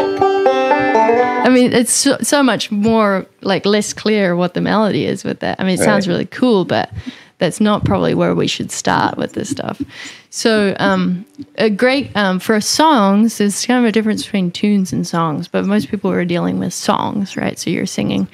I 1.48 1.50
mean, 1.50 1.72
it's 1.72 1.92
so, 1.92 2.18
so, 2.20 2.42
much 2.42 2.70
more 2.70 3.24
like 3.40 3.64
less 3.64 3.94
clear 3.94 4.36
what 4.36 4.52
the 4.52 4.60
melody 4.60 5.06
is 5.06 5.24
with 5.24 5.40
that. 5.40 5.58
I 5.58 5.64
mean, 5.64 5.76
it 5.76 5.78
right. 5.78 5.84
sounds 5.86 6.06
really 6.06 6.26
cool, 6.26 6.66
but 6.66 6.92
that's 7.38 7.58
not 7.58 7.86
probably 7.86 8.12
where 8.12 8.34
we 8.34 8.46
should 8.46 8.70
start 8.70 9.16
with 9.16 9.32
this 9.32 9.48
stuff. 9.48 9.80
So, 10.28 10.76
um, 10.78 11.24
a 11.56 11.70
great 11.70 12.14
um, 12.14 12.38
for 12.38 12.60
songs, 12.60 13.38
there's 13.38 13.64
kind 13.64 13.82
of 13.82 13.88
a 13.88 13.92
difference 13.92 14.24
between 14.24 14.50
tunes 14.50 14.92
and 14.92 15.06
songs, 15.06 15.48
but 15.48 15.64
most 15.64 15.88
people 15.88 16.10
are 16.10 16.26
dealing 16.26 16.58
with 16.58 16.74
songs, 16.74 17.34
right? 17.34 17.58
So 17.58 17.70
you're 17.70 17.86
singing, 17.86 18.28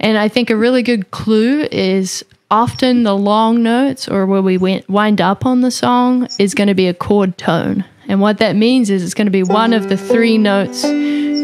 and 0.00 0.16
I 0.16 0.28
think 0.28 0.48
a 0.48 0.56
really 0.56 0.82
good 0.82 1.10
clue 1.10 1.68
is 1.70 2.24
often 2.50 3.02
the 3.02 3.16
long 3.16 3.62
notes 3.62 4.08
or 4.08 4.24
where 4.24 4.40
we 4.40 4.56
wind 4.56 5.20
up 5.20 5.44
on 5.44 5.60
the 5.60 5.70
song 5.70 6.26
is 6.38 6.54
going 6.54 6.68
to 6.68 6.74
be 6.74 6.86
a 6.86 6.94
chord 6.94 7.36
tone. 7.36 7.84
And 8.08 8.22
what 8.22 8.38
that 8.38 8.56
means 8.56 8.88
is 8.88 9.02
it's 9.02 9.14
going 9.14 9.26
to 9.26 9.32
be 9.32 9.42
one 9.42 9.74
of 9.74 9.90
the 9.90 9.96
three 9.96 10.38
notes 10.38 10.84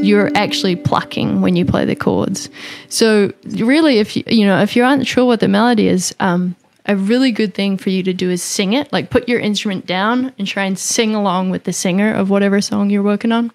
you're 0.02 0.30
actually 0.34 0.76
plucking 0.76 1.40
when 1.40 1.56
you 1.56 1.64
play 1.64 1.84
the 1.84 1.96
chords. 1.96 2.50
So 2.88 3.32
really, 3.44 3.98
if 3.98 4.16
you 4.16 4.24
you 4.26 4.46
know 4.46 4.60
if 4.60 4.76
you're 4.76 4.86
unsure 4.86 5.24
what 5.24 5.40
the 5.40 5.48
melody 5.48 5.88
is, 5.88 6.14
um, 6.20 6.56
a 6.86 6.96
really 6.96 7.30
good 7.30 7.54
thing 7.54 7.76
for 7.76 7.90
you 7.90 8.02
to 8.02 8.12
do 8.12 8.30
is 8.30 8.42
sing 8.42 8.72
it. 8.72 8.92
Like 8.92 9.10
put 9.10 9.28
your 9.28 9.40
instrument 9.40 9.86
down 9.86 10.32
and 10.38 10.46
try 10.46 10.64
and 10.64 10.78
sing 10.78 11.14
along 11.14 11.50
with 11.50 11.64
the 11.64 11.72
singer 11.72 12.12
of 12.12 12.30
whatever 12.30 12.60
song 12.60 12.90
you're 12.90 13.02
working 13.02 13.32
on. 13.32 13.52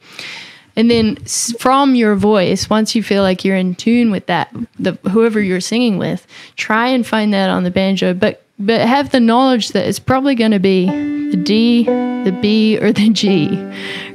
And 0.75 0.91
then 0.91 1.15
from 1.59 1.95
your 1.95 2.15
voice, 2.15 2.69
once 2.69 2.93
you 2.93 3.01
feel 3.01 3.23
like 3.23 3.43
you're 3.43 3.57
in 3.57 3.73
tune 3.73 4.11
with 4.11 4.27
that, 4.27 4.53
the 4.77 4.93
whoever 5.09 5.41
you're 5.41 5.59
singing 5.59 5.97
with, 5.97 6.27
try 6.55 6.89
and 6.89 7.05
find 7.05 7.33
that 7.33 7.49
on 7.49 7.63
the 7.63 7.71
banjo. 7.71 8.13
But 8.13 8.43
but 8.59 8.81
have 8.81 9.11
the 9.11 9.19
knowledge 9.19 9.69
that 9.69 9.87
it's 9.87 9.99
probably 9.99 10.35
going 10.35 10.51
to 10.51 10.59
be 10.59 10.85
the 11.29 11.37
D, 11.37 11.83
the 11.83 12.37
B, 12.41 12.77
or 12.79 12.91
the 12.91 13.09
G, 13.09 13.49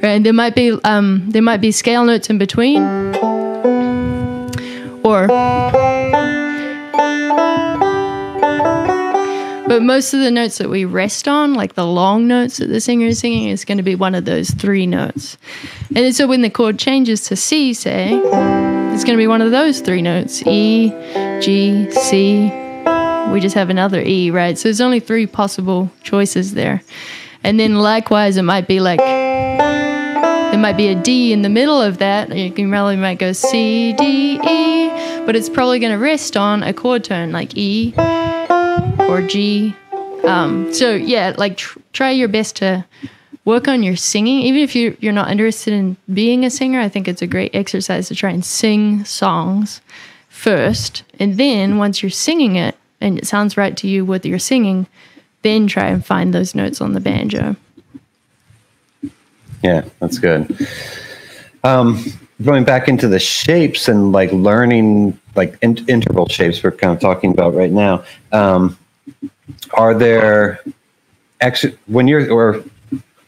right? 0.02 0.22
There 0.22 0.33
might 0.33 0.55
be 0.55 0.72
um, 0.85 1.31
there 1.31 1.42
might 1.42 1.61
be 1.61 1.70
scale 1.72 2.05
notes 2.05 2.31
in 2.31 2.38
between, 2.38 2.83
or. 5.05 5.28
But 9.68 9.83
most 9.83 10.12
of 10.12 10.20
the 10.20 10.31
notes 10.31 10.59
that 10.59 10.68
we 10.68 10.85
rest 10.85 11.26
on, 11.26 11.55
like 11.55 11.76
the 11.76 11.87
long 11.87 12.26
notes 12.26 12.59
that 12.59 12.66
the 12.66 12.78
singer 12.78 13.07
is 13.07 13.20
singing, 13.20 13.48
is 13.48 13.64
going 13.64 13.78
to 13.78 13.85
be 13.85 13.94
one 13.94 14.14
of 14.14 14.26
those 14.26 14.50
three 14.50 14.87
notes. 14.87 15.38
And 15.96 16.14
so 16.14 16.26
when 16.26 16.42
the 16.42 16.50
chord 16.50 16.78
changes 16.78 17.22
to 17.28 17.37
C, 17.37 17.72
say, 17.72 18.11
it's 18.12 19.05
going 19.05 19.16
to 19.16 19.22
be 19.22 19.26
one 19.26 19.40
of 19.40 19.50
those 19.50 19.81
three 19.81 20.02
notes 20.02 20.46
E, 20.46 20.90
G, 21.40 21.90
C, 21.90 22.50
we 23.30 23.40
just 23.40 23.54
have 23.54 23.70
another 23.70 24.00
E, 24.00 24.30
right? 24.30 24.58
So 24.58 24.64
there's 24.64 24.80
only 24.80 25.00
three 25.00 25.26
possible 25.26 25.90
choices 26.02 26.54
there. 26.54 26.82
And 27.44 27.58
then 27.58 27.76
likewise, 27.76 28.37
it 28.37 28.42
might 28.42 28.66
be 28.66 28.80
like, 28.80 28.98
there 28.98 30.58
might 30.58 30.76
be 30.76 30.88
a 30.88 30.94
D 30.94 31.32
in 31.32 31.42
the 31.42 31.48
middle 31.48 31.80
of 31.80 31.98
that. 31.98 32.35
You 32.37 32.50
can 32.50 32.70
really 32.70 32.96
might 32.96 33.18
go 33.18 33.32
C, 33.32 33.92
D, 33.94 34.35
E, 34.35 34.88
but 35.24 35.35
it's 35.35 35.48
probably 35.48 35.78
going 35.78 35.92
to 35.92 35.98
rest 35.98 36.37
on 36.37 36.62
a 36.62 36.72
chord 36.72 37.04
tone 37.04 37.32
like 37.32 37.56
E 37.56 37.94
or 39.08 39.22
G. 39.22 39.74
Um, 40.24 40.72
so 40.72 40.94
yeah, 40.94 41.35
like 41.37 41.56
tr- 41.56 41.78
try 41.92 42.11
your 42.11 42.28
best 42.28 42.56
to 42.56 42.85
work 43.44 43.66
on 43.66 43.82
your 43.82 43.96
singing. 43.96 44.42
Even 44.42 44.61
if 44.61 44.76
you 44.76 44.96
you're 45.00 45.12
not 45.12 45.30
interested 45.30 45.72
in 45.72 45.96
being 46.12 46.44
a 46.44 46.50
singer, 46.50 46.80
I 46.80 46.88
think 46.88 47.08
it's 47.08 47.22
a 47.22 47.26
great 47.26 47.54
exercise 47.54 48.08
to 48.08 48.14
try 48.14 48.30
and 48.30 48.44
sing 48.44 49.04
songs 49.04 49.80
first, 50.28 51.02
and 51.18 51.38
then 51.38 51.78
once 51.78 52.02
you're 52.02 52.11
singing 52.11 52.56
it, 52.56 52.76
and 53.03 53.19
it 53.19 53.27
sounds 53.27 53.57
right 53.57 53.77
to 53.77 53.88
you 53.88 54.05
what 54.05 54.25
you're 54.25 54.38
singing, 54.38 54.87
then 55.43 55.67
try 55.67 55.88
and 55.88 56.05
find 56.05 56.33
those 56.33 56.55
notes 56.55 56.81
on 56.81 56.93
the 56.93 57.01
banjo. 57.01 57.57
Yeah, 59.62 59.85
that's 60.01 60.19
good. 60.19 60.69
Um, 61.65 62.05
going 62.43 62.65
back 62.65 62.88
into 62.88 63.09
the 63.09 63.19
shapes 63.19 63.88
and 63.88 64.12
like 64.12 64.33
learning 64.33 65.19
like 65.35 65.57
in- 65.62 65.85
interval 65.88 66.29
shapes 66.29 66.62
we're 66.62 66.73
kind 66.73 66.93
of 66.93 67.01
talking 67.01 67.33
about 67.33 67.55
right 67.55 67.71
now. 67.71 68.05
Um, 68.33 68.79
are 69.75 69.95
there 69.95 70.61
ex- 71.41 71.67
when 71.87 72.09
you're 72.09 72.31
or 72.31 72.65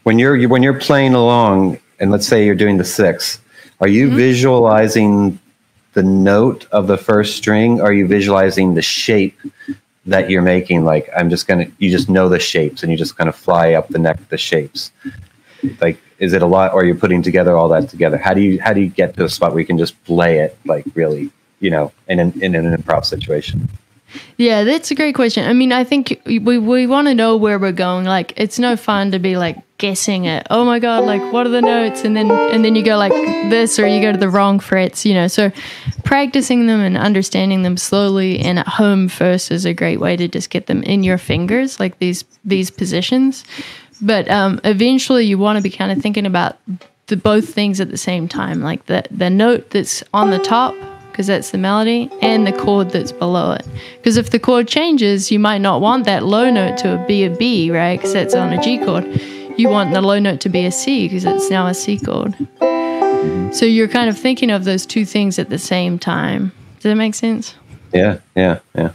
when 0.03 0.19
you're 0.19 0.47
when 0.47 0.63
you're 0.63 0.79
playing 0.79 1.13
along 1.13 1.79
and 1.99 2.11
let's 2.11 2.27
say 2.27 2.45
you're 2.45 2.55
doing 2.55 2.77
the 2.77 2.85
six, 2.85 3.39
are 3.79 3.87
you 3.87 4.07
mm-hmm. 4.07 4.17
visualizing 4.17 5.39
the 5.95 6.03
note 6.03 6.67
of 6.71 6.87
the 6.87 6.97
first 6.97 7.35
string? 7.37 7.81
Are 7.81 7.91
you 7.91 8.05
visualizing 8.05 8.75
the 8.75 8.81
shape 8.81 9.39
that 10.05 10.29
you're 10.29 10.43
making? 10.43 10.85
Like 10.85 11.09
I'm 11.15 11.29
just 11.29 11.47
gonna, 11.47 11.65
you 11.79 11.89
just 11.89 12.09
know 12.09 12.29
the 12.29 12.39
shapes 12.39 12.83
and 12.83 12.91
you 12.91 12.97
just 12.97 13.17
kind 13.17 13.29
of 13.29 13.35
fly 13.35 13.73
up 13.73 13.87
the 13.87 13.97
neck 13.97 14.19
the 14.29 14.37
shapes. 14.37 14.91
Like, 15.81 15.97
is 16.19 16.33
it 16.33 16.41
a 16.41 16.45
lot, 16.45 16.73
or 16.73 16.85
you're 16.85 16.95
putting 16.95 17.23
together 17.23 17.57
all 17.57 17.69
that 17.69 17.89
together? 17.89 18.17
How 18.17 18.33
do 18.33 18.41
you 18.41 18.61
how 18.61 18.73
do 18.73 18.81
you 18.81 18.87
get 18.87 19.15
to 19.15 19.23
a 19.23 19.29
spot 19.29 19.51
where 19.51 19.59
you 19.59 19.65
can 19.65 19.77
just 19.77 20.01
play 20.03 20.39
it 20.39 20.57
like 20.65 20.85
really, 20.93 21.31
you 21.59 21.71
know, 21.71 21.91
in 22.07 22.19
an 22.19 22.41
in 22.41 22.55
an 22.55 22.75
improv 22.75 23.05
situation? 23.05 23.67
Yeah, 24.37 24.63
that's 24.63 24.91
a 24.91 24.95
great 24.95 25.15
question. 25.15 25.47
I 25.47 25.53
mean, 25.53 25.71
I 25.71 25.83
think 25.83 26.21
we 26.25 26.39
we 26.39 26.87
want 26.87 27.07
to 27.07 27.13
know 27.13 27.37
where 27.37 27.57
we're 27.57 27.71
going. 27.71 28.05
Like, 28.05 28.33
it's 28.37 28.59
no 28.59 28.75
fun 28.75 29.11
to 29.11 29.19
be 29.19 29.37
like 29.37 29.57
guessing 29.77 30.25
it. 30.25 30.47
Oh 30.49 30.65
my 30.65 30.79
god, 30.79 31.03
like 31.05 31.21
what 31.33 31.45
are 31.45 31.49
the 31.49 31.61
notes? 31.61 32.03
And 32.03 32.15
then 32.15 32.31
and 32.31 32.63
then 32.63 32.75
you 32.75 32.83
go 32.83 32.97
like 32.97 33.11
this, 33.49 33.79
or 33.79 33.87
you 33.87 34.01
go 34.01 34.11
to 34.11 34.17
the 34.17 34.29
wrong 34.29 34.59
frets. 34.59 35.05
You 35.05 35.13
know, 35.13 35.27
so 35.27 35.51
practicing 36.03 36.67
them 36.67 36.81
and 36.81 36.97
understanding 36.97 37.63
them 37.63 37.77
slowly 37.77 38.39
and 38.39 38.59
at 38.59 38.67
home 38.67 39.07
first 39.07 39.51
is 39.51 39.65
a 39.65 39.73
great 39.73 39.99
way 39.99 40.15
to 40.15 40.27
just 40.27 40.49
get 40.49 40.67
them 40.67 40.83
in 40.83 41.03
your 41.03 41.17
fingers, 41.17 41.79
like 41.79 41.99
these 41.99 42.25
these 42.43 42.69
positions. 42.69 43.43
But 44.01 44.29
um, 44.29 44.59
eventually, 44.63 45.25
you 45.25 45.37
want 45.37 45.57
to 45.57 45.63
be 45.63 45.69
kind 45.69 45.91
of 45.91 46.01
thinking 46.01 46.25
about 46.25 46.57
the 47.07 47.17
both 47.17 47.53
things 47.53 47.79
at 47.79 47.89
the 47.89 47.97
same 47.97 48.27
time, 48.27 48.61
like 48.61 48.85
the 48.85 49.03
the 49.11 49.29
note 49.29 49.69
that's 49.69 50.03
on 50.13 50.31
the 50.31 50.39
top 50.39 50.75
because 51.15 51.27
that's 51.27 51.51
the 51.51 51.57
melody, 51.57 52.09
and 52.21 52.45
the 52.45 52.51
chord 52.51 52.89
that's 52.89 53.13
below 53.13 53.53
it. 53.53 53.65
Because 53.95 54.17
if 54.17 54.31
the 54.31 54.37
chord 54.37 54.67
changes, 54.67 55.31
you 55.31 55.39
might 55.39 55.59
not 55.59 55.79
want 55.79 56.03
that 56.03 56.25
low 56.25 56.49
note 56.49 56.77
to 56.79 57.01
be 57.07 57.23
a 57.23 57.29
B, 57.29 57.71
right? 57.71 57.97
Because 57.97 58.11
that's 58.11 58.35
on 58.35 58.51
a 58.51 58.61
G 58.61 58.77
chord. 58.79 59.05
You 59.57 59.69
want 59.69 59.93
the 59.93 60.01
low 60.01 60.19
note 60.19 60.41
to 60.41 60.49
be 60.49 60.65
a 60.65 60.71
C 60.71 61.07
because 61.07 61.23
it's 61.23 61.49
now 61.49 61.67
a 61.67 61.73
C 61.73 61.97
chord. 61.97 62.35
So 63.55 63.65
you're 63.65 63.87
kind 63.87 64.09
of 64.09 64.19
thinking 64.19 64.51
of 64.51 64.65
those 64.65 64.85
two 64.85 65.05
things 65.05 65.39
at 65.39 65.49
the 65.49 65.57
same 65.57 65.97
time. 65.97 66.51
Does 66.75 66.83
that 66.83 66.95
make 66.95 67.15
sense? 67.15 67.55
Yeah, 67.93 68.17
yeah, 68.35 68.59
yeah. 68.75 68.91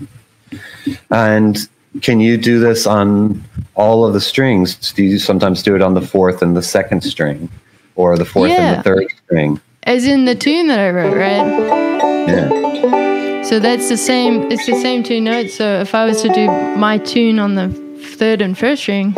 And 1.10 1.66
can 2.02 2.20
you 2.20 2.36
do 2.36 2.60
this 2.60 2.86
on 2.86 3.42
all 3.76 4.04
of 4.04 4.12
the 4.12 4.20
strings? 4.20 4.92
Do 4.92 5.02
you 5.02 5.18
sometimes 5.18 5.62
do 5.62 5.74
it 5.74 5.80
on 5.80 5.94
the 5.94 6.02
fourth 6.02 6.42
and 6.42 6.54
the 6.54 6.62
second 6.62 7.00
string, 7.00 7.48
or 7.94 8.18
the 8.18 8.26
fourth 8.26 8.50
Yeah. 8.50 8.72
and 8.72 8.78
the 8.78 8.82
third 8.82 9.06
string? 9.24 9.58
As 9.84 10.04
in 10.04 10.26
the 10.26 10.34
tune 10.34 10.66
that 10.66 10.78
I 10.78 10.90
wrote, 10.90 11.16
right? 11.16 11.89
Yeah. 12.28 13.42
So 13.42 13.58
that's 13.58 13.88
the 13.88 13.96
same. 13.96 14.50
It's 14.52 14.66
the 14.66 14.80
same 14.80 15.02
two 15.02 15.20
notes. 15.20 15.54
So 15.54 15.80
if 15.80 15.94
I 15.94 16.04
was 16.04 16.22
to 16.22 16.28
do 16.28 16.48
my 16.76 16.98
tune 16.98 17.38
on 17.38 17.54
the 17.56 17.68
third 18.16 18.40
and 18.40 18.56
first 18.56 18.82
string, 18.82 19.14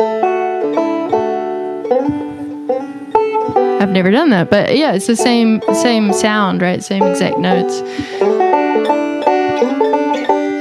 I've 3.81 3.91
never 3.91 4.11
done 4.11 4.29
that, 4.29 4.49
but 4.49 4.77
yeah, 4.77 4.93
it's 4.93 5.07
the 5.07 5.15
same 5.15 5.61
same 5.73 6.13
sound, 6.13 6.61
right? 6.61 6.81
Same 6.81 7.03
exact 7.03 7.37
notes. 7.37 7.81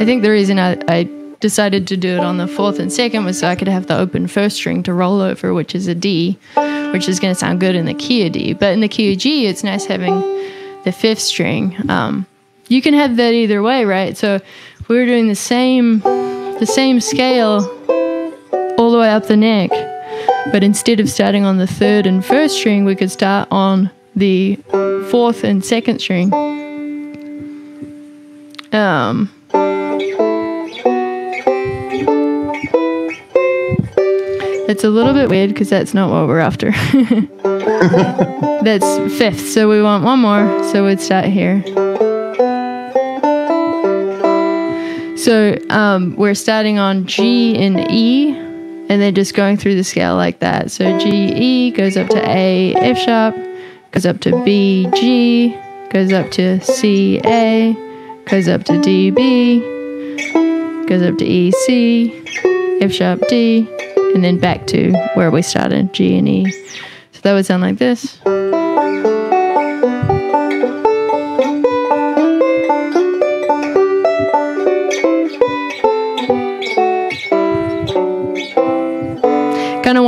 I 0.01 0.05
think 0.05 0.25
the 0.25 0.31
reason 0.31 0.59
I, 0.59 0.77
I 0.89 1.09
decided 1.39 1.87
to 1.87 1.97
do 1.97 2.17
it 2.17 2.21
on 2.21 2.39
the 2.39 2.49
fourth 2.49 2.81
and 2.81 2.93
second 2.93 3.25
was 3.25 3.39
so 3.39 3.47
I 3.47 3.55
could 3.55 3.69
have 3.69 3.87
the 3.87 3.97
open 3.97 4.27
first 4.27 4.57
string 4.57 4.83
to 4.83 4.93
roll 4.93 5.21
over, 5.21 5.55
which 5.55 5.75
is 5.77 5.87
a 5.87 5.95
D, 5.95 6.37
which 6.93 7.09
is 7.09 7.21
going 7.21 7.33
to 7.33 7.39
sound 7.39 7.61
good 7.61 7.77
in 7.77 7.87
the 7.87 7.95
key 7.95 8.27
of 8.27 8.33
D. 8.33 8.55
But 8.55 8.73
in 8.73 8.81
the 8.81 8.89
key 8.89 9.13
of 9.13 9.19
G, 9.19 9.47
it's 9.47 9.63
nice 9.63 9.85
having 9.85 10.21
the 10.83 10.91
fifth 10.91 11.21
string. 11.21 11.77
Um, 11.89 12.27
you 12.73 12.81
can 12.81 12.95
have 12.95 13.17
that 13.17 13.35
either 13.35 13.63
way, 13.63 13.85
right? 13.85 14.17
So 14.17 14.41
we 14.89 14.97
were 14.97 15.05
doing 15.07 15.29
the 15.29 15.35
same 15.35 16.01
the 16.01 16.67
same 16.67 17.01
scale 17.01 17.65
all 18.79 18.91
the 18.91 18.99
way 18.99 19.11
up 19.11 19.27
the 19.27 19.37
neck, 19.37 19.71
but 20.51 20.65
instead 20.65 21.01
of 21.01 21.11
starting 21.11 21.45
on 21.45 21.59
the 21.59 21.67
third 21.67 22.07
and 22.07 22.25
first 22.25 22.57
string, 22.57 22.85
we 22.85 22.97
could 22.97 23.11
start 23.11 23.49
on 23.51 23.91
the 24.17 24.57
fourth 25.11 25.45
and 25.45 25.65
second 25.65 25.99
string. 26.01 26.33
Um, 28.73 29.31
it's 34.69 34.85
a 34.85 34.89
little 34.89 35.13
bit 35.13 35.29
weird 35.29 35.51
because 35.51 35.69
that's 35.69 35.93
not 35.93 36.11
what 36.11 36.27
we're 36.27 36.39
after. 36.39 36.71
that's 38.63 39.19
fifth, 39.19 39.51
so 39.51 39.69
we 39.69 39.83
want 39.83 40.05
one 40.05 40.21
more, 40.21 40.63
so 40.73 40.87
we'd 40.87 41.01
start 41.01 41.27
here. 41.27 41.63
So 45.23 45.57
um, 45.71 46.17
we're 46.17 46.35
starting 46.35 46.81
on 46.81 47.07
G 47.07 47.57
and 47.57 47.79
E, 47.89 48.31
and 48.37 49.01
then 49.01 49.15
just 49.15 49.35
going 49.35 49.57
through 49.57 49.77
the 49.77 49.85
scale 49.85 50.17
like 50.17 50.41
that. 50.41 50.73
So 50.73 50.99
G 50.99 51.09
E 51.09 51.71
goes 51.71 51.97
up 51.97 52.09
to 52.09 52.29
A 52.29 52.75
F 52.75 52.99
sharp, 52.99 53.37
goes 53.93 54.05
up 54.05 54.19
to 54.23 54.45
B 54.45 54.89
G, 54.97 55.57
goes 55.91 56.13
up 56.13 56.29
to 56.33 56.61
C 56.63 57.21
A, 57.25 57.73
goes 58.25 58.49
up 58.49 58.65
to 58.65 58.81
D 58.81 59.11
B, 59.11 59.61
goes 60.89 61.03
up 61.03 61.17
to 61.19 61.25
E 61.25 61.53
C, 61.53 62.25
F 62.81 62.91
sharp 62.91 63.23
D, 63.29 63.69
and 64.15 64.25
then 64.25 64.41
back 64.41 64.67
to 64.67 64.93
where 65.15 65.31
we 65.31 65.41
started 65.41 65.93
G 65.93 66.19
and 66.19 66.29
E. 66.29 66.51
So 67.13 67.21
that 67.23 67.33
would 67.35 67.47
sound 67.47 67.63
like 67.63 67.79
this. 67.79 68.19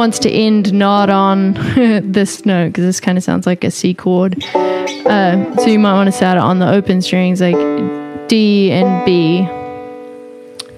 Wants 0.05 0.19
to 0.19 0.31
end 0.31 0.71
not 0.75 1.09
on 1.09 1.55
this 2.12 2.45
note 2.45 2.67
because 2.67 2.85
this 2.85 3.01
kind 3.01 3.17
of 3.17 3.25
sounds 3.25 3.47
like 3.47 3.64
a 3.64 3.71
C 3.71 3.95
chord. 3.95 4.45
Uh, 4.55 5.57
so 5.57 5.64
you 5.64 5.79
might 5.79 5.95
want 5.95 6.09
to 6.09 6.12
start 6.12 6.37
it 6.37 6.43
on 6.43 6.59
the 6.59 6.71
open 6.71 7.01
strings 7.01 7.40
like 7.40 7.57
D 8.29 8.71
and 8.71 9.03
B. 9.07 9.49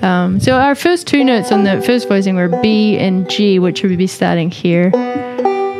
Um, 0.00 0.38
so 0.38 0.52
our 0.52 0.76
first 0.76 1.08
two 1.08 1.24
notes 1.24 1.50
on 1.50 1.64
the 1.64 1.82
first 1.82 2.06
voicing 2.06 2.36
were 2.36 2.46
B 2.62 2.98
and 2.98 3.28
G, 3.28 3.58
which 3.58 3.82
would 3.82 3.98
be 3.98 4.06
starting 4.06 4.48
here. 4.48 4.92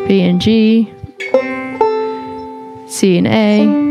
B 0.09 0.23
and 0.23 0.41
G, 0.41 0.93
C 2.89 3.17
and 3.17 3.29
A, 3.29 3.86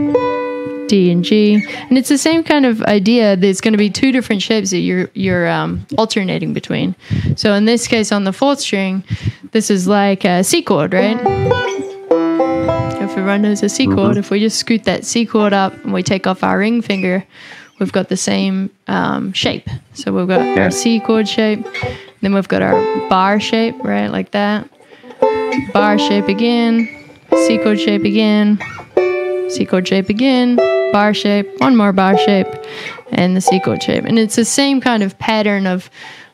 D 0.87 1.11
and 1.11 1.23
G, 1.23 1.55
and 1.89 1.97
it's 1.97 2.09
the 2.09 2.17
same 2.17 2.43
kind 2.43 2.65
of 2.65 2.81
idea. 2.83 3.35
There's 3.35 3.61
going 3.61 3.73
to 3.73 3.77
be 3.77 3.89
two 3.89 4.11
different 4.11 4.41
shapes 4.41 4.69
that 4.71 4.79
you're 4.79 5.09
you're 5.13 5.47
um, 5.47 5.85
alternating 5.97 6.53
between. 6.53 6.95
So 7.35 7.53
in 7.53 7.65
this 7.65 7.87
case, 7.87 8.11
on 8.11 8.23
the 8.23 8.33
fourth 8.33 8.59
string, 8.59 9.03
this 9.51 9.69
is 9.69 9.87
like 9.87 10.25
a 10.25 10.43
C 10.43 10.61
chord, 10.61 10.93
right? 10.93 11.17
If 13.01 13.11
everyone 13.11 13.41
knows 13.41 13.63
a 13.63 13.69
C 13.69 13.87
chord, 13.87 14.17
if 14.17 14.29
we 14.29 14.39
just 14.39 14.57
scoot 14.59 14.83
that 14.83 15.05
C 15.05 15.25
chord 15.25 15.53
up 15.53 15.73
and 15.83 15.93
we 15.93 16.03
take 16.03 16.27
off 16.27 16.43
our 16.43 16.59
ring 16.59 16.81
finger, 16.81 17.23
we've 17.79 17.91
got 17.91 18.09
the 18.09 18.17
same 18.17 18.69
um, 18.87 19.33
shape. 19.33 19.67
So 19.93 20.13
we've 20.13 20.27
got 20.27 20.41
Yeah. 20.41 20.63
our 20.63 20.71
C 20.71 20.99
chord 20.99 21.27
shape, 21.27 21.65
then 22.21 22.33
we've 22.33 22.47
got 22.47 22.61
our 22.61 23.09
bar 23.09 23.39
shape, 23.39 23.75
right, 23.83 24.07
like 24.07 24.31
that. 24.31 24.69
Bar 25.73 25.97
shape 25.97 26.27
again, 26.27 26.87
C 27.31 27.57
chord 27.59 27.79
shape 27.79 28.03
again, 28.03 28.59
C 29.49 29.65
chord 29.65 29.87
shape 29.87 30.09
again, 30.09 30.55
bar 30.91 31.13
shape, 31.13 31.47
one 31.59 31.75
more 31.75 31.93
bar 31.93 32.17
shape, 32.17 32.47
and 33.11 33.35
the 33.35 33.41
C 33.41 33.59
chord 33.59 33.83
shape. 33.83 34.03
And 34.03 34.17
it's 34.17 34.35
the 34.35 34.45
same 34.45 34.81
kind 34.81 35.03
of 35.03 35.17
pattern 35.19 35.67
of 35.67 35.89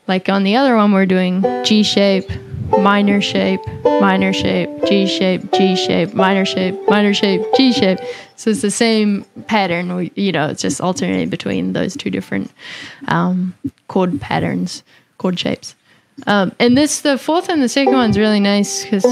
like 0.08 0.28
on 0.28 0.42
the 0.44 0.56
other 0.56 0.76
one, 0.76 0.92
we're 0.92 1.06
doing 1.06 1.42
G 1.64 1.82
shape, 1.82 2.28
minor 2.68 3.20
shape, 3.20 3.60
minor 3.84 4.32
shape, 4.32 4.68
G 4.86 5.06
shape, 5.06 5.52
G 5.52 5.76
shape, 5.76 6.14
minor 6.14 6.44
shape, 6.44 6.74
minor 6.88 7.14
shape, 7.14 7.42
G 7.56 7.72
shape. 7.72 7.98
So 8.36 8.50
it's 8.50 8.62
the 8.62 8.70
same 8.70 9.24
pattern. 9.46 9.94
We, 9.94 10.12
you 10.16 10.32
know, 10.32 10.48
it's 10.48 10.62
just 10.62 10.80
alternating 10.80 11.28
between 11.28 11.72
those 11.72 11.96
two 11.96 12.10
different 12.10 12.50
um, 13.08 13.54
chord 13.88 14.20
patterns, 14.20 14.82
chord 15.18 15.38
shapes. 15.38 15.76
Um, 16.26 16.52
and 16.58 16.76
this, 16.76 17.00
the 17.00 17.18
fourth 17.18 17.48
and 17.48 17.62
the 17.62 17.68
second 17.68 17.94
one's 17.94 18.18
really 18.18 18.40
nice 18.40 18.84
because 18.84 19.04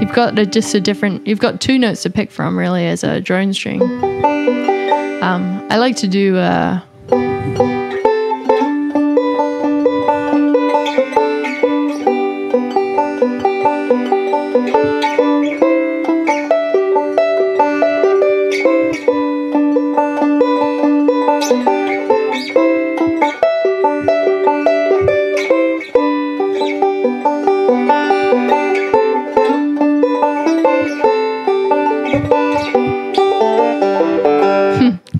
you've 0.00 0.12
got 0.12 0.38
a, 0.38 0.46
just 0.46 0.74
a 0.74 0.80
different, 0.80 1.26
you've 1.26 1.40
got 1.40 1.60
two 1.60 1.78
notes 1.78 2.02
to 2.02 2.10
pick 2.10 2.30
from 2.30 2.58
really 2.58 2.86
as 2.86 3.04
a 3.04 3.20
drone 3.20 3.52
string. 3.52 3.82
Um, 5.22 5.66
I 5.70 5.76
like 5.76 5.96
to 5.96 6.08
do. 6.08 6.36
Uh, 6.36 6.80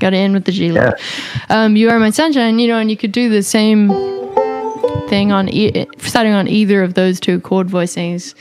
got 0.03 0.11
to 0.11 0.17
end 0.17 0.35
with 0.35 0.45
the 0.45 0.53
G 0.53 0.67
Yeah. 0.67 0.93
um, 1.49 1.77
"You 1.77 1.89
Are 1.89 1.99
My 1.99 2.11
Sunshine," 2.11 2.59
you 2.59 2.69
know, 2.69 2.79
and 2.79 2.91
you 2.91 2.97
could 2.97 3.13
do 3.13 3.29
the 3.31 3.43
same 3.43 3.89
thing 5.09 5.33
on 5.33 5.49
e- 5.49 5.87
starting 5.99 6.33
on 6.35 6.49
either 6.49 6.83
of 6.83 6.95
those 6.95 7.21
two 7.21 7.41
chord 7.41 7.69
voicings. 7.69 8.35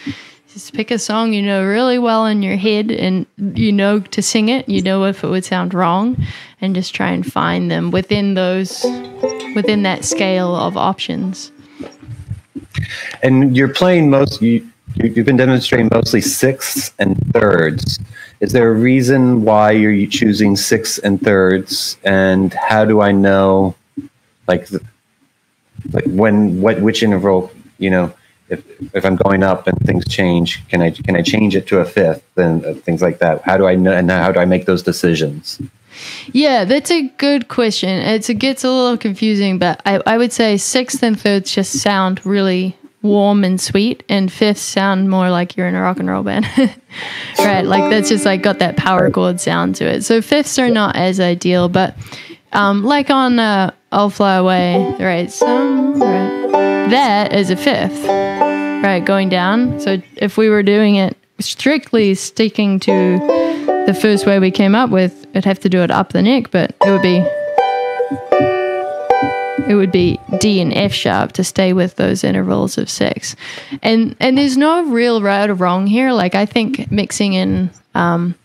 Just 0.53 0.73
pick 0.73 0.91
a 0.91 0.99
song 0.99 1.31
you 1.33 1.41
know 1.41 1.63
really 1.63 1.97
well 1.99 2.25
in 2.25 2.41
your 2.43 2.57
head, 2.57 2.91
and 2.91 3.25
you 3.55 3.71
know 3.71 3.99
to 3.99 4.21
sing 4.21 4.49
it. 4.49 4.67
You 4.67 4.81
know 4.81 5.05
if 5.05 5.23
it 5.23 5.27
would 5.27 5.45
sound 5.45 5.73
wrong, 5.73 6.17
and 6.59 6.75
just 6.75 6.93
try 6.95 7.11
and 7.11 7.25
find 7.25 7.69
them 7.71 7.91
within 7.91 8.33
those, 8.33 8.83
within 9.55 9.83
that 9.83 10.03
scale 10.03 10.55
of 10.55 10.75
options. 10.75 11.51
And 13.23 13.55
you're 13.55 13.69
playing 13.73 14.09
most. 14.09 14.41
You 14.41 14.67
you- 14.95 15.13
you've 15.15 15.25
been 15.25 15.37
demonstrating 15.37 15.87
mostly 15.93 16.19
sixths 16.19 16.91
and 16.99 17.15
thirds. 17.33 17.97
Is 18.41 18.51
there 18.51 18.69
a 18.69 18.73
reason 18.73 19.43
why 19.43 19.71
you're 19.71 20.07
choosing 20.07 20.55
six 20.55 20.97
and 20.97 21.21
thirds? 21.21 21.97
And 22.03 22.53
how 22.53 22.85
do 22.85 22.99
I 23.01 23.11
know, 23.11 23.75
like, 24.47 24.67
th- 24.67 24.81
like 25.93 26.05
when 26.05 26.61
what 26.61 26.79
which 26.81 27.01
interval 27.01 27.51
you 27.79 27.89
know 27.89 28.13
if 28.49 28.63
if 28.93 29.05
I'm 29.05 29.15
going 29.15 29.43
up 29.43 29.67
and 29.67 29.77
things 29.79 30.05
change, 30.07 30.67
can 30.67 30.81
I 30.81 30.91
can 30.91 31.15
I 31.15 31.21
change 31.21 31.55
it 31.55 31.67
to 31.67 31.79
a 31.79 31.85
fifth 31.85 32.37
and 32.37 32.83
things 32.83 33.01
like 33.01 33.19
that? 33.19 33.41
How 33.43 33.57
do 33.57 33.65
I 33.65 33.75
know 33.75 33.93
and 33.93 34.09
how 34.11 34.31
do 34.31 34.39
I 34.39 34.45
make 34.45 34.65
those 34.65 34.83
decisions? 34.83 35.61
Yeah, 36.31 36.65
that's 36.65 36.89
a 36.89 37.09
good 37.17 37.47
question. 37.47 37.89
It's, 37.89 38.29
it 38.29 38.35
gets 38.35 38.63
a 38.63 38.71
little 38.71 38.97
confusing, 38.97 39.59
but 39.59 39.81
I, 39.85 40.01
I 40.05 40.17
would 40.17 40.31
say 40.31 40.57
sixth 40.57 41.03
and 41.03 41.19
thirds 41.19 41.53
just 41.53 41.73
sound 41.79 42.25
really 42.25 42.75
warm 43.01 43.43
and 43.43 43.59
sweet, 43.59 44.03
and 44.09 44.31
fifths 44.31 44.61
sound 44.61 45.09
more 45.09 45.29
like 45.29 45.57
you're 45.57 45.67
in 45.67 45.75
a 45.75 45.81
rock 45.81 45.99
and 45.99 46.09
roll 46.09 46.23
band. 46.23 46.45
right? 47.39 47.65
Like 47.65 47.89
that's 47.89 48.09
just 48.09 48.25
like 48.25 48.41
got 48.41 48.59
that 48.59 48.77
power 48.77 49.09
chord 49.09 49.39
sound 49.39 49.75
to 49.77 49.85
it. 49.85 50.03
So 50.03 50.21
fifths 50.21 50.59
are 50.59 50.69
not 50.69 50.95
as 50.95 51.19
ideal, 51.19 51.69
but 51.69 51.95
um, 52.53 52.83
like 52.83 53.09
on 53.09 53.39
uh, 53.39 53.71
I'll 53.91 54.09
Fly 54.09 54.35
Away, 54.35 54.95
right? 54.99 55.31
Some, 55.31 55.99
right? 55.99 56.89
That 56.89 57.33
is 57.33 57.49
a 57.49 57.55
fifth, 57.55 58.05
right? 58.05 59.03
Going 59.03 59.29
down. 59.29 59.79
So 59.79 60.01
if 60.17 60.37
we 60.37 60.49
were 60.49 60.63
doing 60.63 60.95
it 60.95 61.17
strictly 61.39 62.13
sticking 62.15 62.79
to 62.81 63.19
the 63.87 63.97
first 63.99 64.25
way 64.25 64.39
we 64.39 64.51
came 64.51 64.75
up 64.75 64.89
with, 64.89 65.25
I'd 65.33 65.45
have 65.45 65.59
to 65.61 65.69
do 65.69 65.81
it 65.81 65.91
up 65.91 66.13
the 66.13 66.21
neck, 66.21 66.51
but 66.51 66.75
it 66.85 66.91
would 66.91 67.01
be 67.01 67.19
it 69.67 69.75
would 69.75 69.91
be 69.91 70.19
D 70.39 70.61
and 70.61 70.73
F 70.73 70.93
sharp 70.93 71.33
to 71.33 71.43
stay 71.43 71.73
with 71.73 71.95
those 71.95 72.23
intervals 72.23 72.77
of 72.77 72.89
six. 72.89 73.35
And 73.81 74.15
and 74.19 74.37
there's 74.37 74.57
no 74.57 74.85
real 74.85 75.21
right 75.21 75.49
or 75.49 75.53
wrong 75.53 75.87
here. 75.87 76.11
Like 76.11 76.35
I 76.35 76.45
think 76.45 76.91
mixing 76.91 77.33
in 77.33 77.69
um, 77.93 78.35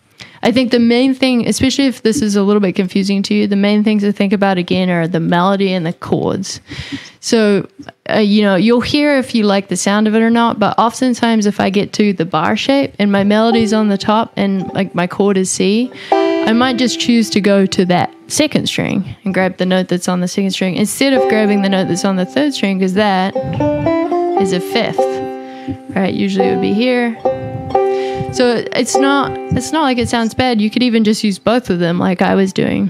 I 0.43 0.51
think 0.51 0.71
the 0.71 0.79
main 0.79 1.13
thing, 1.13 1.47
especially 1.47 1.85
if 1.85 2.03
this 2.03 2.21
is 2.21 2.35
a 2.35 2.43
little 2.43 2.59
bit 2.59 2.75
confusing 2.75 3.23
to 3.23 3.33
you, 3.33 3.47
the 3.47 3.55
main 3.55 3.83
things 3.83 4.03
to 4.03 4.11
think 4.11 4.33
about 4.33 4.57
again 4.57 4.89
are 4.89 5.07
the 5.07 5.19
melody 5.19 5.73
and 5.73 5.85
the 5.85 5.93
chords. 5.93 6.61
So, 7.19 7.67
uh, 8.09 8.19
you 8.19 8.41
know, 8.41 8.55
you'll 8.55 8.81
hear 8.81 9.17
if 9.17 9.33
you 9.33 9.43
like 9.43 9.67
the 9.67 9.75
sound 9.75 10.07
of 10.07 10.15
it 10.15 10.21
or 10.21 10.29
not, 10.29 10.59
but 10.59 10.77
oftentimes 10.77 11.45
if 11.45 11.59
I 11.59 11.69
get 11.69 11.93
to 11.93 12.13
the 12.13 12.25
bar 12.25 12.55
shape 12.55 12.93
and 12.99 13.11
my 13.11 13.23
melody's 13.23 13.73
on 13.73 13.89
the 13.89 13.97
top 13.97 14.31
and 14.35 14.71
like 14.73 14.93
my 14.93 15.07
chord 15.07 15.37
is 15.37 15.49
C, 15.51 15.91
I 16.11 16.53
might 16.53 16.77
just 16.77 16.99
choose 16.99 17.29
to 17.31 17.41
go 17.41 17.65
to 17.65 17.85
that 17.85 18.13
second 18.27 18.67
string 18.67 19.15
and 19.25 19.33
grab 19.33 19.57
the 19.57 19.65
note 19.65 19.89
that's 19.89 20.07
on 20.07 20.21
the 20.21 20.27
second 20.27 20.51
string 20.51 20.75
instead 20.75 21.13
of 21.13 21.27
grabbing 21.29 21.61
the 21.61 21.69
note 21.69 21.87
that's 21.87 22.05
on 22.05 22.15
the 22.15 22.25
third 22.25 22.53
string 22.53 22.77
because 22.77 22.93
that 22.93 23.35
is 24.41 24.53
a 24.53 24.59
fifth, 24.59 24.99
right? 25.95 26.13
Usually 26.13 26.47
it 26.47 26.51
would 26.51 26.61
be 26.61 26.73
here 26.73 27.17
so 28.33 28.63
it's 28.73 28.95
not 28.95 29.37
it's 29.55 29.71
not 29.71 29.83
like 29.83 29.97
it 29.97 30.09
sounds 30.09 30.33
bad. 30.33 30.61
You 30.61 30.69
could 30.69 30.83
even 30.83 31.03
just 31.03 31.23
use 31.23 31.39
both 31.39 31.69
of 31.69 31.79
them 31.79 31.99
like 31.99 32.21
I 32.21 32.35
was 32.35 32.53
doing. 32.53 32.89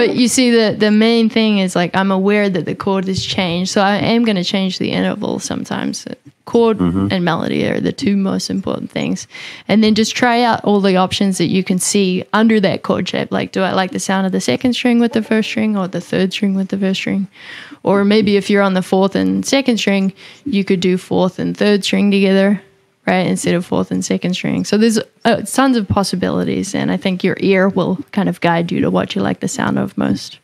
But 0.00 0.16
you 0.16 0.28
see 0.28 0.50
the 0.50 0.74
the 0.78 0.90
main 0.90 1.28
thing 1.28 1.58
is 1.58 1.76
like 1.76 1.94
I'm 1.94 2.10
aware 2.10 2.48
that 2.48 2.64
the 2.64 2.74
chord 2.74 3.06
has 3.06 3.22
changed. 3.22 3.70
So 3.70 3.82
I 3.82 3.96
am 3.96 4.24
going 4.24 4.36
to 4.36 4.44
change 4.44 4.78
the 4.78 4.92
interval 4.92 5.38
sometimes. 5.40 6.06
Chord 6.46 6.78
mm-hmm. 6.78 7.08
and 7.10 7.22
melody 7.22 7.66
are 7.66 7.80
the 7.80 7.92
two 7.92 8.16
most 8.16 8.48
important 8.48 8.90
things. 8.90 9.28
And 9.68 9.84
then 9.84 9.94
just 9.94 10.16
try 10.16 10.42
out 10.42 10.64
all 10.64 10.80
the 10.80 10.96
options 10.96 11.36
that 11.36 11.48
you 11.48 11.62
can 11.62 11.78
see 11.78 12.24
under 12.32 12.60
that 12.60 12.82
chord 12.82 13.08
shape. 13.08 13.30
Like 13.30 13.52
do 13.52 13.60
I 13.60 13.72
like 13.72 13.90
the 13.90 14.00
sound 14.00 14.24
of 14.24 14.32
the 14.32 14.40
second 14.40 14.72
string 14.72 15.00
with 15.00 15.12
the 15.12 15.22
first 15.22 15.50
string 15.50 15.76
or 15.76 15.86
the 15.86 16.00
third 16.00 16.32
string 16.32 16.54
with 16.54 16.68
the 16.68 16.78
first 16.78 17.00
string? 17.00 17.28
Or 17.82 18.04
maybe 18.04 18.36
if 18.36 18.50
you're 18.50 18.62
on 18.62 18.74
the 18.74 18.82
fourth 18.82 19.14
and 19.14 19.44
second 19.44 19.78
string, 19.78 20.12
you 20.44 20.64
could 20.64 20.80
do 20.80 20.98
fourth 20.98 21.38
and 21.38 21.56
third 21.56 21.84
string 21.84 22.10
together, 22.10 22.60
right? 23.06 23.26
Instead 23.26 23.54
of 23.54 23.64
fourth 23.64 23.90
and 23.90 24.04
second 24.04 24.34
string. 24.34 24.64
So 24.64 24.76
there's 24.76 24.98
uh, 25.24 25.42
tons 25.42 25.76
of 25.76 25.88
possibilities. 25.88 26.74
And 26.74 26.90
I 26.92 26.96
think 26.96 27.24
your 27.24 27.36
ear 27.40 27.68
will 27.68 27.96
kind 28.12 28.28
of 28.28 28.40
guide 28.40 28.70
you 28.70 28.80
to 28.82 28.90
what 28.90 29.14
you 29.14 29.22
like 29.22 29.40
the 29.40 29.48
sound 29.48 29.78
of 29.78 29.96
most. 29.96 30.38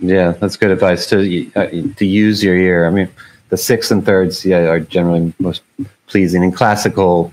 Yeah, 0.00 0.32
that's 0.32 0.56
good 0.56 0.70
advice 0.70 1.06
to 1.10 1.50
uh, 1.54 1.66
to 1.96 2.06
use 2.06 2.42
your 2.42 2.56
ear. 2.56 2.86
I 2.86 2.90
mean, 2.90 3.08
the 3.50 3.56
sixths 3.56 3.90
and 3.90 4.04
thirds, 4.04 4.44
yeah, 4.44 4.60
are 4.60 4.80
generally 4.80 5.32
most 5.38 5.62
pleasing. 6.06 6.42
In 6.42 6.52
classical 6.52 7.32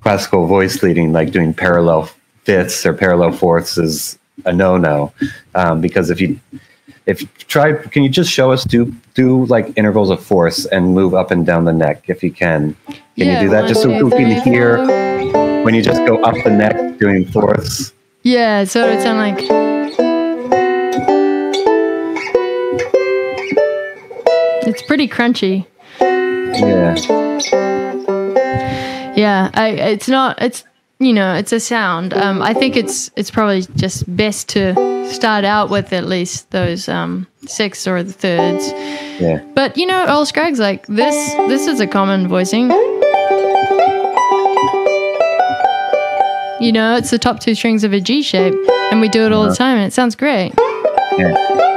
classical 0.00 0.46
voice 0.46 0.82
leading, 0.82 1.12
like 1.12 1.30
doing 1.30 1.54
parallel 1.54 2.10
fifths 2.44 2.84
or 2.84 2.94
parallel 2.94 3.32
fourths, 3.32 3.78
is 3.78 4.18
a 4.44 4.52
no 4.52 4.76
no 4.76 5.12
um, 5.54 5.80
because 5.80 6.10
if 6.10 6.20
you 6.20 6.40
if 7.06 7.22
try 7.48 7.72
can 7.72 8.02
you 8.02 8.08
just 8.08 8.30
show 8.30 8.50
us 8.50 8.64
do 8.64 8.92
do 9.14 9.44
like 9.46 9.76
intervals 9.76 10.10
of 10.10 10.24
force 10.24 10.64
and 10.66 10.94
move 10.94 11.14
up 11.14 11.30
and 11.30 11.44
down 11.44 11.64
the 11.64 11.72
neck 11.72 12.04
if 12.08 12.22
you 12.22 12.30
can? 12.30 12.74
Can 12.86 12.96
yeah, 13.16 13.40
you 13.40 13.46
do 13.46 13.50
that 13.50 13.68
just 13.68 13.82
so 13.82 13.88
we 13.88 14.10
can 14.10 14.42
hear 14.42 14.78
when 15.64 15.74
you 15.74 15.82
just 15.82 16.04
go 16.06 16.22
up 16.22 16.34
the 16.44 16.50
neck 16.50 16.98
doing 16.98 17.24
fourths 17.26 17.92
yeah 18.22 18.64
so 18.64 18.88
it 18.88 19.00
sound 19.02 19.18
like 19.18 19.38
it's 24.66 24.82
pretty 24.82 25.06
crunchy. 25.06 25.66
Yeah. 26.00 26.94
Yeah 29.14 29.50
i 29.54 29.68
it's 29.68 30.08
not 30.08 30.40
it's 30.42 30.64
you 31.06 31.12
know, 31.12 31.34
it's 31.34 31.52
a 31.52 31.60
sound. 31.60 32.14
Um, 32.14 32.42
I 32.42 32.54
think 32.54 32.76
it's 32.76 33.10
it's 33.16 33.30
probably 33.30 33.62
just 33.76 34.04
best 34.16 34.48
to 34.50 34.74
start 35.12 35.44
out 35.44 35.70
with 35.70 35.92
at 35.92 36.06
least 36.06 36.50
those 36.50 36.88
um, 36.88 37.26
sixths 37.46 37.86
or 37.86 38.02
the 38.02 38.12
thirds. 38.12 38.68
Yeah. 39.20 39.44
But 39.54 39.76
you 39.76 39.86
know, 39.86 40.06
old 40.06 40.28
Scruggs 40.28 40.58
like 40.58 40.86
this. 40.86 41.14
This 41.48 41.66
is 41.66 41.80
a 41.80 41.86
common 41.86 42.28
voicing. 42.28 42.70
You 46.60 46.72
know, 46.72 46.96
it's 46.96 47.10
the 47.10 47.18
top 47.20 47.40
two 47.40 47.54
strings 47.54 47.84
of 47.84 47.92
a 47.92 48.00
G 48.00 48.22
shape, 48.22 48.54
and 48.90 49.00
we 49.00 49.08
do 49.08 49.26
it 49.26 49.32
all 49.32 49.42
the 49.42 49.48
uh-huh. 49.50 49.56
time, 49.56 49.76
and 49.78 49.86
it 49.86 49.92
sounds 49.92 50.16
great. 50.16 50.52
Yeah. 51.18 51.73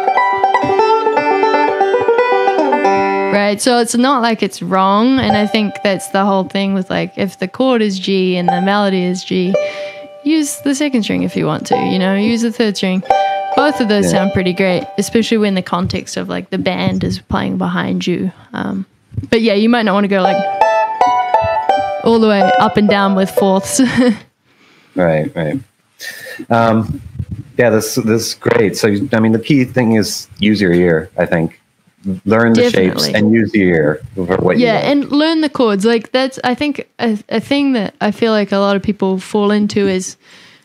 Right. 3.38 3.62
So 3.62 3.78
it's 3.78 3.93
not 3.93 4.23
like 4.23 4.41
it's 4.41 4.63
wrong. 4.63 5.19
And 5.19 5.38
I 5.38 5.45
think 5.45 5.76
that's 5.84 6.08
the 6.08 6.26
whole 6.26 6.45
thing 6.45 6.73
with 6.73 6.89
like, 6.89 7.15
if 7.19 7.38
the 7.38 7.47
chord 7.47 7.84
is 7.84 8.00
G 8.00 8.36
and 8.36 8.50
the 8.50 8.63
melody 8.63 9.04
is 9.04 9.23
G, 9.23 9.54
use 10.23 10.60
the 10.62 10.73
second 10.73 11.04
string 11.04 11.21
if 11.21 11.36
you 11.36 11.45
want 11.45 11.67
to, 11.67 11.78
you 11.78 12.00
know, 12.00 12.15
use 12.15 12.41
the 12.41 12.52
third 12.52 12.78
string. 12.78 13.04
Both 13.56 13.80
of 13.80 13.89
those 13.89 14.06
yeah. 14.06 14.12
sound 14.12 14.34
pretty 14.34 14.54
great, 14.54 14.86
especially 14.97 15.38
when 15.38 15.54
the 15.54 15.62
context 15.62 16.17
of 16.17 16.28
like 16.28 16.50
the 16.50 16.58
band 16.58 17.04
is 17.04 17.19
playing 17.19 17.60
behind 17.60 18.08
you. 18.08 18.32
Um, 18.54 18.88
but 19.30 19.43
yeah, 19.43 19.54
you 19.54 19.69
might 19.69 19.84
not 19.84 19.93
want 19.93 20.06
to 20.06 20.08
go 20.08 20.23
like 20.23 20.43
all 22.04 22.19
the 22.19 22.28
way 22.28 22.41
up 22.41 22.76
and 22.76 22.89
down 22.89 23.13
with 23.13 23.30
fourths. 23.30 23.80
right, 24.95 25.32
right. 25.36 25.60
Um, 26.50 27.00
yeah, 27.60 27.69
this 27.69 27.93
this 27.93 28.30
is 28.30 28.34
great. 28.34 28.76
So 28.76 28.88
I 29.13 29.19
mean, 29.19 29.34
the 29.34 29.39
key 29.39 29.63
thing 29.63 29.91
is 29.91 30.28
use 30.39 30.60
your 30.60 30.73
ear. 30.73 31.12
I 31.19 31.28
think 31.28 31.62
learn 32.26 32.54
the 32.54 32.63
Definitely. 32.63 33.04
shapes 33.04 33.15
and 33.15 33.34
use 33.34 33.52
the 33.52 33.62
ear 33.62 34.02
for 34.15 34.38
what 34.38 34.58
yeah 34.58 34.78
and 34.78 35.12
learn 35.12 35.41
the 35.41 35.50
chords. 35.50 35.86
Like 35.86 36.12
that's 36.12 36.39
i 36.43 36.56
think 36.56 36.88
a, 37.00 37.17
a 37.30 37.39
thing 37.39 37.74
that 37.74 37.93
i 38.02 38.12
feel 38.12 38.32
like 38.32 38.52
a 38.52 38.58
lot 38.58 38.76
of 38.76 38.84
people 38.84 39.20
fall 39.20 39.52
into 39.52 39.88
is 39.88 40.17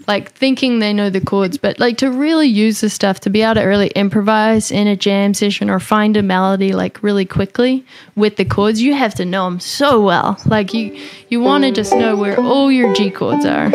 like 0.09 0.33
thinking 0.33 0.78
they 0.78 0.92
know 0.92 1.11
the 1.11 1.20
chords 1.20 1.59
but 1.59 1.78
like 1.78 1.96
to 1.98 2.11
really 2.11 2.48
use 2.48 2.81
the 2.81 2.90
stuff 2.90 3.20
to 3.20 3.31
be 3.31 3.42
able 3.42 3.55
to 3.55 3.62
really 3.62 3.88
improvise 3.88 4.70
in 4.70 4.87
a 4.87 4.96
jam 4.96 5.33
session 5.35 5.70
or 5.70 5.78
find 5.78 6.16
a 6.16 6.22
melody 6.22 6.72
like 6.72 7.02
really 7.02 7.24
quickly 7.24 7.85
with 8.16 8.37
the 8.37 8.44
chords 8.44 8.83
you 8.83 8.94
have 8.94 9.14
to 9.14 9.24
know 9.24 9.44
them 9.44 9.61
so 9.61 10.00
well. 10.00 10.37
Like 10.46 10.74
you 10.74 10.98
you 11.28 11.40
want 11.40 11.64
to 11.64 11.70
just 11.70 11.94
know 11.94 12.16
where 12.16 12.38
all 12.40 12.70
your 12.70 12.92
g 12.94 13.11
chords 13.11 13.44
are. 13.44 13.70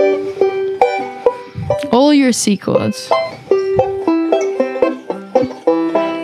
All 1.92 2.14
your 2.14 2.32
c 2.32 2.58
chords 2.58 3.10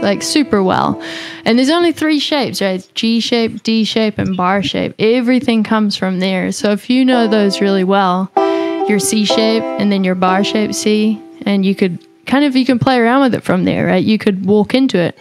like 0.03 0.21
super 0.21 0.61
well. 0.61 1.01
And 1.45 1.57
there's 1.57 1.69
only 1.69 1.91
three 1.91 2.19
shapes, 2.19 2.61
right? 2.61 2.87
G 2.93 3.19
shape, 3.19 3.63
D 3.63 3.83
shape, 3.83 4.17
and 4.19 4.37
bar 4.37 4.61
shape. 4.61 4.93
Everything 4.99 5.63
comes 5.63 5.95
from 5.95 6.19
there. 6.19 6.51
So 6.51 6.71
if 6.71 6.89
you 6.89 7.03
know 7.03 7.27
those 7.27 7.61
really 7.61 7.83
well, 7.83 8.31
your 8.87 8.99
C 8.99 9.25
shape 9.25 9.63
and 9.63 9.91
then 9.91 10.03
your 10.03 10.15
bar 10.15 10.43
shape 10.43 10.73
C, 10.73 11.21
and 11.45 11.65
you 11.65 11.73
could 11.73 12.05
kind 12.25 12.45
of 12.45 12.55
you 12.55 12.65
can 12.65 12.79
play 12.79 12.99
around 12.99 13.21
with 13.21 13.35
it 13.35 13.43
from 13.43 13.63
there, 13.63 13.85
right? 13.85 14.03
You 14.03 14.17
could 14.17 14.45
walk 14.45 14.73
into 14.73 14.99
it. 14.99 15.17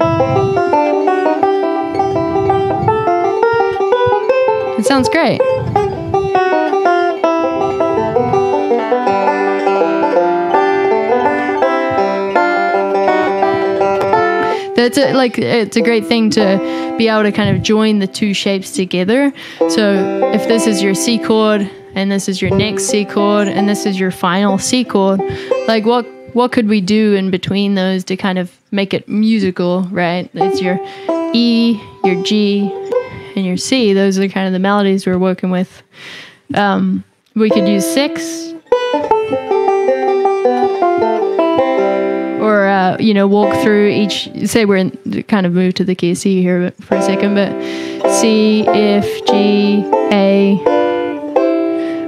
It 4.79 4.87
sounds 4.87 5.09
great. 5.09 5.41
It's 14.85 14.99
a, 14.99 15.13
like 15.15 15.39
it's 15.39 15.77
a 15.77 15.81
great 15.83 16.07
thing 16.07 16.31
to 16.31 16.95
be 16.99 17.09
able 17.09 17.23
to 17.23 17.33
kind 17.33 17.55
of 17.55 17.63
join 17.63 17.99
the 17.99 18.07
two 18.07 18.35
shapes 18.35 18.73
together. 18.73 19.33
So 19.69 20.31
if 20.33 20.49
this 20.49 20.67
is 20.67 20.83
your 20.83 20.95
C 20.95 21.19
chord 21.19 21.71
and 21.95 22.11
this 22.11 22.29
is 22.29 22.41
your 22.41 22.51
next 22.51 22.85
C 22.85 23.05
chord 23.05 23.49
and 23.49 23.69
this 23.69 23.87
is 23.87 23.99
your 23.99 24.11
final 24.11 24.59
C 24.59 24.85
chord, 24.85 25.21
like 25.67 25.85
what 25.85 26.07
what 26.35 26.53
could 26.53 26.69
we 26.69 26.81
do 26.81 27.15
in 27.15 27.31
between 27.31 27.75
those 27.75 28.05
to 28.05 28.17
kind 28.17 28.39
of 28.39 28.51
make 28.71 28.95
it 28.95 29.07
musical, 29.09 29.83
right? 29.91 30.31
It's 30.33 30.63
your 30.63 30.81
E, 31.35 31.81
your 32.05 32.23
G, 32.23 32.71
and 33.37 33.45
your 33.45 33.57
C. 33.57 33.93
Those 33.93 34.19
are 34.19 34.29
kind 34.29 34.47
of 34.47 34.53
the 34.53 34.59
melodies 34.59 35.07
we're 35.07 35.19
working 35.19 35.51
with. 35.51 35.83
Um, 36.55 37.05
we 37.35 37.51
could 37.51 37.69
use 37.69 37.87
six 37.87 38.53
uh, 42.83 42.97
you 42.99 43.15
know, 43.15 43.27
walk 43.27 43.55
through 43.63 43.89
each. 43.89 44.29
Say 44.47 44.65
we're 44.65 44.77
in 44.77 45.23
kind 45.29 45.47
of 45.47 45.53
move 45.53 45.75
to 45.75 45.85
the 45.85 45.95
key 45.95 46.15
C 46.15 46.43
here 46.43 46.71
for 46.81 46.97
a 46.97 47.03
second, 47.03 47.35
but 47.35 47.53
C, 48.21 48.67
F, 48.67 49.07
G, 49.27 49.85
A, 50.13 50.59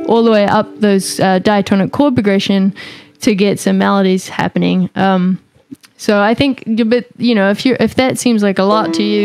all 0.08 0.24
the 0.24 0.30
way 0.30 0.46
up 0.46 0.80
those 0.80 1.20
uh, 1.20 1.38
diatonic 1.38 1.92
chord 1.92 2.14
progression 2.14 2.74
to 3.20 3.34
get 3.34 3.60
some 3.60 3.78
melodies 3.78 4.28
happening. 4.28 4.90
Um, 4.96 5.38
so 5.96 6.20
I 6.20 6.34
think, 6.34 6.64
but 6.66 7.06
you 7.18 7.34
know, 7.34 7.50
if 7.50 7.64
you 7.64 7.76
if 7.78 7.94
that 7.94 8.18
seems 8.18 8.42
like 8.42 8.58
a 8.58 8.64
lot 8.64 8.92
to 8.94 9.02
you, 9.02 9.22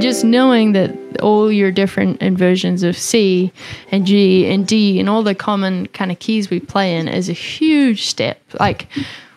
just 0.00 0.24
knowing 0.24 0.72
that 0.72 1.20
all 1.22 1.50
your 1.50 1.72
different 1.72 2.20
inversions 2.20 2.82
of 2.82 2.96
C 2.96 3.50
and 3.90 4.06
G 4.06 4.46
and 4.52 4.66
D 4.66 5.00
and 5.00 5.08
all 5.08 5.22
the 5.22 5.34
common 5.34 5.86
kind 5.88 6.12
of 6.12 6.18
keys 6.18 6.50
we 6.50 6.60
play 6.60 6.96
in 6.96 7.08
is 7.08 7.28
a 7.28 7.32
huge 7.32 8.06
step. 8.06 8.40
Like 8.60 8.88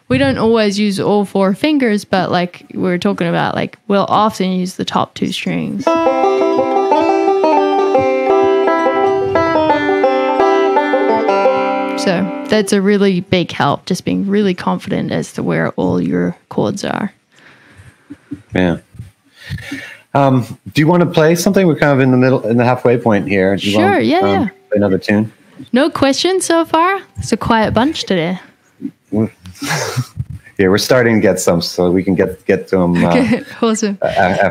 we 0.08 0.18
don't 0.18 0.38
always 0.38 0.78
use 0.78 1.00
all 1.00 1.26
four 1.26 1.54
fingers, 1.54 2.06
but 2.06 2.32
like 2.32 2.66
we 2.74 2.90
are 2.92 2.98
talking 2.98 3.28
about, 3.28 3.56
like 3.56 3.78
we'll 3.88 4.06
often 4.06 4.52
use 4.52 4.76
the 4.76 4.86
top 4.86 5.14
two 5.16 5.32
strings. 5.32 5.86
So 12.04 12.46
that's 12.50 12.72
a 12.72 12.82
really 12.82 13.22
big 13.22 13.52
help, 13.52 13.86
just 13.86 14.06
being 14.06 14.28
really 14.28 14.54
confident 14.54 15.12
as 15.12 15.34
to 15.34 15.44
where 15.44 15.72
all 15.72 16.00
your 16.00 16.38
chords 16.50 16.86
are. 16.86 17.12
Yeah. 18.54 18.78
Um, 20.14 20.46
do 20.74 20.82
you 20.82 20.88
want 20.88 21.02
to 21.02 21.10
play 21.10 21.34
something? 21.34 21.66
We're 21.66 21.80
kind 21.80 21.94
of 21.94 22.00
in 22.00 22.12
the 22.12 22.18
middle, 22.18 22.46
in 22.46 22.58
the 22.58 22.64
halfway 22.64 23.00
point 23.00 23.28
here. 23.28 23.56
Do 23.56 23.66
you 23.66 23.74
sure. 23.74 23.92
Want, 23.92 24.06
yeah. 24.06 24.20
Um, 24.20 24.28
yeah. 24.28 24.50
Another 24.74 25.00
tune. 25.00 25.34
No 25.74 25.90
questions 25.90 26.46
so 26.46 26.64
far. 26.64 27.02
It's 27.18 27.32
a 27.32 27.38
quiet 27.38 27.74
bunch 27.74 28.04
today. 28.04 28.40
Yeah, 29.62 30.68
we're 30.68 30.78
starting 30.78 31.16
to 31.16 31.22
get 31.22 31.40
some, 31.40 31.62
so 31.62 31.92
we 31.92 32.04
can 32.04 32.16
get 32.16 32.46
get 32.46 32.68
to 32.70 32.78
them. 32.78 32.96
Uh, 33.06 33.44
awesome. 33.62 33.98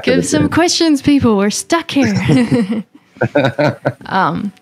Give 0.03 0.25
some 0.27 0.43
tune. 0.43 0.51
questions, 0.51 1.03
people. 1.03 1.37
We're 1.37 1.51
stuck 1.51 1.91
here. 1.91 2.15
um, 4.07 4.53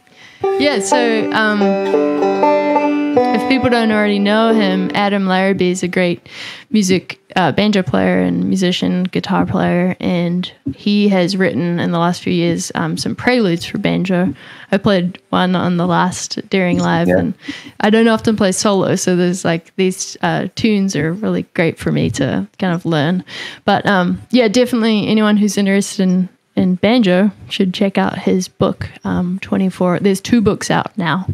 yeah. 0.59 0.81
So. 0.81 1.33
Um, 1.33 2.62
if 3.17 3.49
people 3.49 3.71
don't 3.71 3.91
already 3.91 4.19
know 4.19 4.55
him, 4.55 4.91
Adam 4.95 5.27
Larrabee 5.27 5.71
is 5.71 5.83
a 5.83 5.89
great 5.89 6.29
music 6.71 7.19
uh, 7.37 7.53
banjo 7.53 7.83
player 7.83 8.21
and 8.21 8.45
musician, 8.49 9.05
guitar 9.05 9.47
player, 9.47 9.97
and 10.01 10.53
he 10.75 11.09
has 11.09 11.37
written 11.37 11.79
in 11.79 11.91
the 11.93 11.99
last 11.99 12.23
few 12.23 12.33
years 12.33 12.73
um, 12.75 12.97
some 12.97 13.15
preludes 13.15 13.65
for 13.65 13.79
banjo. 13.79 14.35
I 14.71 14.79
played 14.79 15.21
one 15.31 15.55
on 15.55 15.77
the 15.77 15.87
last 15.87 16.49
Deering 16.49 16.79
Live, 16.79 17.09
yeah. 17.09 17.19
and 17.19 17.35
I 17.81 17.91
don't 17.91 18.09
often 18.09 18.37
play 18.37 18.53
solo, 18.53 18.97
so 18.97 19.17
there's 19.17 19.45
like 19.45 19.75
these 19.77 20.17
uh, 20.23 20.49
tunes 20.55 20.97
are 20.97 21.13
really 21.13 21.43
great 21.55 21.79
for 21.79 21.93
me 21.93 22.11
to 22.11 22.47
kind 22.59 22.75
of 22.75 22.85
learn. 22.85 23.25
But 23.65 23.87
um, 23.87 24.21
yeah, 24.31 24.49
definitely 24.49 25.07
anyone 25.07 25.37
who's 25.37 25.59
interested 25.59 26.03
in 26.03 26.29
in 26.55 26.75
banjo 26.75 27.31
should 27.49 27.73
check 27.73 27.97
out 27.97 28.19
his 28.19 28.47
book 28.47 28.87
um, 29.05 29.39
24 29.41 30.01
there's 30.01 30.21
two 30.21 30.43
books 30.43 30.71
out 30.71 30.97
now 30.99 31.27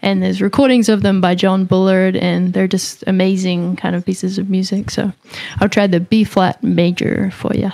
and 0.00 0.22
there's 0.22 0.40
recordings 0.40 0.88
of 0.88 1.02
them 1.02 1.20
by 1.20 1.34
John 1.34 1.64
Bullard, 1.64 2.16
and 2.16 2.52
they're 2.52 2.68
just 2.68 3.04
amazing 3.06 3.76
kind 3.76 3.96
of 3.96 4.04
pieces 4.04 4.38
of 4.38 4.48
music. 4.48 4.90
So 4.90 5.12
I'll 5.60 5.68
try 5.68 5.86
the 5.86 6.00
B 6.00 6.24
flat 6.24 6.62
major 6.62 7.30
for 7.30 7.54
you. 7.54 7.70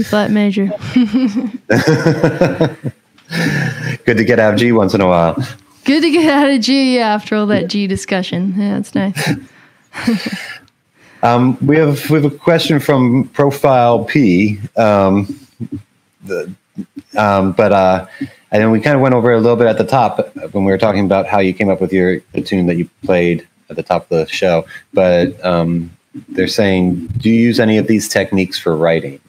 B 0.00 0.04
flat 0.04 0.30
major. 0.30 0.66
Good 4.06 4.16
to 4.16 4.24
get 4.24 4.38
out 4.38 4.54
of 4.54 4.60
G 4.60 4.72
once 4.72 4.94
in 4.94 5.02
a 5.02 5.06
while. 5.06 5.36
Good 5.84 6.00
to 6.00 6.10
get 6.10 6.32
out 6.32 6.48
of 6.48 6.62
G 6.62 6.98
after 6.98 7.36
all 7.36 7.46
that 7.48 7.68
G 7.68 7.86
discussion. 7.86 8.54
Yeah, 8.56 8.78
it's 8.78 8.94
nice. 8.94 9.30
um, 11.22 11.58
we 11.66 11.76
have 11.76 12.08
we 12.08 12.22
have 12.22 12.32
a 12.32 12.34
question 12.34 12.80
from 12.80 13.28
Profile 13.28 14.04
P. 14.06 14.58
Um, 14.78 15.38
the, 16.24 16.50
um, 17.18 17.52
but 17.52 17.72
uh, 17.72 18.06
and 18.20 18.62
then 18.62 18.70
we 18.70 18.80
kind 18.80 18.96
of 18.96 19.02
went 19.02 19.14
over 19.14 19.32
a 19.32 19.38
little 19.38 19.56
bit 19.56 19.66
at 19.66 19.76
the 19.76 19.84
top 19.84 20.34
when 20.34 20.64
we 20.64 20.72
were 20.72 20.78
talking 20.78 21.04
about 21.04 21.26
how 21.26 21.40
you 21.40 21.52
came 21.52 21.68
up 21.68 21.82
with 21.82 21.92
your 21.92 22.20
the 22.32 22.40
tune 22.40 22.68
that 22.68 22.76
you 22.76 22.88
played 23.04 23.46
at 23.68 23.76
the 23.76 23.82
top 23.82 24.04
of 24.04 24.08
the 24.08 24.26
show. 24.28 24.64
But 24.94 25.44
um, 25.44 25.94
they're 26.30 26.48
saying, 26.48 27.08
do 27.18 27.28
you 27.28 27.38
use 27.38 27.60
any 27.60 27.76
of 27.76 27.86
these 27.86 28.08
techniques 28.08 28.58
for 28.58 28.74
writing? 28.74 29.20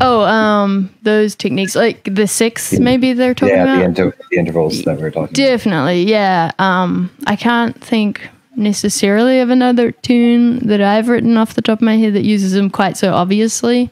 Oh, 0.00 0.22
um, 0.22 0.94
those 1.02 1.34
techniques, 1.34 1.74
like 1.74 2.04
the 2.12 2.26
six, 2.26 2.72
maybe 2.78 3.12
they're 3.12 3.34
talking 3.34 3.54
yeah, 3.54 3.62
about. 3.62 3.72
Yeah, 3.72 3.78
the, 3.78 3.84
inter- 3.84 4.16
the 4.30 4.36
intervals 4.36 4.82
that 4.82 4.98
we're 4.98 5.10
talking. 5.10 5.32
Definitely, 5.32 6.02
about. 6.02 6.10
yeah. 6.10 6.50
Um, 6.58 7.10
I 7.26 7.36
can't 7.36 7.80
think 7.82 8.28
necessarily 8.54 9.40
of 9.40 9.48
another 9.48 9.92
tune 9.92 10.58
that 10.66 10.82
I've 10.82 11.08
written 11.08 11.36
off 11.36 11.54
the 11.54 11.62
top 11.62 11.78
of 11.78 11.82
my 11.82 11.96
head 11.96 12.14
that 12.14 12.24
uses 12.24 12.52
them 12.52 12.68
quite 12.68 12.96
so 12.96 13.14
obviously, 13.14 13.90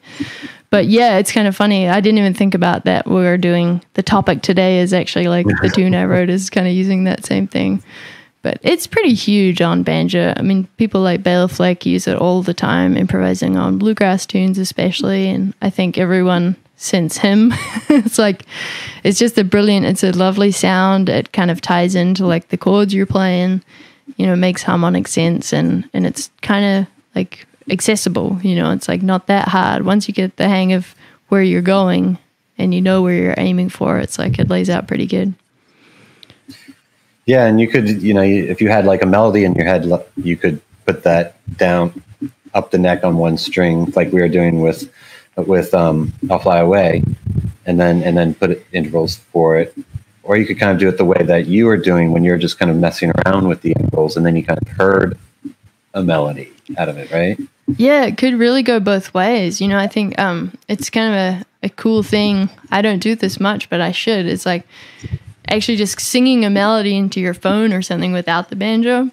but 0.70 0.86
yeah, 0.86 1.18
it's 1.18 1.32
kind 1.32 1.49
of 1.49 1.57
funny. 1.57 1.88
I 1.88 2.01
didn't 2.01 2.18
even 2.18 2.34
think 2.34 2.55
about 2.55 2.84
that. 2.84 3.07
We 3.07 3.26
are 3.26 3.38
doing 3.38 3.82
the 3.95 4.03
topic 4.03 4.43
today 4.43 4.80
is 4.80 4.93
actually 4.93 5.28
like 5.28 5.47
the 5.47 5.72
tune 5.74 5.95
I 5.95 6.05
wrote 6.05 6.28
is 6.28 6.51
kind 6.51 6.66
of 6.66 6.74
using 6.74 7.05
that 7.05 7.24
same 7.24 7.47
thing. 7.47 7.82
But 8.43 8.59
it's 8.62 8.86
pretty 8.86 9.12
huge 9.12 9.61
on 9.61 9.82
banjo. 9.82 10.32
I 10.34 10.43
mean, 10.43 10.66
people 10.78 11.03
like 11.03 11.22
Bela 11.22 11.49
Fleck 11.49 11.84
use 11.84 12.07
it 12.07 12.16
all 12.16 12.43
the 12.43 12.55
time, 12.55 12.97
improvising 12.97 13.57
on 13.57 13.78
bluegrass 13.78 14.24
tunes, 14.24 14.59
especially. 14.59 15.28
And 15.28 15.53
I 15.61 15.68
think 15.68 15.99
everyone 15.99 16.57
since 16.76 17.18
him, 17.18 17.53
it's 17.91 18.18
like, 18.18 18.47
it's 19.05 19.18
just 19.18 19.36
a 19.36 19.45
brilliant, 19.45 19.84
it's 19.84 20.03
a 20.03 20.12
lovely 20.12 20.53
sound. 20.53 21.11
It 21.11 21.32
kind 21.32 21.51
of 21.51 21.61
ties 21.61 21.95
into 21.95 22.26
like 22.26 22.49
the 22.49 22.57
chords 22.57 22.95
you're 22.95 23.05
playing, 23.05 23.62
you 24.16 24.26
know, 24.26 24.36
makes 24.36 24.62
harmonic 24.62 25.07
sense. 25.07 25.53
And, 25.53 25.88
and 25.93 26.07
it's 26.07 26.30
kind 26.41 26.64
of 26.64 26.93
like 27.14 27.47
accessible, 27.68 28.38
you 28.43 28.57
know, 28.57 28.70
it's 28.70 28.88
like 28.88 29.03
not 29.03 29.26
that 29.26 29.49
hard. 29.49 29.84
Once 29.84 30.09
you 30.09 30.14
get 30.14 30.36
the 30.36 30.49
hang 30.49 30.72
of 30.72 30.95
where 31.28 31.43
you're 31.43 31.61
going 31.61 32.16
and 32.57 32.74
you 32.74 32.80
know 32.80 33.03
where 33.03 33.14
you're 33.14 33.34
aiming 33.36 33.68
for, 33.68 33.99
it's 33.99 34.18
like 34.18 34.38
it 34.38 34.49
lays 34.49 34.70
out 34.70 34.88
pretty 34.88 35.07
good. 35.07 35.34
Yeah, 37.31 37.47
and 37.47 37.61
you 37.61 37.68
could, 37.68 38.03
you 38.03 38.12
know, 38.12 38.22
if 38.22 38.61
you 38.61 38.70
had 38.70 38.87
like 38.87 39.03
a 39.03 39.07
melody 39.07 39.45
in 39.45 39.55
your 39.55 39.64
head, 39.64 39.89
you 40.16 40.37
could 40.37 40.61
put 40.85 41.05
that 41.05 41.37
down 41.57 42.03
up 42.55 42.72
the 42.72 42.78
neck 42.78 43.05
on 43.05 43.18
one 43.18 43.39
string, 43.39 43.93
like 43.95 44.11
we 44.11 44.20
were 44.20 44.28
doing 44.28 44.61
with 44.61 44.91
with 45.37 45.72
um, 45.72 46.12
"I'll 46.28 46.41
Fly 46.41 46.59
Away," 46.59 47.05
and 47.66 47.78
then 47.78 48.03
and 48.03 48.18
then 48.18 48.35
put 48.35 48.66
intervals 48.72 49.18
for 49.31 49.57
it. 49.59 49.72
Or 50.24 50.39
you 50.39 50.45
could 50.45 50.59
kind 50.59 50.72
of 50.72 50.78
do 50.78 50.89
it 50.89 50.97
the 50.99 51.05
way 51.05 51.22
that 51.22 51.47
you 51.47 51.66
were 51.66 51.76
doing 51.76 52.11
when 52.11 52.24
you're 52.24 52.37
just 52.37 52.59
kind 52.59 52.68
of 52.68 52.76
messing 52.76 53.12
around 53.18 53.47
with 53.47 53.62
the 53.62 53.74
intervals, 53.78 54.16
and 54.16 54.26
then 54.26 54.35
you 54.35 54.43
kind 54.43 54.59
of 54.61 54.66
heard 54.66 55.16
a 55.95 56.03
melody 56.03 56.53
out 56.78 56.89
of 56.89 56.99
it, 56.99 57.12
right? 57.12 57.39
Yeah, 57.76 58.07
it 58.07 58.18
could 58.18 58.35
really 58.41 58.64
go 58.64 58.81
both 58.81 59.14
ways. 59.14 59.61
You 59.61 59.68
know, 59.68 59.78
I 59.78 59.87
think 59.87 60.18
um, 60.18 60.53
it's 60.66 60.91
kind 60.91 61.14
of 61.14 61.16
a, 61.16 61.66
a 61.66 61.68
cool 61.70 62.03
thing. 62.03 62.51
I 62.72 62.83
don't 62.83 62.99
do 62.99 63.14
this 63.14 63.39
much, 63.39 63.70
but 63.70 63.81
I 63.81 63.93
should. 63.93 64.26
It's 64.26 64.45
like 64.45 64.66
actually 65.51 65.76
just 65.76 66.01
singing 66.01 66.44
a 66.44 66.51
melody 66.51 66.96
into 66.96 67.20
your 67.20 67.34
phone 67.34 67.72
or 67.72 67.82
something 67.82 68.12
without 68.12 68.51
the 68.51 68.57
banjo. 68.57 69.11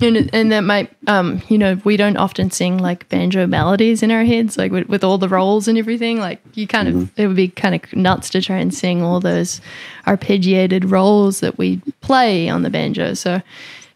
And, 0.00 0.28
and 0.34 0.52
that 0.52 0.60
might, 0.60 0.92
um, 1.06 1.42
you 1.48 1.56
know, 1.56 1.80
we 1.84 1.96
don't 1.96 2.18
often 2.18 2.50
sing 2.50 2.76
like 2.76 3.08
banjo 3.08 3.46
melodies 3.46 4.02
in 4.02 4.10
our 4.10 4.24
heads, 4.24 4.58
like 4.58 4.70
with, 4.70 4.88
with 4.88 5.02
all 5.02 5.16
the 5.16 5.28
rolls 5.28 5.68
and 5.68 5.78
everything. 5.78 6.20
Like 6.20 6.40
you 6.52 6.66
kind 6.66 6.88
mm-hmm. 6.88 7.00
of, 7.00 7.18
it 7.18 7.26
would 7.26 7.36
be 7.36 7.48
kind 7.48 7.74
of 7.74 7.96
nuts 7.96 8.28
to 8.30 8.42
try 8.42 8.58
and 8.58 8.74
sing 8.74 9.02
all 9.02 9.20
those 9.20 9.62
arpeggiated 10.06 10.90
rolls 10.90 11.40
that 11.40 11.56
we 11.56 11.78
play 12.02 12.48
on 12.50 12.62
the 12.62 12.68
banjo. 12.68 13.14
So 13.14 13.40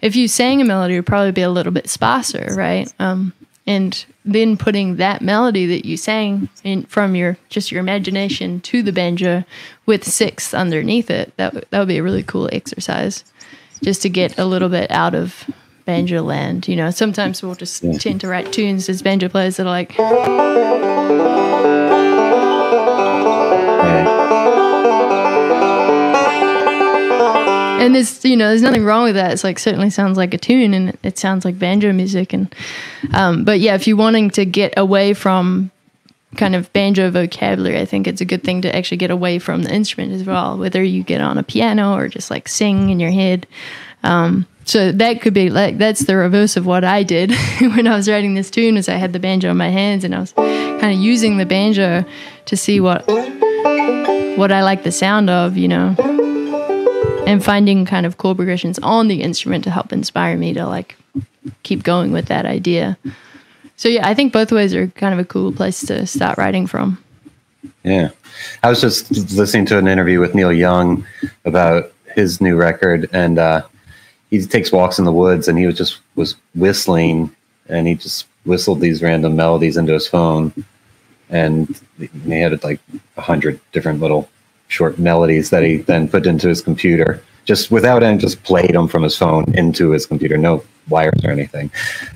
if 0.00 0.16
you 0.16 0.26
sang 0.26 0.62
a 0.62 0.64
melody, 0.64 0.94
it 0.94 1.00
would 1.00 1.06
probably 1.06 1.32
be 1.32 1.42
a 1.42 1.50
little 1.50 1.72
bit 1.72 1.90
sparser, 1.90 2.48
right? 2.56 2.90
Um, 2.98 3.34
and 3.70 4.04
then 4.24 4.56
putting 4.56 4.96
that 4.96 5.22
melody 5.22 5.64
that 5.64 5.84
you 5.84 5.96
sang 5.96 6.48
in 6.64 6.82
from 6.86 7.14
your 7.14 7.36
just 7.50 7.70
your 7.70 7.78
imagination 7.78 8.60
to 8.62 8.82
the 8.82 8.90
banjo 8.90 9.44
with 9.86 10.04
sixths 10.04 10.52
underneath 10.52 11.08
it 11.08 11.32
that 11.36 11.70
that 11.70 11.78
would 11.78 11.86
be 11.86 11.98
a 11.98 12.02
really 12.02 12.24
cool 12.24 12.48
exercise 12.52 13.22
just 13.80 14.02
to 14.02 14.08
get 14.08 14.36
a 14.36 14.44
little 14.44 14.68
bit 14.68 14.90
out 14.90 15.14
of 15.14 15.48
banjo 15.84 16.20
land 16.20 16.66
you 16.66 16.74
know? 16.74 16.90
Sometimes 16.90 17.44
we'll 17.44 17.54
just 17.54 17.84
tend 18.00 18.20
to 18.22 18.28
write 18.28 18.52
tunes 18.52 18.88
as 18.88 19.02
banjo 19.02 19.28
players 19.28 19.56
that 19.56 19.66
are 19.66 19.70
like 19.70 19.96
and 27.90 27.96
there's 27.96 28.24
you 28.24 28.36
know 28.36 28.48
there's 28.48 28.62
nothing 28.62 28.84
wrong 28.84 29.02
with 29.02 29.16
that. 29.16 29.32
It's 29.32 29.42
like 29.42 29.58
certainly 29.58 29.90
sounds 29.90 30.16
like 30.16 30.32
a 30.32 30.38
tune 30.38 30.74
and 30.74 30.96
it 31.02 31.18
sounds 31.18 31.44
like 31.44 31.58
banjo 31.58 31.92
music 31.92 32.32
and 32.32 32.54
um, 33.12 33.42
but 33.42 33.58
yeah, 33.58 33.74
if 33.74 33.88
you're 33.88 33.96
wanting 33.96 34.30
to 34.30 34.44
get 34.44 34.74
away 34.76 35.12
from 35.12 35.72
kind 36.36 36.54
of 36.54 36.72
banjo 36.72 37.10
vocabulary, 37.10 37.80
I 37.80 37.84
think 37.84 38.06
it's 38.06 38.20
a 38.20 38.24
good 38.24 38.44
thing 38.44 38.62
to 38.62 38.74
actually 38.74 38.98
get 38.98 39.10
away 39.10 39.40
from 39.40 39.64
the 39.64 39.74
instrument 39.74 40.12
as 40.12 40.22
well, 40.22 40.56
whether 40.56 40.84
you 40.84 41.02
get 41.02 41.20
on 41.20 41.36
a 41.36 41.42
piano 41.42 41.96
or 41.96 42.06
just 42.06 42.30
like 42.30 42.46
sing 42.46 42.90
in 42.90 43.00
your 43.00 43.10
head. 43.10 43.48
Um, 44.04 44.46
so 44.64 44.92
that 44.92 45.20
could 45.20 45.34
be 45.34 45.50
like 45.50 45.78
that's 45.78 46.06
the 46.06 46.14
reverse 46.14 46.56
of 46.56 46.66
what 46.66 46.84
I 46.84 47.02
did 47.02 47.32
when 47.60 47.88
I 47.88 47.96
was 47.96 48.08
writing 48.08 48.34
this 48.34 48.52
tune. 48.52 48.76
Is 48.76 48.88
I 48.88 48.94
had 48.94 49.12
the 49.12 49.18
banjo 49.18 49.50
in 49.50 49.56
my 49.56 49.70
hands 49.70 50.04
and 50.04 50.14
I 50.14 50.20
was 50.20 50.32
kind 50.32 50.94
of 50.94 50.98
using 51.00 51.38
the 51.38 51.46
banjo 51.46 52.04
to 52.44 52.56
see 52.56 52.78
what 52.78 53.04
what 54.38 54.52
I 54.52 54.62
like 54.62 54.84
the 54.84 54.92
sound 54.92 55.28
of, 55.28 55.56
you 55.56 55.66
know 55.66 56.19
and 57.30 57.44
finding 57.44 57.84
kind 57.86 58.06
of 58.06 58.18
chord 58.18 58.36
progressions 58.36 58.78
on 58.80 59.08
the 59.08 59.22
instrument 59.22 59.64
to 59.64 59.70
help 59.70 59.92
inspire 59.92 60.36
me 60.36 60.52
to 60.52 60.66
like 60.66 60.96
keep 61.62 61.82
going 61.82 62.12
with 62.12 62.26
that 62.26 62.44
idea. 62.44 62.98
So 63.76 63.88
yeah, 63.88 64.06
I 64.06 64.14
think 64.14 64.32
both 64.32 64.50
ways 64.52 64.74
are 64.74 64.88
kind 64.88 65.14
of 65.14 65.20
a 65.20 65.24
cool 65.24 65.52
place 65.52 65.80
to 65.86 66.06
start 66.06 66.36
writing 66.38 66.66
from. 66.66 67.02
Yeah. 67.84 68.10
I 68.62 68.68
was 68.68 68.80
just 68.80 69.10
listening 69.32 69.66
to 69.66 69.78
an 69.78 69.86
interview 69.86 70.18
with 70.18 70.34
Neil 70.34 70.52
Young 70.52 71.06
about 71.44 71.92
his 72.16 72.40
new 72.40 72.56
record 72.56 73.08
and 73.12 73.38
uh, 73.38 73.62
he 74.30 74.44
takes 74.44 74.72
walks 74.72 74.98
in 74.98 75.04
the 75.04 75.12
woods 75.12 75.46
and 75.46 75.56
he 75.56 75.66
was 75.66 75.76
just 75.76 75.98
was 76.16 76.34
whistling 76.54 77.34
and 77.68 77.86
he 77.86 77.94
just 77.94 78.26
whistled 78.44 78.80
these 78.80 79.02
random 79.02 79.36
melodies 79.36 79.76
into 79.76 79.92
his 79.92 80.08
phone 80.08 80.52
and 81.28 81.80
he 81.98 82.40
had 82.40 82.62
like 82.64 82.80
a 83.16 83.20
hundred 83.20 83.60
different 83.72 84.00
little 84.00 84.28
short 84.70 84.98
melodies 84.98 85.50
that 85.50 85.64
he 85.64 85.78
then 85.78 86.08
put 86.08 86.26
into 86.26 86.48
his 86.48 86.62
computer. 86.62 87.22
Just 87.44 87.70
without 87.70 88.02
any 88.02 88.18
just 88.18 88.42
played 88.44 88.72
them 88.74 88.86
from 88.86 89.02
his 89.02 89.16
phone 89.16 89.52
into 89.54 89.90
his 89.90 90.06
computer. 90.06 90.38
No 90.38 90.62
wires 90.88 91.20
or 91.24 91.30
anything. 91.30 91.70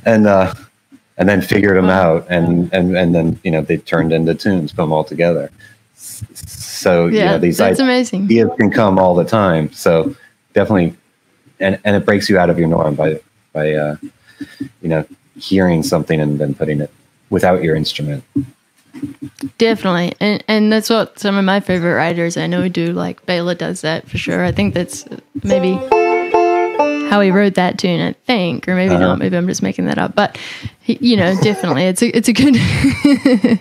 And 0.07 0.27
uh 0.27 0.55
and 1.17 1.29
then 1.29 1.43
figured 1.43 1.77
them 1.77 1.91
out 1.91 2.27
and 2.31 2.73
and 2.73 2.97
and 2.97 3.15
then 3.15 3.39
you 3.43 3.51
know 3.51 3.61
they 3.61 3.77
turned 3.77 4.13
into 4.13 4.35
tunes 4.35 4.73
put 4.73 4.83
them 4.83 4.93
all 4.93 5.05
together. 5.05 5.51
So 5.95 7.07
yeah, 7.07 7.19
you 7.19 7.25
know 7.31 7.39
these 7.39 7.59
that's 7.59 7.81
amazing. 7.81 8.25
ideas 8.25 8.51
can 8.57 8.71
come 8.71 8.99
all 8.99 9.15
the 9.15 9.25
time. 9.25 9.73
So 9.73 10.15
definitely 10.53 10.97
and 11.59 11.79
and 11.85 11.97
it 11.97 12.07
breaks 12.07 12.29
you 12.29 12.39
out 12.39 12.51
of 12.51 12.59
your 12.59 12.69
norm 12.69 12.95
by 12.95 13.21
by 13.53 13.75
uh 13.75 13.97
you 14.81 14.89
know 14.89 15.05
hearing 15.37 15.83
something 15.83 16.21
and 16.21 16.39
then 16.39 16.55
putting 16.55 16.81
it 16.81 16.91
without 17.31 17.65
your 17.65 17.75
instrument 17.75 18.23
Definitely. 19.59 20.15
And 20.21 20.45
and 20.49 20.73
that's 20.73 20.91
what 20.91 21.19
some 21.19 21.37
of 21.37 21.45
my 21.45 21.61
favorite 21.61 21.95
writers 21.95 22.37
I 22.37 22.47
know 22.47 22.69
do. 22.69 22.93
Like 22.93 23.25
Bela 23.27 23.55
does 23.55 23.81
that 23.83 24.09
for 24.09 24.19
sure. 24.19 24.45
I 24.45 24.53
think 24.53 24.75
that's 24.75 25.05
maybe 25.43 25.79
how 27.15 27.21
he 27.21 27.31
wrote 27.31 27.55
that 27.55 27.79
tune, 27.79 28.01
I 28.01 28.13
think, 28.27 28.69
or 28.69 28.75
maybe 28.75 28.93
uh-huh. 28.95 28.99
not. 28.99 29.19
Maybe 29.21 29.37
I'm 29.37 29.47
just 29.47 29.63
making 29.63 29.85
that 29.85 29.99
up. 29.99 30.17
But 30.17 30.37
he, 30.81 30.99
you 31.01 31.17
know, 31.17 31.33
definitely, 31.41 31.85
it's 31.85 32.03
a 32.03 32.09
it's 32.09 32.29
a 32.29 32.33
good, 32.33 32.57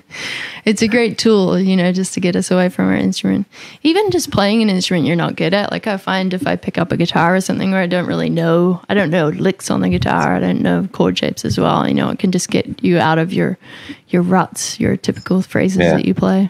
it's 0.65 0.81
a 0.81 0.87
great 0.87 1.19
tool, 1.19 1.59
you 1.59 1.75
know, 1.75 1.91
just 1.91 2.15
to 2.15 2.19
get 2.19 2.35
us 2.35 2.49
away 2.49 2.69
from 2.69 2.87
our 2.87 2.95
instrument. 2.95 3.45
Even 3.83 4.09
just 4.09 4.31
playing 4.31 4.63
an 4.63 4.71
instrument 4.71 5.05
you're 5.05 5.15
not 5.15 5.35
good 5.35 5.53
at. 5.53 5.71
Like 5.71 5.85
I 5.85 5.97
find 5.97 6.33
if 6.33 6.47
I 6.47 6.55
pick 6.55 6.79
up 6.79 6.91
a 6.91 6.97
guitar 6.97 7.35
or 7.35 7.41
something 7.41 7.69
where 7.69 7.79
I 7.79 7.85
don't 7.85 8.07
really 8.07 8.31
know, 8.31 8.81
I 8.89 8.95
don't 8.95 9.11
know 9.11 9.27
licks 9.27 9.69
on 9.69 9.81
the 9.81 9.89
guitar, 9.89 10.35
I 10.35 10.39
don't 10.39 10.61
know 10.61 10.87
chord 10.91 11.19
shapes 11.19 11.45
as 11.45 11.59
well. 11.59 11.87
You 11.87 11.93
know, 11.93 12.09
it 12.09 12.17
can 12.17 12.31
just 12.31 12.49
get 12.49 12.83
you 12.83 12.97
out 12.97 13.19
of 13.19 13.31
your 13.31 13.59
your 14.07 14.23
ruts, 14.23 14.79
your 14.79 14.97
typical 14.97 15.43
phrases 15.43 15.77
yeah. 15.77 15.95
that 15.95 16.05
you 16.05 16.15
play. 16.15 16.49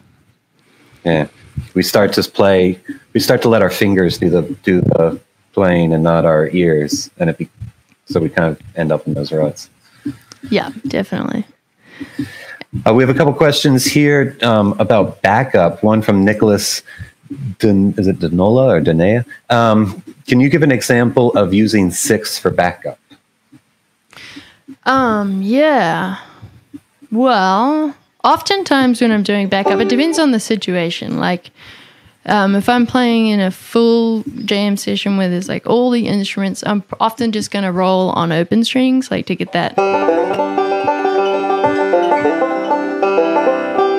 Yeah, 1.03 1.27
we 1.73 1.83
start 1.83 2.13
to 2.13 2.23
play. 2.23 2.79
We 3.11 3.19
start 3.19 3.41
to 3.41 3.49
let 3.49 3.61
our 3.61 3.69
fingers 3.69 4.19
do 4.19 4.29
the 4.29 4.43
do 4.63 4.79
the 4.79 5.19
playing 5.53 5.93
and 5.93 6.03
not 6.03 6.25
our 6.25 6.49
ears, 6.49 7.09
and 7.17 7.29
it 7.29 7.37
be, 7.37 7.49
so 8.05 8.19
we 8.19 8.29
kind 8.29 8.51
of 8.51 8.61
end 8.75 8.91
up 8.91 9.07
in 9.07 9.13
those 9.13 9.31
ruts. 9.31 9.69
Yeah, 10.49 10.71
definitely. 10.87 11.45
Uh, 12.85 12.93
we 12.93 13.03
have 13.03 13.09
a 13.09 13.13
couple 13.13 13.33
questions 13.33 13.85
here 13.85 14.35
um, 14.41 14.75
about 14.79 15.21
backup. 15.21 15.83
One 15.83 16.01
from 16.01 16.25
Nicholas. 16.25 16.81
Den, 17.59 17.93
is 17.97 18.07
it 18.07 18.19
Denola 18.19 18.77
or 18.77 18.81
Denea? 18.81 19.25
Um, 19.49 20.03
can 20.27 20.39
you 20.39 20.49
give 20.49 20.63
an 20.63 20.71
example 20.71 21.31
of 21.33 21.53
using 21.53 21.91
six 21.91 22.37
for 22.37 22.51
backup? 22.51 22.99
Um. 24.85 25.41
Yeah. 25.41 26.19
Well, 27.11 27.95
oftentimes 28.23 29.01
when 29.01 29.11
I'm 29.11 29.23
doing 29.23 29.47
backup, 29.47 29.79
it 29.79 29.87
depends 29.87 30.17
on 30.17 30.31
the 30.31 30.39
situation. 30.39 31.19
Like, 31.19 31.51
um, 32.25 32.55
if 32.55 32.69
I'm 32.69 32.85
playing 32.85 33.27
in 33.27 33.39
a 33.39 33.51
full 33.51 34.23
jam 34.45 34.77
session 34.77 35.17
where 35.17 35.29
there's 35.29 35.49
like 35.49 35.67
all 35.67 35.91
the 35.91 36.07
instruments, 36.07 36.63
I'm 36.65 36.83
often 36.99 37.31
just 37.31 37.51
going 37.51 37.65
to 37.65 37.71
roll 37.71 38.09
on 38.11 38.31
open 38.31 38.63
strings, 38.63 39.11
like 39.11 39.25
to 39.27 39.35
get 39.35 39.51
that 39.51 39.75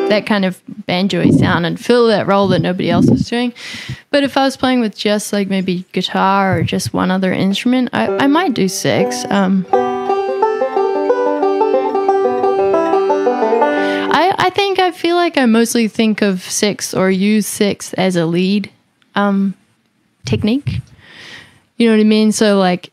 that 0.09 0.27
kind 0.27 0.45
of 0.45 0.63
banjoy 0.87 1.37
sound 1.39 1.67
and 1.67 1.83
fill 1.83 2.07
that 2.07 2.27
role 2.27 2.47
that 2.49 2.61
nobody 2.61 2.89
else 2.91 3.09
is 3.09 3.29
doing. 3.29 3.53
But 4.11 4.23
if 4.23 4.37
I 4.37 4.45
was 4.45 4.57
playing 4.57 4.81
with 4.81 4.97
just 4.97 5.33
like 5.33 5.49
maybe 5.49 5.85
guitar 5.93 6.59
or 6.59 6.63
just 6.63 6.93
one 6.93 7.11
other 7.11 7.33
instrument, 7.33 7.91
I, 7.93 8.07
I 8.19 8.27
might 8.29 8.55
do 8.55 8.69
six. 8.69 9.25
Um, 9.31 9.67
I 14.45 14.51
think 14.51 14.79
I 14.79 14.91
feel 14.91 15.17
like 15.17 15.39
I 15.39 15.47
mostly 15.47 15.89
think 15.89 16.21
of 16.21 16.43
six 16.43 16.93
or 16.93 17.11
use 17.11 17.47
six 17.47 17.95
as 17.95 18.15
a 18.15 18.27
lead 18.27 18.71
um, 19.15 19.55
technique. 20.27 20.83
You 21.79 21.89
know 21.89 21.95
what 21.95 22.01
I 22.01 22.05
mean? 22.05 22.31
So 22.31 22.59
like 22.59 22.91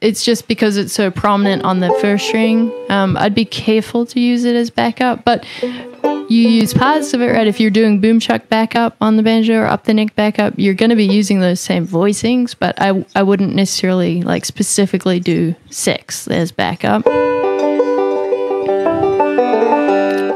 it's 0.00 0.24
just 0.24 0.46
because 0.46 0.76
it's 0.76 0.92
so 0.92 1.10
prominent 1.10 1.64
on 1.64 1.80
the 1.80 1.92
first 2.00 2.28
string. 2.28 2.72
Um, 2.88 3.16
I'd 3.16 3.34
be 3.34 3.44
careful 3.44 4.06
to 4.06 4.20
use 4.20 4.44
it 4.44 4.54
as 4.54 4.70
backup, 4.70 5.24
but 5.24 5.44
you 5.64 6.48
use 6.48 6.72
parts 6.72 7.12
of 7.14 7.20
it, 7.20 7.32
right? 7.32 7.48
If 7.48 7.58
you're 7.58 7.72
doing 7.72 8.00
boom 8.00 8.20
chuck 8.20 8.48
backup 8.48 8.94
on 9.00 9.16
the 9.16 9.24
banjo 9.24 9.58
or 9.58 9.66
up 9.66 9.82
the 9.82 9.94
neck 9.94 10.14
backup, 10.14 10.54
you're 10.56 10.74
going 10.74 10.90
to 10.90 10.96
be 10.96 11.08
using 11.08 11.40
those 11.40 11.58
same 11.58 11.84
voicings, 11.84 12.54
but 12.56 12.80
I, 12.80 13.04
I 13.16 13.24
wouldn't 13.24 13.56
necessarily 13.56 14.22
like 14.22 14.44
specifically 14.44 15.18
do 15.18 15.56
six 15.68 16.28
as 16.28 16.52
backup. 16.52 17.04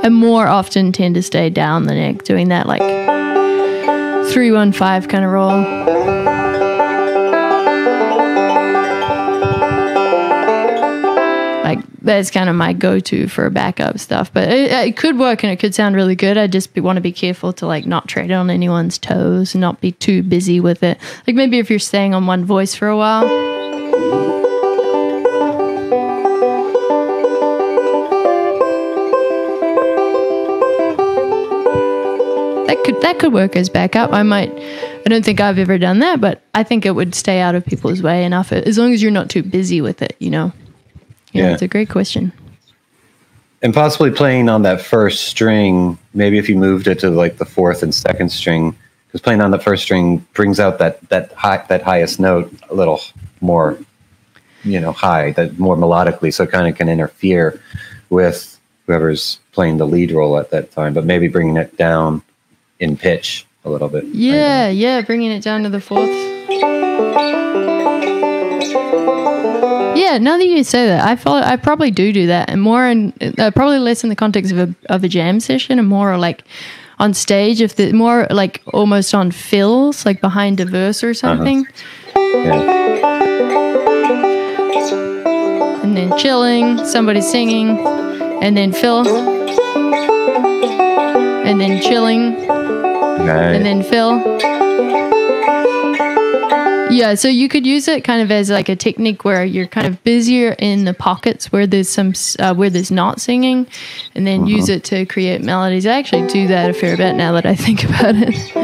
I 0.06 0.08
more 0.08 0.46
often 0.46 0.92
tend 0.92 1.16
to 1.16 1.22
stay 1.22 1.50
down 1.50 1.86
the 1.86 1.94
neck 1.94 2.22
doing 2.22 2.50
that 2.50 2.68
like 2.68 2.80
three 4.30 4.52
one 4.52 4.70
five 4.70 5.08
kind 5.08 5.24
of 5.24 5.32
roll. 5.32 5.48
like 11.64 11.80
that's 12.02 12.30
kind 12.30 12.48
of 12.48 12.54
my 12.54 12.72
go-to 12.72 13.26
for 13.26 13.50
backup 13.50 13.98
stuff 13.98 14.32
but 14.32 14.48
it, 14.48 14.70
it, 14.70 14.96
could 14.96 15.18
work 15.18 15.42
and 15.42 15.52
it 15.52 15.56
could 15.56 15.74
sound 15.74 15.96
really 15.96 16.14
good 16.14 16.38
i 16.38 16.46
just 16.46 16.76
want 16.76 16.96
to 16.96 17.00
be 17.00 17.10
careful 17.10 17.52
to 17.52 17.66
like 17.66 17.84
not 17.84 18.06
tread 18.06 18.30
on 18.30 18.48
anyone's 18.48 18.98
toes 18.98 19.56
and 19.56 19.60
not 19.60 19.80
be 19.80 19.90
too 19.90 20.22
busy 20.22 20.60
with 20.60 20.84
it 20.84 20.98
like 21.26 21.34
maybe 21.34 21.58
if 21.58 21.68
you're 21.68 21.80
staying 21.80 22.14
on 22.14 22.26
one 22.26 22.44
voice 22.44 22.76
for 22.76 22.86
a 22.86 22.96
while 22.96 23.55
that 32.66 32.82
could 32.84 33.00
that 33.00 33.18
could 33.18 33.32
work 33.32 33.56
as 33.56 33.68
backup 33.68 34.12
i 34.12 34.22
might 34.22 34.50
i 34.50 35.08
don't 35.08 35.24
think 35.24 35.40
i've 35.40 35.58
ever 35.58 35.78
done 35.78 36.00
that 36.00 36.20
but 36.20 36.42
i 36.54 36.62
think 36.62 36.84
it 36.84 36.92
would 36.92 37.14
stay 37.14 37.40
out 37.40 37.54
of 37.54 37.64
people's 37.64 38.02
way 38.02 38.24
enough 38.24 38.52
uh, 38.52 38.56
as 38.56 38.78
long 38.78 38.92
as 38.92 39.02
you're 39.02 39.10
not 39.10 39.30
too 39.30 39.42
busy 39.42 39.80
with 39.80 40.02
it 40.02 40.16
you 40.18 40.30
know 40.30 40.52
yeah, 41.36 41.52
it's 41.52 41.62
a 41.62 41.68
great 41.68 41.88
question. 41.88 42.32
And 43.62 43.74
possibly 43.74 44.10
playing 44.10 44.48
on 44.48 44.62
that 44.62 44.80
first 44.80 45.24
string, 45.24 45.98
maybe 46.14 46.38
if 46.38 46.48
you 46.48 46.56
moved 46.56 46.86
it 46.86 46.98
to 47.00 47.10
like 47.10 47.38
the 47.38 47.44
fourth 47.44 47.82
and 47.82 47.94
second 47.94 48.30
string, 48.30 48.76
because 49.06 49.20
playing 49.20 49.40
on 49.40 49.50
the 49.50 49.58
first 49.58 49.82
string 49.82 50.18
brings 50.34 50.60
out 50.60 50.78
that 50.78 51.06
that 51.08 51.32
high 51.32 51.64
that 51.68 51.82
highest 51.82 52.20
note 52.20 52.52
a 52.70 52.74
little 52.74 53.00
more, 53.40 53.78
you 54.62 54.78
know, 54.80 54.92
high, 54.92 55.32
that 55.32 55.58
more 55.58 55.76
melodically, 55.76 56.32
so 56.32 56.44
it 56.44 56.50
kind 56.50 56.68
of 56.68 56.76
can 56.76 56.88
interfere 56.88 57.60
with 58.10 58.58
whoever's 58.86 59.40
playing 59.52 59.78
the 59.78 59.86
lead 59.86 60.12
role 60.12 60.38
at 60.38 60.50
that 60.50 60.70
time. 60.70 60.94
But 60.94 61.04
maybe 61.04 61.28
bringing 61.28 61.56
it 61.56 61.76
down 61.76 62.22
in 62.78 62.96
pitch 62.96 63.46
a 63.64 63.70
little 63.70 63.88
bit. 63.88 64.04
Yeah, 64.06 64.68
yeah, 64.68 65.00
bringing 65.02 65.30
it 65.32 65.42
down 65.42 65.62
to 65.64 65.68
the 65.68 65.80
fourth. 65.80 66.10
Yeah, 69.96 70.18
now 70.18 70.36
that 70.36 70.46
you 70.46 70.62
say 70.62 70.86
that, 70.86 71.06
I 71.06 71.16
follow, 71.16 71.40
I 71.40 71.56
probably 71.56 71.90
do 71.90 72.12
do 72.12 72.26
that, 72.28 72.50
and 72.50 72.60
more 72.60 72.86
in 72.86 73.12
uh, 73.38 73.50
probably 73.50 73.78
less 73.78 74.04
in 74.04 74.10
the 74.10 74.16
context 74.16 74.52
of 74.52 74.58
a 74.58 74.74
of 74.92 75.02
a 75.02 75.08
jam 75.08 75.40
session, 75.40 75.78
and 75.78 75.88
more 75.88 76.18
like 76.18 76.44
on 76.98 77.14
stage. 77.14 77.60
If 77.60 77.76
the 77.76 77.92
more 77.92 78.26
like 78.30 78.62
almost 78.72 79.14
on 79.14 79.30
fills, 79.30 80.04
like 80.06 80.20
behind 80.20 80.60
a 80.60 80.64
verse 80.66 81.02
or 81.02 81.14
something. 81.14 81.66
Uh-huh. 81.66 81.82
Yeah. 82.44 82.86
And 85.82 85.96
then 85.96 86.16
chilling, 86.18 86.84
somebody 86.84 87.20
singing, 87.20 87.78
and 88.42 88.56
then 88.56 88.72
fill, 88.72 89.06
and 91.46 91.60
then 91.60 91.80
chilling, 91.80 92.36
nice. 93.26 93.56
and 93.56 93.66
then 93.66 93.82
fill. 93.82 94.22
Yeah, 96.88 97.14
so 97.14 97.28
you 97.28 97.48
could 97.48 97.66
use 97.66 97.88
it 97.88 98.04
kind 98.04 98.22
of 98.22 98.30
as 98.30 98.48
like 98.48 98.68
a 98.68 98.76
technique 98.76 99.24
where 99.24 99.44
you're 99.44 99.66
kind 99.66 99.86
of 99.86 100.02
busier 100.04 100.54
in 100.58 100.84
the 100.84 100.94
pockets 100.94 101.50
where 101.50 101.66
there's 101.66 101.88
some 101.88 102.14
uh, 102.38 102.54
where 102.54 102.70
there's 102.70 102.90
not 102.90 103.20
singing, 103.20 103.66
and 104.14 104.26
then 104.26 104.42
uh-huh. 104.42 104.50
use 104.50 104.68
it 104.68 104.84
to 104.84 105.04
create 105.04 105.42
melodies. 105.42 105.84
I 105.86 105.98
actually 105.98 106.26
do 106.28 106.46
that 106.46 106.70
a 106.70 106.72
fair 106.72 106.96
bit 106.96 107.14
now 107.14 107.32
that 107.32 107.44
I 107.44 107.54
think 107.54 107.84
about 107.88 108.14
it. 108.16 108.54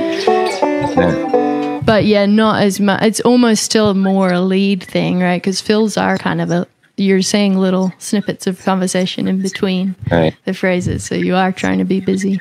Yeah. 0.96 1.80
But 1.84 2.04
yeah, 2.04 2.26
not 2.26 2.62
as 2.62 2.78
much. 2.78 3.02
It's 3.02 3.20
almost 3.20 3.64
still 3.64 3.92
more 3.94 4.32
a 4.32 4.40
lead 4.40 4.82
thing, 4.82 5.18
right? 5.18 5.42
Because 5.42 5.60
fills 5.60 5.96
are 5.96 6.16
kind 6.16 6.40
of 6.40 6.50
a 6.50 6.68
you're 6.96 7.22
saying 7.22 7.58
little 7.58 7.92
snippets 7.98 8.46
of 8.46 8.62
conversation 8.62 9.26
in 9.26 9.42
between 9.42 9.96
right. 10.10 10.36
the 10.44 10.54
phrases, 10.54 11.04
so 11.04 11.14
you 11.14 11.34
are 11.34 11.50
trying 11.50 11.78
to 11.78 11.84
be 11.84 12.00
busy, 12.00 12.40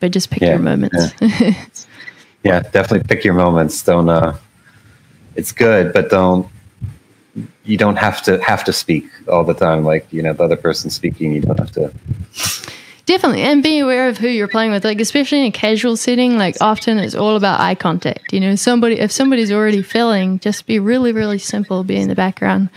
but 0.00 0.10
just 0.10 0.30
pick 0.30 0.42
yeah, 0.42 0.50
your 0.50 0.58
moments. 0.58 1.12
Yeah. 1.20 1.54
yeah, 2.44 2.60
definitely 2.60 3.06
pick 3.06 3.24
your 3.24 3.34
moments. 3.34 3.82
Don't 3.82 4.08
uh, 4.08 4.36
it's 5.36 5.52
good, 5.52 5.92
but 5.92 6.10
don't 6.10 6.48
you 7.64 7.76
don't 7.76 7.96
have 7.96 8.22
to 8.22 8.42
have 8.42 8.64
to 8.64 8.72
speak 8.72 9.06
all 9.28 9.44
the 9.44 9.54
time 9.54 9.84
like 9.84 10.10
you 10.12 10.22
know 10.22 10.32
the 10.32 10.42
other 10.42 10.56
person 10.56 10.90
speaking 10.90 11.32
you 11.32 11.40
don't 11.40 11.58
have 11.58 11.70
to 11.70 11.92
definitely 13.08 13.40
and 13.40 13.62
be 13.62 13.78
aware 13.78 14.06
of 14.06 14.18
who 14.18 14.28
you're 14.28 14.46
playing 14.46 14.70
with 14.70 14.84
like 14.84 15.00
especially 15.00 15.40
in 15.40 15.46
a 15.46 15.50
casual 15.50 15.96
setting 15.96 16.36
like 16.36 16.54
often 16.60 16.98
it's 16.98 17.14
all 17.14 17.36
about 17.36 17.58
eye 17.58 17.74
contact 17.74 18.32
you 18.34 18.38
know? 18.38 18.54
Somebody 18.54 19.00
if 19.00 19.10
somebody's 19.10 19.50
already 19.50 19.82
filling 19.82 20.38
just 20.40 20.66
be 20.66 20.78
really 20.78 21.12
really 21.12 21.38
simple 21.38 21.82
be 21.84 21.96
in 21.96 22.08
the 22.08 22.14
background. 22.14 22.68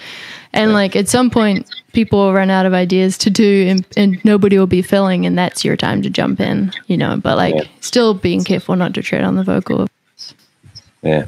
And 0.54 0.74
like 0.74 0.96
at 0.96 1.10
some 1.10 1.30
point 1.30 1.70
people 1.92 2.20
will 2.20 2.34
run 2.34 2.50
out 2.50 2.66
of 2.66 2.74
ideas 2.74 3.18
to 3.20 3.30
do 3.30 3.68
and, 3.68 3.86
and, 3.98 4.24
nobody 4.24 4.58
will 4.58 4.68
be 4.68 4.82
filling 4.82 5.26
and 5.26 5.38
that's 5.38 5.66
your 5.66 5.76
time 5.76 6.02
to 6.02 6.10
jump 6.10 6.40
in 6.40 6.72
you 6.88 6.98
know? 6.98 7.18
But 7.18 7.36
like 7.36 7.56
yeah. 7.56 7.64
still 7.82 8.14
being 8.14 8.46
careful 8.46 8.78
not 8.78 8.94
to 8.94 9.02
tread 9.02 9.26
on 9.26 9.36
the 9.36 9.44
vocal. 9.44 9.88
Yeah. 11.02 11.26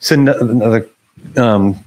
So 0.00 0.14
another, 0.14 0.88
um, 1.36 1.82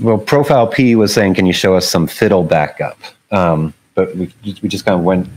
well, 0.00 0.18
Profile 0.18 0.66
P 0.66 0.96
was 0.96 1.14
saying, 1.14 1.34
can 1.34 1.46
you 1.46 1.52
show 1.52 1.76
us 1.76 1.88
some 1.88 2.06
fiddle 2.06 2.42
backup? 2.42 2.98
Um, 3.30 3.72
but 3.94 4.14
we, 4.16 4.32
we 4.44 4.68
just 4.68 4.84
kind 4.84 4.98
of 4.98 5.04
went. 5.04 5.28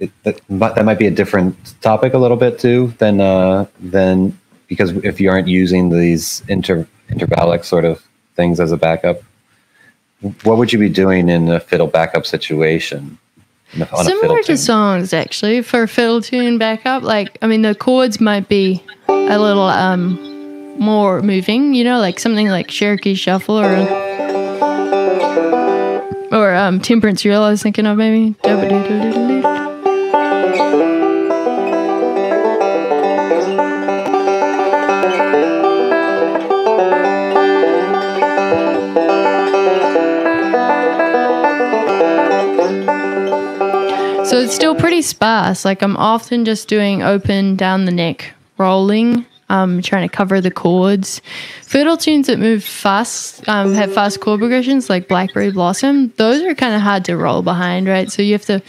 It, 0.00 0.10
that, 0.24 0.40
that 0.48 0.84
might 0.84 0.98
be 0.98 1.06
a 1.06 1.10
different 1.10 1.56
topic 1.80 2.14
a 2.14 2.18
little 2.18 2.36
bit 2.36 2.58
too 2.58 2.94
than 2.98 3.20
uh, 3.20 3.66
than 3.80 4.38
because 4.66 4.90
if 4.90 5.20
you 5.20 5.30
aren't 5.30 5.48
using 5.48 5.90
these 5.90 6.42
inter 6.48 6.86
intervallic 7.10 7.64
sort 7.64 7.84
of 7.84 8.04
things 8.34 8.58
as 8.58 8.72
a 8.72 8.76
backup, 8.76 9.22
what 10.42 10.58
would 10.58 10.72
you 10.72 10.78
be 10.78 10.88
doing 10.88 11.28
in 11.28 11.48
a 11.48 11.60
fiddle 11.60 11.86
backup 11.86 12.26
situation? 12.26 13.18
Similar 13.74 14.42
to 14.44 14.56
songs, 14.56 15.12
actually, 15.12 15.62
for 15.62 15.86
fiddle 15.86 16.20
tune 16.20 16.58
backup. 16.58 17.02
Like, 17.02 17.36
I 17.42 17.48
mean, 17.48 17.62
the 17.62 17.74
chords 17.74 18.20
might 18.20 18.48
be 18.48 18.82
a 19.08 19.38
little 19.38 19.64
um, 19.64 20.78
more 20.78 21.22
moving, 21.22 21.74
you 21.74 21.82
know, 21.82 21.98
like 21.98 22.20
something 22.20 22.48
like 22.48 22.68
Cherokee 22.68 23.14
Shuffle 23.14 23.58
or 23.58 23.76
or 26.34 26.54
um, 26.54 26.80
Temperance 26.80 27.24
Reel. 27.24 27.42
I 27.42 27.50
was 27.50 27.62
thinking 27.62 27.86
of 27.86 27.96
maybe. 27.96 28.34
So 44.24 44.40
it's 44.40 44.54
still 44.54 44.74
pretty 44.74 45.02
sparse. 45.02 45.64
Like 45.64 45.82
I'm 45.82 45.96
often 45.96 46.44
just 46.44 46.66
doing 46.66 47.02
open 47.02 47.54
down 47.54 47.84
the 47.84 47.92
neck, 47.92 48.32
rolling 48.58 49.24
um, 49.48 49.82
trying 49.82 50.08
to 50.08 50.14
cover 50.14 50.40
the 50.40 50.50
chords. 50.50 51.20
Fiddle 51.62 51.96
tunes 51.96 52.26
that 52.26 52.38
move 52.38 52.64
fast, 52.64 53.46
um, 53.48 53.74
have 53.74 53.92
fast 53.92 54.20
chord 54.20 54.40
progressions 54.40 54.88
like 54.88 55.08
Blackberry 55.08 55.50
Blossom, 55.50 56.12
those 56.16 56.42
are 56.42 56.54
kind 56.54 56.74
of 56.74 56.80
hard 56.80 57.04
to 57.06 57.16
roll 57.16 57.42
behind, 57.42 57.86
right? 57.86 58.10
So 58.10 58.22
you 58.22 58.32
have 58.32 58.46
to, 58.46 58.62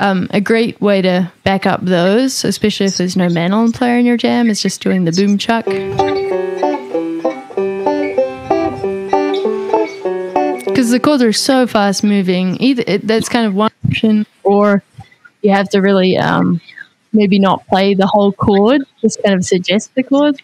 um, 0.00 0.28
a 0.30 0.40
great 0.40 0.80
way 0.80 1.02
to 1.02 1.30
back 1.44 1.66
up 1.66 1.84
those, 1.84 2.44
especially 2.44 2.86
if 2.86 2.96
there's 2.96 3.16
no 3.16 3.28
mandolin 3.28 3.72
player 3.72 3.98
in 3.98 4.06
your 4.06 4.16
jam, 4.16 4.48
is 4.48 4.62
just 4.62 4.80
doing 4.80 5.04
the 5.04 5.12
boom 5.12 5.38
chuck. 5.38 5.64
Because 10.64 10.90
the 10.90 11.00
chords 11.00 11.22
are 11.22 11.32
so 11.32 11.66
fast 11.66 12.04
moving, 12.04 12.56
either 12.62 12.84
it, 12.86 13.06
that's 13.06 13.28
kind 13.28 13.46
of 13.46 13.54
one 13.54 13.72
option, 13.88 14.26
or 14.44 14.82
you 15.42 15.50
have 15.50 15.68
to 15.70 15.80
really 15.80 16.16
um, 16.16 16.60
maybe 17.18 17.38
not 17.38 17.66
play 17.66 17.94
the 17.94 18.06
whole 18.06 18.32
chord, 18.32 18.82
just 19.00 19.20
kind 19.22 19.34
of 19.34 19.44
suggest 19.44 19.94
the 19.96 20.04
chord. 20.04 20.36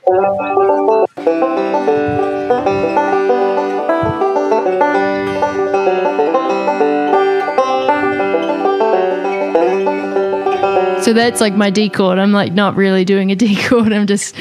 So 11.05 11.12
that's 11.12 11.41
like 11.41 11.55
my 11.55 11.70
D 11.70 11.89
chord. 11.91 12.18
I'm 12.18 12.33
like 12.33 12.53
not 12.53 12.77
really 12.77 13.05
doing 13.05 13.31
a 13.31 13.37
D 13.37 13.57
chord. 13.68 13.93
I'm 13.93 14.07
just 14.07 14.35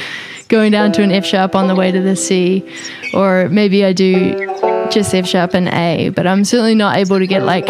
going 0.47 0.71
down 0.71 0.91
to 0.93 1.03
an 1.03 1.11
F 1.11 1.25
sharp 1.25 1.55
on 1.55 1.67
the 1.67 1.75
way 1.75 1.91
to 1.91 2.01
the 2.01 2.15
C, 2.15 2.65
or 3.13 3.47
maybe 3.49 3.86
I 3.86 3.93
do 3.93 4.34
just 4.89 5.13
F 5.13 5.27
sharp 5.27 5.53
and 5.53 5.67
A. 5.67 6.09
But 6.09 6.25
I'm 6.25 6.43
certainly 6.43 6.75
not 6.75 6.97
able 6.97 7.19
to 7.19 7.27
get 7.27 7.43
like 7.43 7.67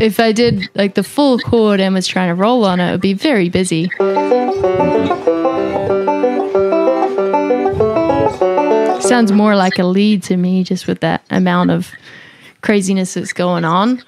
if 0.00 0.18
I 0.18 0.32
did 0.32 0.68
like 0.74 0.94
the 0.94 1.04
full 1.04 1.38
chord 1.38 1.78
and 1.78 1.94
was 1.94 2.06
trying 2.06 2.28
to 2.28 2.34
roll 2.34 2.64
on 2.64 2.80
it, 2.80 2.88
it 2.88 2.92
would 2.92 3.00
be 3.00 3.12
very 3.12 3.48
busy. 3.48 3.90
Sounds 9.00 9.32
more 9.32 9.56
like 9.56 9.78
a 9.78 9.84
lead 9.84 10.22
to 10.24 10.36
me, 10.36 10.64
just 10.64 10.86
with 10.86 11.00
that 11.00 11.22
amount 11.30 11.70
of 11.70 11.90
craziness 12.62 13.14
that's 13.14 13.32
going 13.32 13.64
on. 13.64 14.02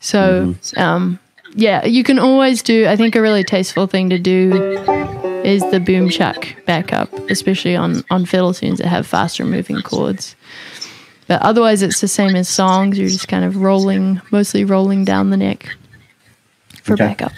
So, 0.00 0.46
mm-hmm. 0.46 0.80
um, 0.80 1.18
yeah, 1.54 1.84
you 1.84 2.02
can 2.04 2.18
always 2.18 2.62
do. 2.62 2.86
I 2.86 2.96
think 2.96 3.14
a 3.14 3.20
really 3.20 3.44
tasteful 3.44 3.86
thing 3.86 4.08
to 4.10 4.18
do 4.18 4.52
is 5.44 5.62
the 5.70 5.80
boom 5.80 6.08
chuck 6.08 6.46
backup, 6.64 7.12
especially 7.30 7.76
on 7.76 8.04
on 8.10 8.24
fiddle 8.24 8.54
tunes 8.54 8.78
that 8.78 8.88
have 8.88 9.06
faster 9.06 9.44
moving 9.44 9.82
chords. 9.82 10.34
But 11.26 11.42
otherwise, 11.42 11.82
it's 11.82 12.00
the 12.00 12.08
same 12.08 12.36
as 12.36 12.48
songs. 12.48 12.98
You're 12.98 13.08
just 13.08 13.28
kind 13.28 13.44
of 13.44 13.56
rolling, 13.56 14.20
mostly 14.30 14.64
rolling 14.64 15.04
down 15.04 15.30
the 15.30 15.36
neck 15.36 15.74
for 16.82 16.94
okay. 16.94 17.08
backup. 17.08 17.32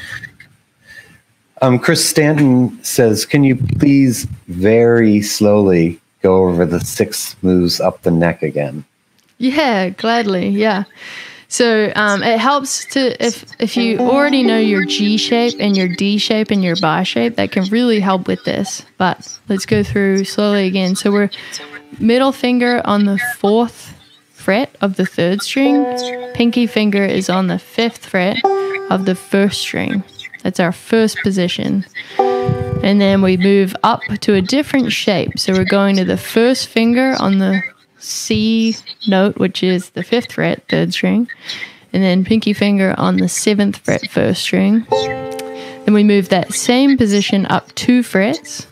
Um, 1.62 1.78
Chris 1.78 2.07
Stanton 2.07 2.78
says, 2.84 3.24
"Can 3.24 3.45
you 3.45 3.57
please 3.57 4.24
very 4.47 5.22
slowly 5.22 6.01
go 6.22 6.49
over 6.49 6.64
the 6.64 6.80
six 6.80 7.34
moves 7.43 7.80
up 7.80 8.03
the 8.03 8.11
neck 8.11 8.43
again?" 8.43 8.84
Yeah, 9.39 9.91
gladly. 9.91 10.49
Yeah. 10.49 10.84
So 11.49 11.91
um, 11.97 12.22
it 12.22 12.39
helps 12.39 12.84
to 12.86 13.24
if 13.24 13.45
if 13.59 13.76
you 13.76 13.99
already 13.99 14.43
know 14.43 14.59
your 14.59 14.84
G 14.84 15.16
shape 15.16 15.55
and 15.59 15.76
your 15.76 15.89
D 15.89 16.18
shape 16.18 16.51
and 16.51 16.62
your 16.62 16.76
bar 16.76 17.05
shape, 17.07 17.36
that 17.36 17.51
can 17.53 17.64
really 17.70 18.01
help 18.01 18.28
with 18.28 18.45
this. 18.45 18.84
But 18.99 19.39
let's 19.49 19.64
go 19.64 19.82
through 19.82 20.24
slowly 20.24 20.66
again. 20.66 20.95
So 20.95 21.11
we're 21.11 21.30
middle 21.99 22.32
finger 22.32 22.80
on 22.84 23.05
the 23.05 23.18
fourth 23.36 23.95
fret 24.32 24.74
of 24.80 24.97
the 24.97 25.07
third 25.07 25.43
string. 25.43 25.84
Pinky 26.34 26.66
finger 26.66 27.05
is 27.05 27.28
on 27.28 27.49
the 27.49 27.59
fifth 27.59 28.07
fret 28.07 28.39
of 28.91 29.05
the 29.05 29.14
first 29.14 29.61
string. 29.61 30.03
That's 30.43 30.61
our 30.61 30.72
first 30.72 31.18
position. 31.22 31.84
And 32.18 33.01
then 33.01 33.22
we 33.22 33.36
move 33.36 33.74
up 33.82 34.03
to 34.20 34.34
a 34.34 34.41
different 34.41 34.93
shape. 34.93 35.39
So 35.39 35.53
we're 35.53 35.64
going 35.64 35.97
to 35.97 36.05
the 36.05 36.16
first 36.16 36.68
finger 36.68 37.16
on 37.18 37.39
the 37.39 37.62
C 37.99 38.76
note, 39.09 39.36
which 39.39 39.62
is 39.62 39.91
the 39.91 40.05
fifth 40.05 40.32
fret, 40.32 40.62
third 40.68 40.93
string, 40.93 41.28
and 41.93 42.03
then 42.03 42.24
pinky 42.24 42.53
finger 42.53 42.95
on 42.97 43.16
the 43.16 43.28
seventh 43.28 43.78
fret, 43.78 44.09
first 44.09 44.43
string. 44.43 44.86
Then 44.91 45.95
we 45.95 46.05
move 46.05 46.28
that 46.28 46.55
same 46.55 46.97
position 46.97 47.47
up 47.47 47.74
two 47.74 48.03
frets, 48.03 48.66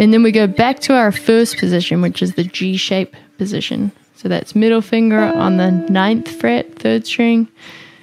and 0.00 0.14
then 0.14 0.22
we 0.22 0.32
go 0.32 0.46
back 0.46 0.80
to 0.80 0.94
our 0.94 1.12
first 1.12 1.58
position, 1.58 2.00
which 2.00 2.22
is 2.22 2.34
the 2.34 2.44
G 2.44 2.78
shape 2.78 3.14
position. 3.36 3.92
So 4.16 4.28
that's 4.28 4.54
middle 4.54 4.80
finger 4.80 5.20
on 5.20 5.58
the 5.58 5.70
ninth 5.70 6.40
fret, 6.40 6.78
third 6.78 7.06
string, 7.06 7.48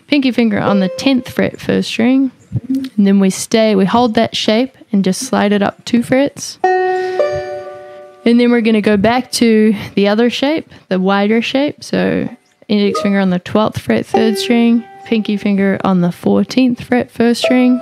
pinky 0.05 0.31
finger 0.31 0.59
on 0.59 0.79
the 0.79 0.89
tenth 0.89 1.27
fret, 1.27 1.59
first 1.59 1.89
string, 1.89 2.31
and 2.69 3.07
then 3.07 3.19
we 3.19 3.31
stay, 3.31 3.75
we 3.75 3.85
hold 3.85 4.13
that 4.13 4.35
shape 4.35 4.77
and 4.91 5.03
just 5.03 5.23
slide 5.23 5.51
it 5.51 5.63
up 5.63 5.83
two 5.85 6.03
frets. 6.03 6.59
And 6.63 8.39
then 8.39 8.51
we're 8.51 8.61
going 8.61 8.75
to 8.75 8.81
go 8.81 8.97
back 8.97 9.31
to 9.33 9.75
the 9.95 10.07
other 10.07 10.29
shape, 10.29 10.69
the 10.89 10.99
wider 10.99 11.41
shape. 11.41 11.83
So 11.83 12.29
index 12.67 13.01
finger 13.01 13.19
on 13.19 13.31
the 13.31 13.39
12th 13.39 13.79
fret, 13.79 14.05
third 14.05 14.37
string, 14.37 14.83
pinky 15.05 15.35
finger 15.35 15.79
on 15.83 16.01
the 16.01 16.09
14th 16.09 16.83
fret, 16.83 17.09
first 17.09 17.41
string. 17.41 17.81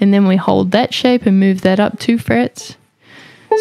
And 0.00 0.12
then 0.12 0.26
we 0.26 0.34
hold 0.34 0.72
that 0.72 0.92
shape 0.92 1.26
and 1.26 1.38
move 1.38 1.60
that 1.60 1.78
up 1.78 2.00
two 2.00 2.18
frets. 2.18 2.76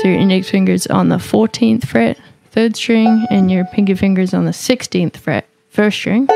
So 0.01 0.07
your 0.07 0.17
index 0.17 0.49
finger's 0.49 0.87
on 0.87 1.09
the 1.09 1.17
14th 1.17 1.85
fret, 1.87 2.19
third 2.51 2.75
string, 2.75 3.25
and 3.29 3.51
your 3.51 3.65
pinky 3.65 3.93
finger's 3.93 4.33
on 4.33 4.45
the 4.45 4.51
16th 4.51 5.17
fret, 5.17 5.47
first 5.69 5.97
string. 5.97 6.27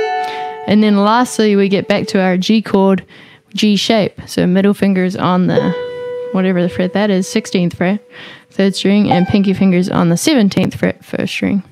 And 0.68 0.84
then 0.84 0.97
lastly, 0.97 1.55
we 1.55 1.70
get 1.70 1.88
back 1.88 2.08
to 2.08 2.22
our 2.22 2.38
G 2.38 2.62
chord, 2.62 3.05
G 3.53 3.76
shape. 3.76 4.22
So 4.28 4.45
middle 4.45 4.74
finger's 4.74 5.16
on 5.16 5.47
the 5.47 5.72
whatever 6.34 6.62
the 6.62 6.70
fret 6.70 6.93
that 6.93 7.10
is, 7.10 7.28
16th 7.28 7.76
fret, 7.76 8.05
third 8.51 8.76
string, 8.76 9.10
and 9.12 9.28
pinky 9.28 9.53
fingers 9.53 9.89
on 9.89 10.10
the 10.10 10.16
17th 10.16 10.76
fret, 10.76 11.03
first 11.03 11.34
string. 11.34 11.64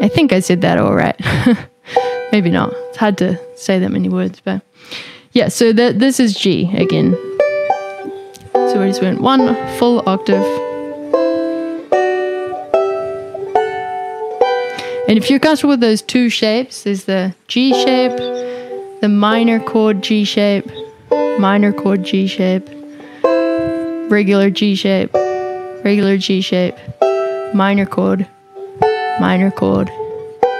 I 0.00 0.08
think 0.08 0.32
I 0.32 0.40
said 0.40 0.60
that 0.60 0.78
all 0.78 0.94
right. 0.94 1.18
Maybe 2.32 2.50
not. 2.50 2.72
It's 2.74 2.98
hard 2.98 3.18
to 3.18 3.40
say 3.56 3.78
that 3.78 3.90
many 3.90 4.08
words, 4.08 4.40
but 4.44 4.62
yeah, 5.32 5.48
so 5.48 5.72
this 5.72 6.20
is 6.20 6.34
G 6.34 6.70
again. 6.76 7.12
So 8.52 8.80
we 8.80 8.88
just 8.88 9.02
went 9.02 9.20
one 9.20 9.54
full 9.78 10.06
octave. 10.08 10.65
And 15.08 15.16
if 15.16 15.30
you're 15.30 15.38
comfortable 15.38 15.74
with 15.74 15.80
those 15.80 16.02
two 16.02 16.28
shapes, 16.28 16.82
there's 16.82 17.04
the 17.04 17.32
G 17.46 17.72
shape, 17.72 18.16
the 19.00 19.08
minor 19.08 19.60
chord 19.60 20.02
G 20.02 20.24
shape, 20.24 20.68
minor 21.38 21.72
chord 21.72 22.02
G 22.02 22.26
shape, 22.26 22.68
regular 24.10 24.50
G 24.50 24.74
shape, 24.74 25.14
regular 25.84 26.18
G 26.18 26.40
shape, 26.40 26.74
minor 27.54 27.86
chord, 27.86 28.26
minor 29.20 29.52
chord, 29.52 29.88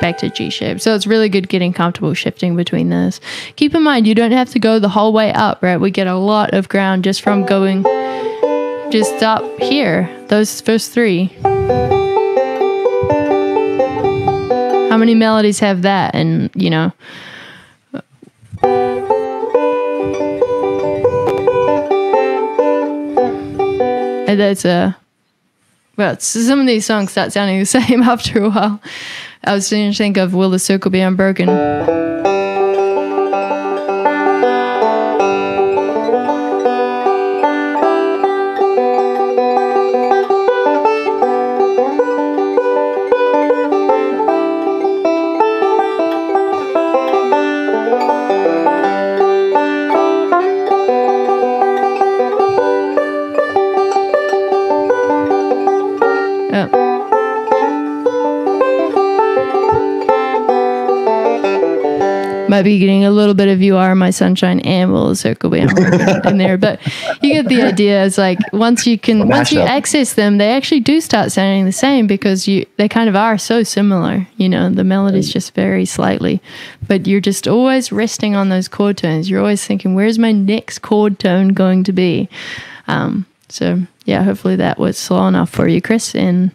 back 0.00 0.18
to 0.18 0.30
G 0.30 0.48
shape. 0.50 0.80
So 0.80 0.94
it's 0.94 1.08
really 1.08 1.28
good 1.28 1.48
getting 1.48 1.72
comfortable 1.72 2.14
shifting 2.14 2.54
between 2.54 2.88
those. 2.88 3.20
Keep 3.56 3.74
in 3.74 3.82
mind, 3.82 4.06
you 4.06 4.14
don't 4.14 4.30
have 4.30 4.50
to 4.50 4.60
go 4.60 4.78
the 4.78 4.88
whole 4.88 5.12
way 5.12 5.32
up, 5.32 5.60
right? 5.60 5.78
We 5.78 5.90
get 5.90 6.06
a 6.06 6.14
lot 6.14 6.54
of 6.54 6.68
ground 6.68 7.02
just 7.02 7.20
from 7.20 7.44
going 7.44 7.82
just 8.92 9.24
up 9.24 9.42
here, 9.58 10.08
those 10.28 10.60
first 10.60 10.92
three. 10.92 11.36
How 14.96 15.00
many 15.00 15.14
melodies 15.14 15.58
have 15.58 15.82
that? 15.82 16.14
And, 16.14 16.48
you 16.54 16.70
know, 16.70 16.90
And 24.26 24.40
that's 24.40 24.64
a 24.64 24.96
well, 25.98 26.18
some 26.18 26.60
of 26.60 26.66
these 26.66 26.86
songs 26.86 27.10
start 27.10 27.34
sounding 27.34 27.58
the 27.58 27.66
same 27.66 28.02
after 28.04 28.44
a 28.44 28.48
while. 28.48 28.80
I 29.44 29.52
was 29.52 29.66
starting 29.66 29.92
to 29.92 29.98
think 29.98 30.16
of 30.16 30.32
Will 30.32 30.48
the 30.48 30.58
Circle 30.58 30.90
Be 30.90 31.00
Unbroken? 31.00 31.50
Might 62.56 62.62
be 62.62 62.78
getting 62.78 63.04
a 63.04 63.10
little 63.10 63.34
bit 63.34 63.48
of 63.48 63.60
"You 63.60 63.76
Are 63.76 63.94
My 63.94 64.08
Sunshine" 64.08 64.60
and 64.60 64.90
"Will 64.90 65.14
Circle 65.14 65.50
Be 65.50 65.60
in 66.24 66.38
there, 66.38 66.56
but 66.56 66.80
you 67.22 67.34
get 67.34 67.48
the 67.48 67.60
idea. 67.60 68.06
It's 68.06 68.16
like 68.16 68.38
once 68.52 68.86
you 68.86 68.98
can, 68.98 69.28
once 69.28 69.52
you 69.52 69.60
access 69.60 70.14
them, 70.14 70.38
they 70.38 70.52
actually 70.52 70.80
do 70.80 71.02
start 71.02 71.32
sounding 71.32 71.66
the 71.66 71.72
same 71.72 72.06
because 72.06 72.48
you 72.48 72.64
they 72.78 72.88
kind 72.88 73.10
of 73.10 73.16
are 73.16 73.36
so 73.36 73.62
similar. 73.62 74.26
You 74.38 74.48
know, 74.48 74.70
the 74.70 74.84
melodies 74.84 75.30
just 75.30 75.54
vary 75.54 75.84
slightly, 75.84 76.40
but 76.88 77.06
you're 77.06 77.20
just 77.20 77.46
always 77.46 77.92
resting 77.92 78.34
on 78.34 78.48
those 78.48 78.68
chord 78.68 78.96
tones. 78.96 79.28
You're 79.28 79.40
always 79.40 79.64
thinking, 79.66 79.94
"Where's 79.94 80.18
my 80.18 80.32
next 80.32 80.78
chord 80.78 81.18
tone 81.18 81.48
going 81.48 81.84
to 81.84 81.92
be?" 81.92 82.26
Um, 82.88 83.26
so 83.50 83.82
yeah, 84.06 84.22
hopefully 84.22 84.56
that 84.56 84.78
was 84.78 84.96
slow 84.96 85.28
enough 85.28 85.50
for 85.50 85.68
you, 85.68 85.82
Chris, 85.82 86.14
and 86.14 86.50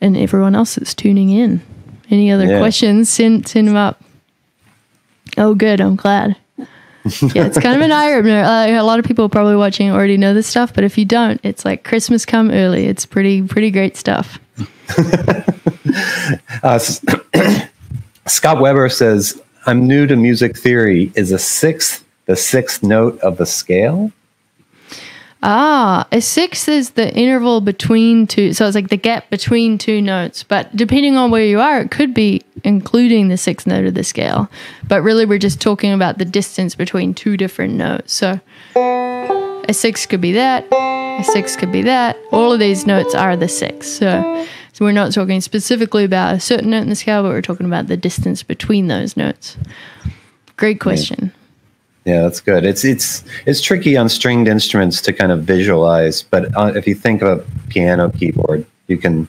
and 0.00 0.16
everyone 0.16 0.54
else 0.54 0.76
that's 0.76 0.94
tuning 0.94 1.30
in. 1.30 1.60
Any 2.10 2.30
other 2.30 2.46
yeah. 2.46 2.60
questions? 2.60 3.08
Send 3.08 3.48
send 3.48 3.66
them 3.66 3.76
up. 3.76 4.00
Oh, 5.36 5.54
good. 5.54 5.80
I'm 5.80 5.96
glad. 5.96 6.36
yeah, 7.34 7.46
it's 7.46 7.58
kind 7.58 7.74
of 7.74 7.82
an 7.82 7.90
eye 7.90 8.12
opener. 8.12 8.42
Uh, 8.42 8.80
a 8.80 8.82
lot 8.82 9.00
of 9.00 9.04
people 9.04 9.28
probably 9.28 9.56
watching 9.56 9.90
already 9.90 10.16
know 10.16 10.34
this 10.34 10.46
stuff, 10.46 10.72
but 10.72 10.84
if 10.84 10.96
you 10.96 11.04
don't, 11.04 11.40
it's 11.42 11.64
like 11.64 11.82
Christmas 11.82 12.24
come 12.24 12.50
early. 12.52 12.86
It's 12.86 13.04
pretty 13.04 13.42
pretty 13.42 13.72
great 13.72 13.96
stuff. 13.96 14.38
uh, 16.62 16.78
Scott 18.28 18.60
Weber 18.60 18.88
says, 18.88 19.40
"I'm 19.66 19.88
new 19.88 20.06
to 20.06 20.14
music 20.14 20.56
theory. 20.56 21.10
Is 21.16 21.32
a 21.32 21.40
sixth 21.40 22.04
the 22.26 22.36
sixth 22.36 22.84
note 22.84 23.18
of 23.18 23.36
the 23.36 23.46
scale?" 23.46 24.12
Ah, 25.44 26.06
a 26.12 26.20
sixth 26.20 26.68
is 26.68 26.90
the 26.90 27.12
interval 27.14 27.60
between 27.60 28.28
two. 28.28 28.52
So 28.52 28.66
it's 28.66 28.76
like 28.76 28.90
the 28.90 28.96
gap 28.96 29.28
between 29.28 29.76
two 29.76 30.00
notes. 30.00 30.44
But 30.44 30.74
depending 30.76 31.16
on 31.16 31.32
where 31.32 31.44
you 31.44 31.60
are, 31.60 31.80
it 31.80 31.90
could 31.90 32.14
be 32.14 32.42
including 32.62 33.28
the 33.28 33.36
sixth 33.36 33.66
note 33.66 33.84
of 33.84 33.94
the 33.94 34.04
scale. 34.04 34.48
But 34.86 35.02
really, 35.02 35.26
we're 35.26 35.40
just 35.40 35.60
talking 35.60 35.92
about 35.92 36.18
the 36.18 36.24
distance 36.24 36.76
between 36.76 37.12
two 37.12 37.36
different 37.36 37.74
notes. 37.74 38.12
So 38.12 38.40
a 38.76 39.72
six 39.72 40.06
could 40.06 40.20
be 40.20 40.32
that, 40.32 40.64
a 40.72 41.24
six 41.24 41.56
could 41.56 41.72
be 41.72 41.82
that. 41.82 42.16
All 42.30 42.52
of 42.52 42.60
these 42.60 42.86
notes 42.86 43.14
are 43.14 43.36
the 43.36 43.48
six. 43.48 43.88
So, 43.88 44.46
so 44.72 44.84
we're 44.84 44.92
not 44.92 45.12
talking 45.12 45.40
specifically 45.40 46.04
about 46.04 46.36
a 46.36 46.40
certain 46.40 46.70
note 46.70 46.82
in 46.82 46.88
the 46.88 46.94
scale, 46.94 47.24
but 47.24 47.30
we're 47.30 47.42
talking 47.42 47.66
about 47.66 47.88
the 47.88 47.96
distance 47.96 48.44
between 48.44 48.86
those 48.86 49.16
notes. 49.16 49.56
Great 50.56 50.78
question. 50.78 51.32
Yeah, 52.04 52.22
that's 52.22 52.40
good. 52.40 52.64
It's 52.64 52.84
it's 52.84 53.24
it's 53.46 53.60
tricky 53.60 53.96
on 53.96 54.08
stringed 54.08 54.48
instruments 54.48 55.00
to 55.02 55.12
kind 55.12 55.30
of 55.30 55.44
visualize, 55.44 56.22
but 56.22 56.54
uh, 56.56 56.72
if 56.74 56.86
you 56.86 56.94
think 56.94 57.22
of 57.22 57.38
a 57.38 57.68
piano 57.68 58.10
keyboard, 58.10 58.66
you 58.88 58.96
can 58.96 59.28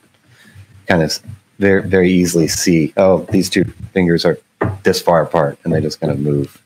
kind 0.86 1.02
of 1.02 1.18
very 1.60 1.82
very 1.82 2.10
easily 2.10 2.48
see. 2.48 2.92
Oh, 2.96 3.26
these 3.30 3.48
two 3.48 3.64
fingers 3.92 4.24
are 4.24 4.38
this 4.82 5.00
far 5.00 5.22
apart, 5.22 5.58
and 5.62 5.72
they 5.72 5.80
just 5.80 6.00
kind 6.00 6.12
of 6.12 6.18
move. 6.18 6.60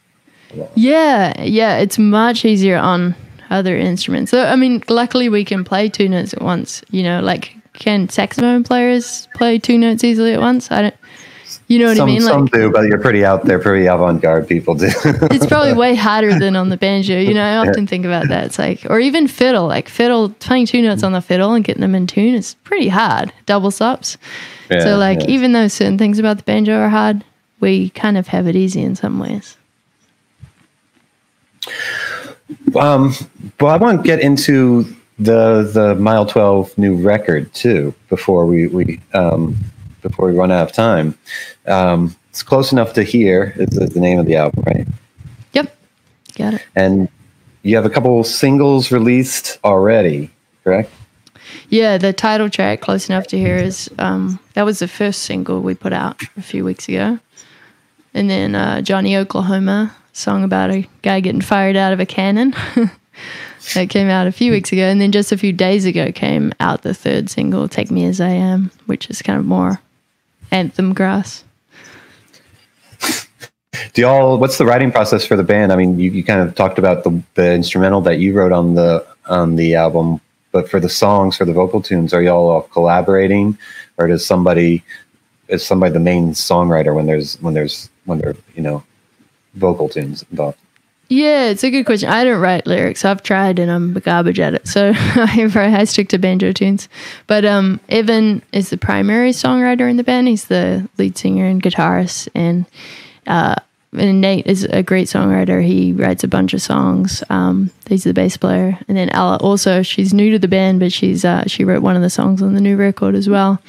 Yeah, 0.75 1.41
yeah, 1.43 1.77
it's 1.77 1.99
much 1.99 2.45
easier 2.47 2.79
on 2.79 3.15
other 3.51 3.77
instruments. 3.77 4.31
So 4.31 4.45
I 4.45 4.57
mean, 4.57 4.83
luckily 4.89 5.29
we 5.29 5.45
can 5.45 5.63
play 5.63 5.91
two 5.91 6.09
notes 6.09 6.33
at 6.33 6.41
once. 6.41 6.83
You 6.91 7.03
know, 7.03 7.21
like 7.21 7.55
can 7.75 8.09
saxophone 8.09 8.65
players 8.65 9.29
play 9.35 9.59
two 9.59 9.77
notes 9.77 10.05
easily 10.05 10.33
at 10.33 10.41
once? 10.41 10.71
I 10.71 10.83
don't. 10.83 10.95
You 11.69 11.79
know 11.79 11.89
what 11.89 11.99
some, 11.99 12.09
I 12.09 12.13
mean? 12.13 12.21
Some 12.23 12.47
do, 12.47 12.71
but 12.71 12.87
you're 12.87 12.99
pretty 12.99 13.27
out 13.27 13.45
there, 13.45 13.59
pretty 13.59 13.87
avant-garde 13.87 14.49
people 14.49 14.75
do. 14.75 14.87
it's 15.05 15.45
probably 15.45 15.75
way 15.75 15.95
harder 15.95 16.39
than 16.39 16.57
on 16.57 16.71
the 16.71 16.79
banjo. 16.79 17.19
You 17.19 17.35
know, 17.35 17.45
I 17.45 17.59
often 17.59 17.87
think 17.87 18.07
about 18.07 18.29
that. 18.29 18.47
It's 18.47 18.59
like, 18.59 18.87
or 18.89 18.99
even 18.99 19.29
fiddle, 19.29 19.67
like 19.67 19.91
fiddle, 19.91 20.31
playing 20.31 20.65
two 20.65 20.81
notes 20.81 21.03
on 21.03 21.13
the 21.13 21.21
fiddle 21.21 21.53
and 21.53 21.63
getting 21.63 21.83
them 21.83 21.95
in 21.95 22.07
tune 22.07 22.35
is 22.35 22.55
pretty 22.65 22.89
hard. 22.89 23.35
Double 23.45 23.71
stops. 23.71 24.17
Yeah, 24.71 24.81
so, 24.81 24.97
like, 24.97 25.21
yeah. 25.21 25.29
even 25.29 25.53
though 25.53 25.69
certain 25.69 25.99
things 25.99 26.19
about 26.19 26.39
the 26.39 26.43
banjo 26.43 26.75
are 26.75 26.89
hard, 26.89 27.23
we 27.61 27.91
kind 27.91 28.17
of 28.17 28.29
have 28.29 28.47
it 28.47 28.57
easy 28.57 28.81
in 28.81 28.97
some 28.97 29.19
ways. 29.19 29.59
Um, 32.81 33.13
well, 33.61 33.75
I 33.75 33.77
want 33.77 34.03
to 34.03 34.07
get 34.07 34.21
into 34.21 34.85
the 35.19 35.69
the 35.75 35.97
mile 35.97 36.25
twelve 36.25 36.77
new 36.79 36.97
record 36.97 37.53
too 37.53 37.93
before 38.09 38.47
we 38.47 38.69
we 38.69 39.01
um, 39.13 39.57
before 40.03 40.29
we 40.29 40.35
run 40.35 40.51
out 40.51 40.69
of 40.69 40.73
time. 40.73 41.19
Um, 41.69 42.17
it's 42.31 42.43
close 42.43 42.73
enough 42.73 42.93
to 42.95 43.03
hear 43.03 43.55
is 43.57 43.71
the 43.71 44.01
name 44.01 44.19
of 44.19 44.27
the 44.27 44.37
album, 44.37 44.65
right? 44.67 44.87
Yep, 45.53 45.77
got 46.37 46.55
it. 46.55 46.63
And 46.75 47.09
you 47.63 47.77
have 47.77 47.85
a 47.85 47.91
couple 47.91 48.23
singles 48.25 48.91
released 48.91 49.59
already, 49.65 50.31
correct? 50.65 50.91
Yeah, 51.69 51.99
the 51.99 52.13
title 52.13 52.49
track 52.51 52.81
"Close 52.81 53.09
Enough 53.09 53.27
to 53.29 53.39
Hear" 53.39 53.57
is 53.57 53.91
um, 53.99 54.39
that 54.55 54.65
was 54.65 54.79
the 54.79 54.89
first 54.89 55.23
single 55.23 55.61
we 55.61 55.75
put 55.75 55.93
out 55.93 56.21
a 56.37 56.43
few 56.43 56.65
weeks 56.65 56.89
ago, 56.89 57.19
and 58.15 58.31
then 58.31 58.55
uh, 58.55 58.81
Johnny 58.83 59.17
Oklahoma 59.17 59.95
song 60.13 60.45
about 60.45 60.71
a 60.71 60.87
guy 61.03 61.21
getting 61.21 61.41
fired 61.41 61.77
out 61.77 61.93
of 61.93 62.01
a 62.01 62.07
cannon. 62.07 62.55
that 63.75 63.91
came 63.91 64.09
out 64.09 64.27
a 64.27 64.33
few 64.33 64.53
weeks 64.53 64.73
ago, 64.73 64.83
and 64.83 65.01
then 65.01 65.13
just 65.13 65.33
a 65.33 65.39
few 65.39 65.53
days 65.53 65.85
ago 65.85 66.13
came 66.13 66.53
out 66.61 66.83
the 66.83 66.95
third 66.95 67.29
single, 67.29 67.69
"Take 67.69 67.91
Me 67.91 68.05
as 68.05 68.21
I 68.21 68.31
Am," 68.31 68.71
which 68.87 69.11
is 69.11 69.23
kind 69.23 69.39
of 69.39 69.45
more 69.45 69.81
anthem 70.51 70.95
grass. 70.95 71.45
Do 73.99 74.03
y'all? 74.03 74.39
What's 74.39 74.59
the 74.59 74.65
writing 74.65 74.93
process 74.93 75.27
for 75.27 75.35
the 75.35 75.43
band? 75.43 75.73
I 75.73 75.77
mean, 75.77 75.99
you, 75.99 76.13
you 76.13 76.23
kind 76.23 76.41
of 76.41 76.55
talked 76.55 76.79
about 76.79 77.03
the 77.03 77.21
the 77.35 77.53
instrumental 77.53 78.01
that 78.03 78.21
you 78.21 78.33
wrote 78.33 78.53
on 78.53 78.77
the 78.77 79.05
on 79.27 79.57
the 79.57 79.75
album, 79.75 80.21
but 80.53 80.71
for 80.71 80.79
the 80.79 80.89
songs, 80.89 81.37
for 81.37 81.45
the 81.45 81.53
vocal 81.53 81.83
tunes, 81.83 82.15
are 82.15 82.23
y'all 82.23 82.49
all 82.49 82.63
collaborating, 82.63 83.59
or 83.97 84.07
does 84.07 84.25
somebody 84.25 84.85
is 85.49 85.67
somebody 85.67 85.93
the 85.93 85.99
main 85.99 86.31
songwriter 86.31 86.95
when 86.95 87.07
there's 87.07 87.43
when 87.43 87.55
there's 87.55 87.91
when 88.05 88.19
there 88.19 88.37
you 88.55 88.63
know 88.63 88.85
vocal 89.55 89.89
tunes 89.89 90.25
involved? 90.31 90.59
Yeah, 91.09 91.47
it's 91.47 91.65
a 91.65 91.71
good 91.73 91.85
question. 91.85 92.09
I 92.09 92.23
don't 92.23 92.41
write 92.41 92.69
lyrics. 92.69 93.05
I've 93.05 93.25
tried 93.25 93.59
and 93.59 93.69
I'm 93.69 93.95
garbage 93.95 94.39
at 94.39 94.55
it. 94.55 94.69
So 94.69 94.93
I, 94.97 95.85
stick 95.87 96.09
to 96.11 96.19
banjo 96.19 96.53
tunes. 96.53 96.89
But 97.27 97.45
um, 97.45 97.81
Evan 97.89 98.43
is 98.53 98.71
the 98.71 98.79
primary 98.79 99.33
songwriter 99.33 99.91
in 99.91 99.97
the 99.97 100.05
band. 100.05 100.29
He's 100.29 100.45
the 100.45 100.89
lead 100.99 101.19
singer 101.19 101.47
and 101.47 101.61
guitarist. 101.61 102.29
And, 102.37 102.65
uh, 103.27 103.57
and 103.93 104.21
Nate 104.21 104.47
is 104.47 104.65
a 104.65 104.83
great 104.83 105.09
songwriter. 105.09 105.65
He 105.65 105.93
writes 105.93 106.23
a 106.23 106.29
bunch 106.29 106.53
of 106.53 106.61
songs. 106.61 107.23
Um, 107.31 107.71
he's 107.89 108.05
the 108.05 108.13
bass 108.13 108.37
player. 108.37 108.79
And 108.87 108.97
then 108.97 109.09
Ella 109.11 109.39
also, 109.41 109.83
she's 109.83 110.13
new 110.13 110.31
to 110.33 110.39
the 110.39 110.49
band, 110.49 110.81
but 110.81 110.93
she's 110.93 111.25
uh, 111.25 111.45
she 111.47 111.65
wrote 111.65 111.83
one 111.83 111.97
of 111.97 112.03
the 112.03 112.11
songs 112.11 112.43
on 112.43 112.55
the 112.55 112.61
new 112.61 112.77
record 112.77 113.15
as 113.15 113.29
well. 113.29 113.63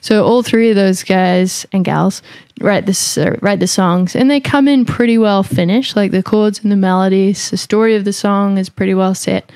So 0.00 0.24
all 0.24 0.42
three 0.42 0.70
of 0.70 0.76
those 0.76 1.04
guys 1.04 1.64
and 1.72 1.84
gals 1.84 2.22
write 2.60 2.86
this 2.86 3.16
uh, 3.16 3.36
write 3.40 3.60
the 3.60 3.68
songs, 3.68 4.16
and 4.16 4.30
they 4.30 4.40
come 4.40 4.66
in 4.66 4.84
pretty 4.84 5.16
well 5.16 5.44
finished. 5.44 5.94
Like 5.94 6.10
the 6.10 6.22
chords 6.24 6.60
and 6.62 6.72
the 6.72 6.76
melodies, 6.76 7.50
the 7.50 7.56
story 7.56 7.94
of 7.94 8.04
the 8.04 8.12
song 8.12 8.58
is 8.58 8.68
pretty 8.68 8.94
well 8.94 9.14
set. 9.14 9.50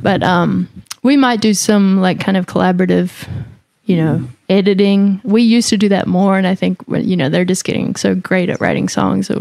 But 0.00 0.22
um, 0.22 0.68
we 1.02 1.16
might 1.16 1.40
do 1.40 1.52
some 1.52 2.00
like 2.00 2.20
kind 2.20 2.36
of 2.36 2.46
collaborative, 2.46 3.28
you 3.88 3.96
know, 3.96 4.22
editing. 4.50 5.18
We 5.24 5.40
used 5.40 5.70
to 5.70 5.78
do 5.78 5.88
that 5.88 6.06
more, 6.06 6.36
and 6.36 6.46
I 6.46 6.54
think 6.54 6.82
you 6.88 7.16
know 7.16 7.30
they're 7.30 7.46
just 7.46 7.64
getting 7.64 7.96
so 7.96 8.14
great 8.14 8.50
at 8.50 8.60
writing 8.60 8.86
songs. 8.86 9.26
So 9.26 9.40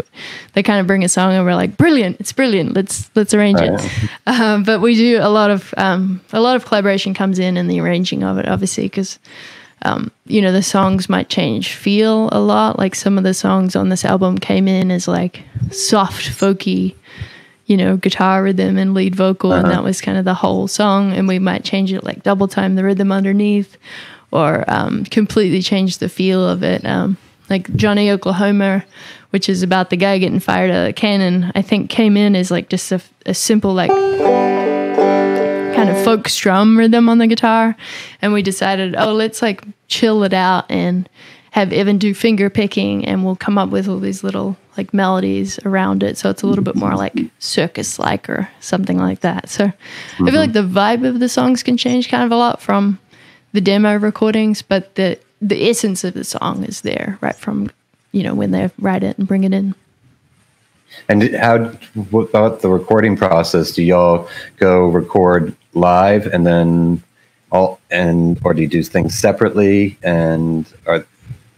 they 0.53 0.63
kind 0.63 0.79
of 0.79 0.87
bring 0.87 1.03
a 1.03 1.09
song, 1.09 1.33
and 1.33 1.43
we're 1.45 1.53
like, 1.53 1.75
brilliant! 1.75 2.17
It's 2.21 2.31
brilliant. 2.31 2.73
Let's 2.73 3.11
let's 3.13 3.33
arrange 3.33 3.59
it. 3.59 3.79
Um, 4.25 4.63
but 4.63 4.81
we 4.81 4.95
do 4.95 5.19
a 5.21 5.29
lot 5.29 5.49
of 5.49 5.73
um, 5.77 6.21
a 6.31 6.39
lot 6.39 6.55
of 6.55 6.65
collaboration 6.65 7.13
comes 7.13 7.39
in 7.39 7.57
in 7.57 7.67
the 7.67 7.79
arranging 7.79 8.23
of 8.23 8.37
it, 8.37 8.47
obviously, 8.47 8.83
because 8.83 9.19
um, 9.83 10.11
you 10.25 10.41
know, 10.41 10.51
the 10.51 10.63
songs 10.63 11.09
might 11.09 11.29
change 11.29 11.73
feel 11.73 12.29
a 12.31 12.39
lot. 12.39 12.79
Like 12.79 12.95
some 12.95 13.17
of 13.17 13.23
the 13.23 13.33
songs 13.33 13.75
on 13.75 13.89
this 13.89 14.05
album 14.05 14.37
came 14.37 14.67
in 14.67 14.91
as 14.91 15.07
like 15.07 15.43
soft, 15.71 16.29
folky, 16.29 16.95
you 17.65 17.75
know, 17.75 17.97
guitar 17.97 18.43
rhythm 18.43 18.77
and 18.77 18.93
lead 18.93 19.15
vocal, 19.15 19.51
uh-huh. 19.51 19.63
and 19.63 19.71
that 19.71 19.83
was 19.83 19.99
kind 20.01 20.17
of 20.17 20.25
the 20.25 20.33
whole 20.33 20.67
song. 20.67 21.11
And 21.13 21.27
we 21.27 21.37
might 21.37 21.63
change 21.63 21.91
it 21.91 22.03
like 22.03 22.23
double 22.23 22.47
time 22.47 22.75
the 22.75 22.83
rhythm 22.83 23.11
underneath, 23.11 23.77
or 24.31 24.63
um, 24.67 25.05
completely 25.05 25.61
change 25.61 25.99
the 25.99 26.09
feel 26.09 26.47
of 26.47 26.63
it. 26.63 26.85
Um, 26.85 27.17
like 27.49 27.73
Johnny 27.75 28.11
Oklahoma, 28.11 28.83
which 29.29 29.49
is 29.49 29.63
about 29.63 29.89
the 29.89 29.97
guy 29.97 30.17
getting 30.17 30.39
fired 30.39 30.71
out 30.71 30.83
of 30.83 30.89
a 30.89 30.93
cannon, 30.93 31.51
I 31.55 31.61
think 31.61 31.89
came 31.89 32.17
in 32.17 32.35
as 32.35 32.51
like 32.51 32.69
just 32.69 32.91
a, 32.91 33.01
a 33.25 33.33
simple 33.33 33.73
like 33.73 33.91
kind 35.75 35.89
of 35.89 36.03
folk 36.03 36.27
strum 36.27 36.77
rhythm 36.77 37.07
on 37.07 37.19
the 37.19 37.27
guitar. 37.27 37.75
And 38.21 38.33
we 38.33 38.41
decided, 38.41 38.95
oh, 38.97 39.13
let's 39.13 39.41
like 39.41 39.63
chill 39.87 40.23
it 40.23 40.33
out 40.33 40.65
and 40.69 41.07
have 41.51 41.71
Evan 41.71 41.97
do 41.97 42.13
finger 42.13 42.49
picking 42.49 43.05
and 43.05 43.23
we'll 43.23 43.35
come 43.35 43.57
up 43.57 43.69
with 43.69 43.87
all 43.87 43.99
these 43.99 44.23
little 44.23 44.57
like 44.77 44.93
melodies 44.93 45.57
around 45.65 46.03
it. 46.03 46.17
So 46.17 46.29
it's 46.29 46.43
a 46.43 46.47
little 46.47 46.63
bit 46.63 46.75
more 46.75 46.95
like 46.95 47.13
circus 47.39 47.97
like 47.97 48.29
or 48.29 48.49
something 48.59 48.97
like 48.97 49.21
that. 49.21 49.49
So 49.49 49.65
mm-hmm. 49.65 50.27
I 50.27 50.31
feel 50.31 50.39
like 50.39 50.53
the 50.53 50.59
vibe 50.61 51.07
of 51.07 51.19
the 51.19 51.29
songs 51.29 51.63
can 51.63 51.77
change 51.77 52.09
kind 52.09 52.23
of 52.23 52.31
a 52.31 52.35
lot 52.35 52.61
from 52.61 52.99
the 53.53 53.61
demo 53.61 53.97
recordings, 53.97 54.61
but 54.61 54.95
the 54.95 55.19
the 55.41 55.69
essence 55.69 56.03
of 56.03 56.13
the 56.13 56.23
song 56.23 56.63
is 56.63 56.81
there 56.81 57.17
right 57.21 57.35
from 57.35 57.69
you 58.11 58.23
know 58.23 58.33
when 58.33 58.51
they 58.51 58.69
write 58.79 59.03
it 59.03 59.17
and 59.17 59.27
bring 59.27 59.43
it 59.43 59.53
in. 59.53 59.75
And 61.09 61.35
how 61.35 61.69
what 62.09 62.29
about 62.29 62.61
the 62.61 62.69
recording 62.69 63.15
process? 63.15 63.71
Do 63.71 63.83
y'all 63.83 64.27
go 64.57 64.87
record 64.87 65.55
live 65.73 66.27
and 66.27 66.45
then 66.45 67.03
all 67.51 67.79
and 67.91 68.39
or 68.43 68.53
do 68.53 68.61
you 68.61 68.67
do 68.67 68.83
things 68.83 69.17
separately 69.17 69.97
and 70.03 70.71
or 70.85 71.05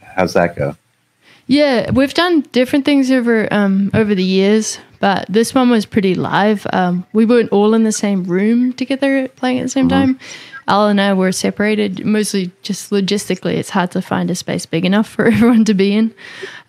how's 0.01 0.33
that 0.33 0.55
go? 0.55 0.75
Yeah, 1.47 1.89
we've 1.89 2.13
done 2.13 2.41
different 2.51 2.85
things 2.85 3.09
over 3.09 3.51
um, 3.51 3.89
over 3.95 4.13
the 4.13 4.23
years, 4.23 4.77
but 4.99 5.25
this 5.29 5.55
one 5.55 5.71
was 5.71 5.85
pretty 5.85 6.13
live. 6.13 6.67
Um, 6.73 7.07
we 7.11 7.25
weren't 7.25 7.51
all 7.51 7.73
in 7.73 7.83
the 7.83 7.91
same 7.91 8.23
room 8.23 8.73
together 8.73 9.27
playing 9.29 9.57
at 9.57 9.63
the 9.63 9.69
same 9.69 9.89
mm-hmm. 9.89 10.13
time. 10.13 10.19
Ella 10.69 10.89
and 10.89 11.01
I 11.01 11.13
were 11.13 11.31
separated, 11.31 12.05
mostly 12.05 12.51
just 12.61 12.91
logistically. 12.91 13.55
It's 13.55 13.71
hard 13.71 13.89
to 13.91 14.01
find 14.03 14.29
a 14.29 14.35
space 14.35 14.67
big 14.67 14.85
enough 14.85 15.09
for 15.09 15.25
everyone 15.31 15.65
to 15.65 15.73
be 15.73 15.93
in. 15.93 16.13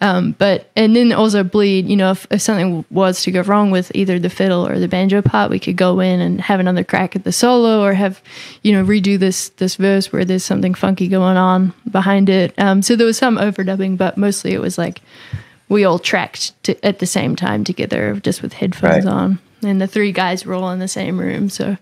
Um, 0.00 0.32
but 0.38 0.70
and 0.74 0.96
then 0.96 1.12
also 1.12 1.44
bleed. 1.44 1.86
You 1.86 1.96
know, 1.96 2.12
if, 2.12 2.26
if 2.30 2.40
something 2.40 2.84
was 2.90 3.22
to 3.24 3.30
go 3.30 3.42
wrong 3.42 3.70
with 3.70 3.92
either 3.94 4.18
the 4.18 4.30
fiddle 4.30 4.66
or 4.66 4.78
the 4.78 4.88
banjo 4.88 5.20
part, 5.20 5.50
we 5.50 5.58
could 5.58 5.76
go 5.76 6.00
in 6.00 6.20
and 6.20 6.40
have 6.40 6.60
another 6.60 6.82
crack 6.82 7.14
at 7.14 7.24
the 7.24 7.32
solo, 7.32 7.84
or 7.84 7.92
have 7.92 8.22
you 8.62 8.72
know 8.72 8.82
redo 8.82 9.18
this 9.18 9.50
this 9.50 9.76
verse 9.76 10.10
where 10.12 10.24
there's 10.24 10.44
something 10.44 10.72
funky 10.72 11.06
going 11.06 11.36
on 11.36 11.74
behind 11.90 12.30
it. 12.30 12.54
Um, 12.58 12.80
so 12.80 12.96
there 12.96 13.06
was 13.06 13.18
some 13.18 13.36
overdubbing, 13.36 13.98
but 13.98 14.16
mostly 14.16 14.52
it 14.52 14.60
was 14.60 14.78
like 14.78 15.02
we 15.68 15.84
all 15.84 15.98
tracked 15.98 16.60
to, 16.64 16.84
at 16.84 17.00
the 17.00 17.06
same 17.06 17.36
time 17.36 17.64
together, 17.64 18.18
just 18.20 18.40
with 18.40 18.54
headphones 18.54 19.04
right. 19.04 19.12
on, 19.12 19.38
and 19.62 19.78
the 19.78 19.86
three 19.86 20.10
guys 20.10 20.46
were 20.46 20.54
all 20.54 20.70
in 20.70 20.78
the 20.78 20.88
same 20.88 21.20
room. 21.20 21.50
So 21.50 21.76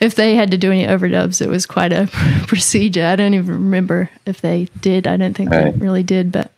if 0.00 0.14
they 0.14 0.34
had 0.34 0.50
to 0.50 0.58
do 0.58 0.70
any 0.70 0.86
overdubs, 0.86 1.40
it 1.40 1.48
was 1.48 1.66
quite 1.66 1.92
a 1.92 2.08
procedure. 2.46 3.04
I 3.04 3.16
don't 3.16 3.34
even 3.34 3.54
remember 3.54 4.10
if 4.26 4.40
they 4.40 4.68
did. 4.80 5.06
I 5.06 5.16
don't 5.16 5.34
think 5.34 5.50
right. 5.50 5.72
they 5.72 5.78
really 5.78 6.02
did, 6.02 6.32
but 6.32 6.52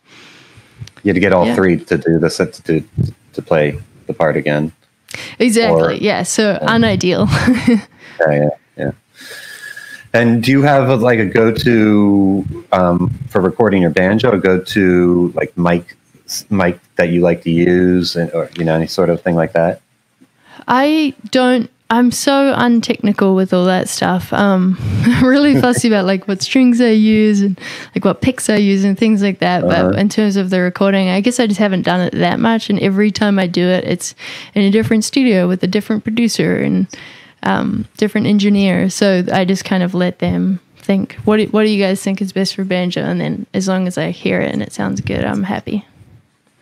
you 1.03 1.09
had 1.09 1.15
to 1.15 1.19
get 1.19 1.33
all 1.33 1.45
yeah. 1.45 1.55
three 1.55 1.77
to 1.77 1.97
do 1.97 2.19
the 2.19 2.29
set 2.29 2.53
to 2.53 2.83
to 3.33 3.41
play 3.41 3.79
the 4.07 4.13
part 4.13 4.35
again. 4.35 4.71
Exactly. 5.39 5.81
Or, 5.81 5.91
yeah. 5.93 6.23
So 6.23 6.57
um, 6.61 6.83
unideal. 6.83 7.27
yeah, 7.67 7.79
yeah, 8.19 8.49
yeah. 8.77 8.91
And 10.13 10.43
do 10.43 10.51
you 10.51 10.61
have 10.63 10.89
a, 10.89 10.95
like 10.95 11.19
a 11.19 11.25
go-to 11.25 12.65
um, 12.71 13.09
for 13.29 13.41
recording 13.41 13.83
your 13.83 13.91
banjo? 13.91 14.31
A 14.31 14.37
go-to 14.37 15.31
like 15.35 15.55
mic 15.57 15.95
mic 16.49 16.79
that 16.95 17.09
you 17.09 17.21
like 17.21 17.43
to 17.43 17.51
use, 17.51 18.15
and, 18.15 18.31
or 18.33 18.49
you 18.57 18.65
know 18.65 18.75
any 18.75 18.87
sort 18.87 19.09
of 19.09 19.21
thing 19.21 19.35
like 19.35 19.53
that? 19.53 19.81
I 20.67 21.15
don't 21.31 21.69
I'm 21.91 22.11
so 22.11 22.53
untechnical 22.55 23.33
with 23.33 23.51
all 23.51 23.65
that 23.65 23.89
stuff. 23.89 24.31
Um, 24.31 24.77
I'm 24.79 25.25
really 25.27 25.59
fussy 25.61 25.87
about 25.87 26.05
like 26.05 26.27
what 26.27 26.41
strings 26.41 26.79
I 26.79 26.91
use 26.91 27.41
and 27.41 27.59
like 27.95 28.05
what 28.05 28.21
picks 28.21 28.47
I 28.47 28.57
use 28.57 28.83
and 28.83 28.97
things 28.97 29.23
like 29.23 29.39
that. 29.39 29.63
Uh-huh. 29.63 29.89
But 29.89 29.99
in 29.99 30.07
terms 30.07 30.35
of 30.35 30.51
the 30.51 30.59
recording, 30.59 31.09
I 31.09 31.21
guess 31.21 31.39
I 31.39 31.47
just 31.47 31.59
haven't 31.59 31.81
done 31.81 32.01
it 32.01 32.13
that 32.13 32.39
much. 32.39 32.69
And 32.69 32.79
every 32.79 33.09
time 33.09 33.39
I 33.39 33.47
do 33.47 33.67
it, 33.67 33.85
it's 33.85 34.13
in 34.53 34.63
a 34.63 34.69
different 34.69 35.03
studio 35.03 35.47
with 35.47 35.63
a 35.63 35.67
different 35.67 36.03
producer 36.03 36.57
and 36.57 36.87
um, 37.41 37.87
different 37.97 38.27
engineer. 38.27 38.89
So 38.91 39.23
I 39.31 39.43
just 39.45 39.65
kind 39.65 39.81
of 39.81 39.95
let 39.95 40.19
them 40.19 40.59
think, 40.77 41.15
what 41.25 41.37
do, 41.37 41.45
what 41.47 41.63
do 41.63 41.69
you 41.69 41.83
guys 41.83 42.03
think 42.03 42.21
is 42.21 42.33
best 42.33 42.53
for 42.53 42.63
banjo? 42.63 43.01
And 43.01 43.19
then 43.19 43.47
as 43.55 43.67
long 43.67 43.87
as 43.87 43.97
I 43.97 44.11
hear 44.11 44.41
it 44.41 44.51
and 44.53 44.61
it 44.61 44.73
sounds 44.73 45.01
good, 45.01 45.23
I'm 45.25 45.43
happy. 45.43 45.85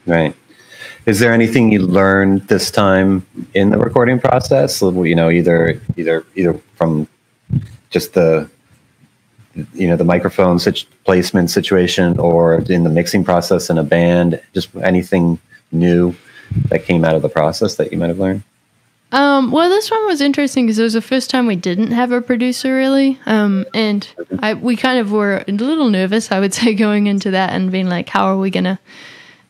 Right. 0.06 0.34
Is 1.08 1.20
there 1.20 1.32
anything 1.32 1.72
you 1.72 1.80
learned 1.80 2.50
this 2.50 2.70
time 2.70 3.26
in 3.54 3.70
the 3.70 3.78
recording 3.78 4.20
process? 4.20 4.82
You 4.82 5.16
know, 5.16 5.30
either 5.30 5.82
either 5.96 6.26
either 6.36 6.54
from 6.76 7.08
just 7.90 8.14
the 8.14 8.50
you 9.74 9.88
know 9.88 9.96
the 9.96 10.04
microphone 10.04 10.60
situ- 10.60 10.86
placement 11.06 11.50
situation 11.50 12.20
or 12.20 12.56
in 12.56 12.84
the 12.84 12.90
mixing 12.90 13.24
process 13.24 13.70
in 13.70 13.78
a 13.78 13.84
band 13.84 14.40
just 14.54 14.70
anything 14.84 15.40
new 15.72 16.14
that 16.70 16.84
came 16.84 17.04
out 17.04 17.16
of 17.16 17.22
the 17.22 17.30
process 17.30 17.76
that 17.76 17.92
you 17.92 17.98
might 17.98 18.10
have 18.10 18.20
learned 18.20 18.44
um, 19.14 19.52
well, 19.52 19.70
this 19.70 19.90
one 19.90 20.06
was 20.06 20.20
interesting 20.20 20.66
because 20.66 20.80
it 20.80 20.84
was 20.84 20.92
the 20.92 21.02
first 21.02 21.30
time 21.30 21.48
we 21.48 21.56
didn't 21.56 21.92
have 21.92 22.12
a 22.12 22.22
producer 22.22 22.76
really, 22.76 23.18
um, 23.26 23.66
and 23.74 24.06
I, 24.40 24.54
we 24.54 24.76
kind 24.76 25.00
of 25.00 25.14
were 25.14 25.46
a 25.48 25.52
little 25.54 25.90
nervous, 25.90 26.30
I 26.30 26.42
would 26.42 26.54
say, 26.54 26.74
going 26.86 27.08
into 27.08 27.32
that 27.32 27.52
and 27.52 27.72
being 27.72 27.88
like, 27.88 28.10
"How 28.10 28.26
are 28.26 28.38
we 28.38 28.50
gonna?" 28.50 28.80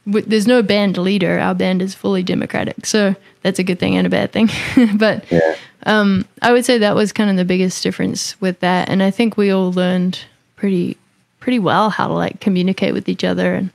There's 0.07 0.47
no 0.47 0.61
band 0.63 0.97
leader. 0.97 1.37
Our 1.37 1.53
band 1.53 1.81
is 1.81 1.93
fully 1.93 2.23
democratic, 2.23 2.85
so 2.85 3.15
that's 3.43 3.59
a 3.59 3.63
good 3.63 3.79
thing 3.79 3.95
and 3.95 4.07
a 4.07 4.09
bad 4.09 4.31
thing. 4.31 4.49
but 4.97 5.29
yeah. 5.31 5.55
um, 5.85 6.25
I 6.41 6.51
would 6.53 6.65
say 6.65 6.77
that 6.77 6.95
was 6.95 7.11
kind 7.11 7.29
of 7.29 7.35
the 7.35 7.45
biggest 7.45 7.83
difference 7.83 8.39
with 8.41 8.59
that, 8.61 8.89
and 8.89 9.03
I 9.03 9.11
think 9.11 9.37
we 9.37 9.51
all 9.51 9.71
learned 9.71 10.19
pretty 10.55 10.97
pretty 11.39 11.59
well 11.59 11.89
how 11.89 12.07
to 12.07 12.13
like 12.13 12.41
communicate 12.41 12.93
with 12.93 13.07
each 13.07 13.23
other 13.23 13.53
and 13.53 13.71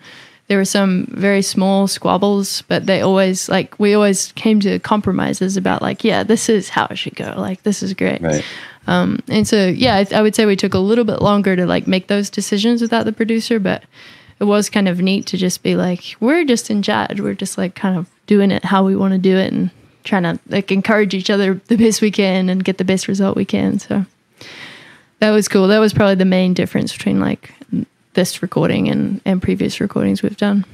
there 0.53 0.59
were 0.59 0.65
some 0.67 1.07
very 1.09 1.41
small 1.41 1.87
squabbles, 1.87 2.61
but 2.69 2.85
they 2.85 3.01
always 3.01 3.49
like 3.49 3.79
we 3.79 3.95
always 3.95 4.33
came 4.33 4.61
to 4.61 4.79
compromises 4.81 5.57
about 5.57 5.81
like, 5.81 6.05
yeah, 6.05 6.25
this 6.25 6.51
is 6.51 6.69
how 6.69 6.87
it 6.91 6.97
should 6.97 7.15
go. 7.15 7.33
Like 7.39 7.63
this 7.63 7.83
is 7.83 7.95
great. 7.95 8.21
Right. 8.21 8.45
Um, 8.87 9.21
and 9.29 9.49
so 9.49 9.69
yeah, 9.69 9.97
I, 9.97 10.19
I 10.19 10.21
would 10.21 10.35
say 10.35 10.45
we 10.45 10.57
took 10.57 10.75
a 10.75 10.79
little 10.79 11.05
bit 11.05 11.23
longer 11.23 11.57
to 11.57 11.65
like 11.65 11.87
make 11.87 12.09
those 12.09 12.29
decisions 12.29 12.83
without 12.83 13.05
the 13.05 13.13
producer, 13.13 13.59
but 13.59 13.85
it 14.43 14.47
was 14.47 14.69
kind 14.69 14.89
of 14.89 15.01
neat 15.01 15.27
to 15.27 15.37
just 15.37 15.63
be 15.63 15.77
like, 15.77 16.17
we're 16.19 16.45
just 16.45 16.69
in 16.69 16.83
charge. 16.83 17.21
We're 17.21 17.33
just 17.33 17.57
like 17.57 17.77
kind 17.77 17.97
of 17.97 18.11
doing 18.27 18.51
it 18.51 18.65
how 18.65 18.85
we 18.85 18.97
want 18.97 19.13
to 19.13 19.19
do 19.19 19.37
it 19.37 19.53
and 19.53 19.71
trying 20.03 20.25
to 20.25 20.37
like 20.49 20.73
encourage 20.73 21.15
each 21.15 21.31
other 21.31 21.61
the 21.69 21.77
best 21.77 22.03
we 22.03 22.11
can 22.11 22.49
and 22.49 22.65
get 22.65 22.79
the 22.79 22.85
best 22.85 23.07
result 23.07 23.37
we 23.37 23.45
can. 23.45 23.79
So 23.79 24.05
that 25.21 25.31
was 25.31 25.47
cool. 25.47 25.69
That 25.69 25.79
was 25.79 25.93
probably 25.93 26.17
the 26.17 26.25
main 26.25 26.55
difference 26.55 26.93
between 26.93 27.21
like 27.21 27.55
this 28.15 28.43
recording 28.43 28.89
and, 28.89 29.21
and 29.25 29.41
previous 29.41 29.81
recordings 29.81 30.25
we've 30.25 30.37
done. 30.37 30.65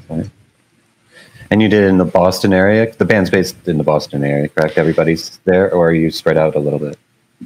And 1.51 1.61
you 1.61 1.69
did 1.69 1.85
it 1.85 1.89
in 1.89 1.99
the 1.99 2.07
Boston 2.07 2.55
area. 2.55 2.91
The 2.91 3.05
band's 3.05 3.29
based 3.29 3.69
in 3.69 3.77
the 3.77 3.85
Boston 3.85 4.25
area, 4.25 4.49
correct? 4.49 4.79
Everybody's 4.79 5.37
there, 5.45 5.71
or 5.75 5.89
are 5.89 5.95
you 5.95 6.11
spread 6.11 6.39
out 6.39 6.57
a 6.57 6.59
little 6.59 6.79
bit? 6.79 6.99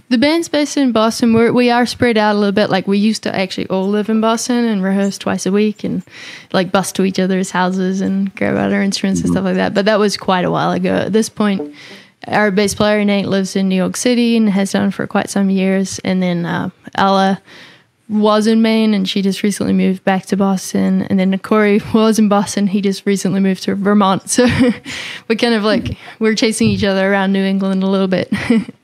The 0.08 0.16
band's 0.16 0.48
based 0.48 0.78
in 0.78 0.92
Boston. 0.92 1.34
We're, 1.34 1.52
we 1.52 1.70
are 1.70 1.84
spread 1.84 2.16
out 2.16 2.34
a 2.34 2.38
little 2.38 2.52
bit. 2.52 2.70
Like 2.70 2.86
we 2.86 2.96
used 2.96 3.22
to 3.24 3.34
actually 3.34 3.66
all 3.68 3.88
live 3.88 4.08
in 4.08 4.22
Boston 4.22 4.64
and 4.64 4.82
rehearse 4.82 5.18
twice 5.18 5.44
a 5.44 5.52
week 5.52 5.84
and 5.84 6.02
like 6.52 6.72
bus 6.72 6.92
to 6.92 7.04
each 7.04 7.18
other's 7.18 7.50
houses 7.50 8.00
and 8.00 8.34
grab 8.34 8.56
out 8.56 8.72
our 8.72 8.82
instruments 8.82 9.20
mm-hmm. 9.20 9.28
and 9.28 9.34
stuff 9.34 9.44
like 9.44 9.56
that. 9.56 9.74
But 9.74 9.84
that 9.84 9.98
was 9.98 10.16
quite 10.16 10.46
a 10.46 10.50
while 10.50 10.72
ago. 10.72 10.94
At 10.94 11.12
this 11.12 11.28
point, 11.28 11.74
our 12.26 12.50
bass 12.50 12.74
player 12.74 13.04
Nate 13.04 13.26
lives 13.26 13.54
in 13.54 13.68
New 13.68 13.76
York 13.76 13.96
City 13.96 14.36
and 14.36 14.48
has 14.48 14.72
done 14.72 14.92
for 14.92 15.06
quite 15.06 15.28
some 15.28 15.50
years. 15.50 15.98
And 16.00 16.22
then 16.22 16.46
uh, 16.46 16.70
Ella 16.94 17.42
was 18.08 18.46
in 18.46 18.62
Maine 18.62 18.94
and 18.94 19.08
she 19.08 19.20
just 19.20 19.42
recently 19.42 19.74
moved 19.74 20.04
back 20.04 20.24
to 20.26 20.38
Boston. 20.38 21.02
And 21.02 21.18
then 21.18 21.38
Corey 21.38 21.82
was 21.94 22.18
in 22.18 22.28
Boston. 22.28 22.66
He 22.66 22.80
just 22.80 23.04
recently 23.04 23.40
moved 23.40 23.64
to 23.64 23.74
Vermont. 23.74 24.22
So 24.30 24.46
we're 25.28 25.36
kind 25.36 25.54
of 25.54 25.64
like, 25.64 25.98
we're 26.18 26.34
chasing 26.34 26.68
each 26.68 26.84
other 26.84 27.12
around 27.12 27.32
New 27.32 27.44
England 27.44 27.82
a 27.82 27.88
little 27.88 28.08
bit. 28.08 28.32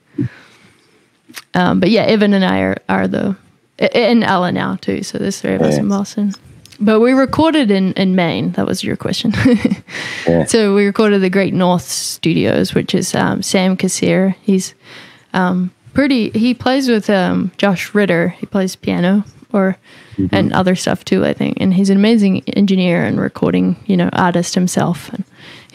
um, 1.55 1.81
but 1.81 1.91
yeah, 1.91 2.03
Evan 2.03 2.35
and 2.35 2.45
I 2.45 2.61
are, 2.61 2.77
are 2.89 3.09
the, 3.09 3.37
and 3.79 4.25
Ella 4.25 4.53
now 4.53 4.77
too. 4.77 5.03
So 5.03 5.19
there's 5.19 5.41
three 5.41 5.55
of 5.55 5.63
us 5.63 5.77
in 5.77 5.89
Boston. 5.89 6.35
But 6.81 7.01
we 7.01 7.13
recorded 7.13 7.71
in, 7.71 7.93
in 7.95 8.15
Maine. 8.15 8.53
That 8.53 8.67
was 8.67 8.85
your 8.85 8.97
question. 8.97 9.33
yeah. 10.27 10.45
So 10.45 10.75
we 10.75 10.87
recorded 10.87 11.23
the 11.23 11.31
Great 11.31 11.53
North 11.53 11.83
Studios, 11.83 12.73
which 12.73 12.95
is 12.95 13.15
um, 13.15 13.43
Sam 13.43 13.77
Kassirer. 13.77 14.37
He's 14.43 14.75
um, 15.35 15.73
pretty. 15.93 16.31
He 16.31 16.55
plays 16.55 16.89
with 16.89 17.11
um, 17.11 17.51
Josh 17.57 17.95
Ritter. 17.95 18.29
He 18.29 18.47
plays 18.47 18.77
piano 18.77 19.25
or 19.53 19.77
mm-hmm. 20.17 20.33
and 20.35 20.53
other 20.53 20.77
stuff 20.77 21.05
too. 21.05 21.25
I 21.25 21.33
think, 21.33 21.59
and 21.61 21.75
he's 21.75 21.91
an 21.91 21.97
amazing 21.97 22.43
engineer 22.51 23.05
and 23.05 23.21
recording, 23.21 23.77
you 23.87 23.97
know, 23.97 24.09
artist 24.13 24.55
himself. 24.55 25.09
And 25.13 25.25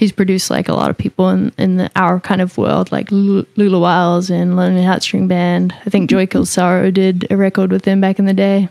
he's 0.04 0.12
produced 0.12 0.50
like 0.50 0.68
a 0.68 0.74
lot 0.74 0.90
of 0.90 0.98
people 0.98 1.30
in 1.30 1.54
in 1.58 1.78
the, 1.78 1.90
our 1.96 2.20
kind 2.20 2.42
of 2.42 2.58
world, 2.58 2.92
like 2.92 3.10
Lula 3.10 3.80
Wiles 3.80 4.30
and 4.30 4.58
Lonely 4.58 4.82
Heartstring 4.82 5.30
Band. 5.30 5.74
I 5.86 5.90
think 5.90 6.10
Joy 6.10 6.28
Kills 6.28 6.50
Sorrow 6.50 6.92
did 6.92 7.26
a 7.32 7.38
record 7.38 7.72
with 7.72 7.84
them 7.84 8.02
back 8.02 8.20
in 8.20 8.26
the 8.26 8.34
day. 8.34 8.68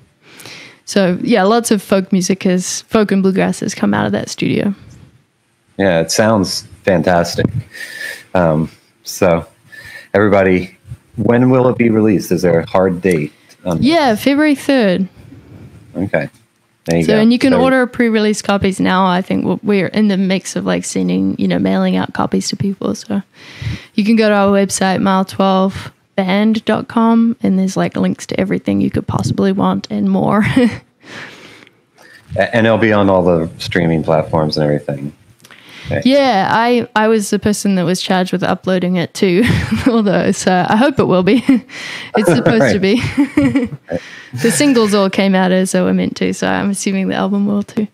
So 0.85 1.19
yeah, 1.23 1.43
lots 1.45 1.71
of 1.71 1.81
folk 1.81 2.13
music 2.13 2.43
has 2.43 2.83
folk 2.83 3.11
and 3.13 3.23
bluegrass 3.23 3.61
has 3.61 3.75
come 3.75 3.95
out 3.95 4.05
of 4.05 4.13
that 4.13 4.29
studio. 4.29 4.75
Yeah, 5.79 6.01
it 6.01 6.11
sounds 6.11 6.67
fantastic. 6.85 7.47
Um, 8.35 8.71
so 9.05 9.47
everybody 10.13 10.77
when 11.17 11.49
will 11.51 11.69
it 11.69 11.79
be 11.79 11.89
released? 11.89 12.31
Is 12.31 12.43
there 12.43 12.61
a 12.61 12.67
hard 12.67 13.01
date? 13.01 13.33
yeah, 13.79 14.17
February 14.17 14.57
3rd. 14.57 15.09
Okay. 15.97 16.29
You 16.91 17.05
so, 17.05 17.13
go. 17.13 17.21
and 17.21 17.33
you 17.33 17.39
can 17.39 17.53
so, 17.53 17.61
order 17.61 17.87
pre-release 17.87 18.43
copies 18.43 18.81
now. 18.81 19.07
I 19.07 19.23
think 19.23 19.63
we're 19.63 19.87
in 19.87 20.09
the 20.09 20.17
mix 20.17 20.57
of 20.57 20.65
like 20.65 20.85
sending, 20.85 21.37
you 21.39 21.47
know, 21.47 21.61
mailing 21.61 21.95
out 21.97 22.13
copies 22.13 22.49
to 22.49 22.57
people. 22.57 22.97
So 22.97 23.23
you 23.95 24.05
can 24.05 24.17
go 24.17 24.29
to 24.29 24.35
our 24.35 24.51
website, 24.51 25.01
mile12band.com, 26.17 27.37
and 27.41 27.59
there's 27.59 27.77
like 27.77 27.97
links 27.97 28.27
to 28.27 28.41
everything 28.41 28.81
you 28.81 28.91
could 28.91 29.07
possibly 29.07 29.53
want 29.53 29.87
and 29.91 30.11
more. 30.11 30.45
and 32.37 32.67
it'll 32.67 32.79
be 32.79 32.93
on 32.93 33.09
all 33.09 33.23
the 33.23 33.49
streaming 33.59 34.03
platforms 34.03 34.57
and 34.57 34.65
everything. 34.65 35.13
Yeah, 36.05 36.49
I, 36.51 36.89
I 36.97 37.09
was 37.09 37.31
the 37.31 37.39
person 37.39 37.75
that 37.77 37.85
was 37.85 38.01
charged 38.01 38.33
with 38.33 38.43
uploading 38.43 38.97
it 38.97 39.15
too, 39.15 39.45
although 39.87 40.33
so 40.33 40.67
I 40.69 40.77
hope 40.77 40.99
it 40.99 41.05
will 41.05 41.23
be. 41.23 41.45
it's 42.17 42.33
supposed 42.35 42.73
to 42.73 42.79
be. 42.79 42.97
the 44.43 44.51
singles 44.51 44.95
all 44.95 45.11
came 45.11 45.35
out 45.35 45.53
as 45.53 45.73
they 45.73 45.81
were 45.81 45.95
meant 45.95 46.17
to, 46.17 46.33
so 46.33 46.49
I'm 46.49 46.71
assuming 46.71 47.09
the 47.09 47.15
album 47.15 47.47
will 47.47 47.63
too. 47.63 47.89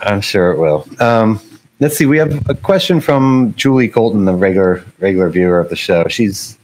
I'm 0.00 0.20
sure 0.20 0.52
it 0.52 0.58
will. 0.58 0.86
Um, 1.00 1.40
let's 1.80 1.96
see. 1.96 2.06
We 2.06 2.18
have 2.18 2.48
a 2.48 2.54
question 2.54 3.00
from 3.00 3.54
Julie 3.56 3.88
Colton, 3.88 4.24
the 4.24 4.34
regular 4.34 4.84
regular 4.98 5.30
viewer 5.30 5.60
of 5.60 5.70
the 5.70 5.76
show. 5.76 6.06
She's 6.08 6.58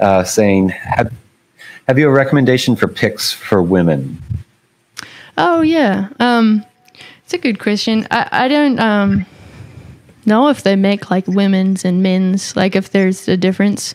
uh, 0.00 0.24
saying, 0.24 0.68
have, 0.70 1.12
"Have 1.88 1.98
you 1.98 2.08
a 2.08 2.12
recommendation 2.12 2.76
for 2.76 2.88
picks 2.88 3.32
for 3.32 3.62
women?" 3.62 4.22
Oh 5.36 5.62
yeah, 5.62 6.08
um, 6.20 6.64
it's 7.24 7.34
a 7.34 7.38
good 7.38 7.58
question. 7.58 8.06
I 8.10 8.28
I 8.30 8.48
don't 8.48 8.78
um, 8.78 9.26
know 10.26 10.48
if 10.48 10.62
they 10.62 10.76
make 10.76 11.10
like 11.10 11.26
women's 11.26 11.84
and 11.84 12.02
men's, 12.02 12.56
like 12.56 12.76
if 12.76 12.90
there's 12.90 13.28
a 13.28 13.36
difference 13.36 13.94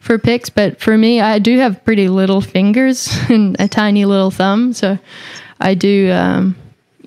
for 0.00 0.18
picks. 0.18 0.50
But 0.50 0.80
for 0.80 0.96
me, 0.96 1.20
I 1.20 1.38
do 1.38 1.58
have 1.58 1.84
pretty 1.84 2.08
little 2.08 2.40
fingers 2.40 3.08
and 3.28 3.56
a 3.60 3.68
tiny 3.68 4.04
little 4.04 4.30
thumb, 4.30 4.72
so 4.72 4.98
I 5.60 5.74
do, 5.74 6.10
um, 6.12 6.56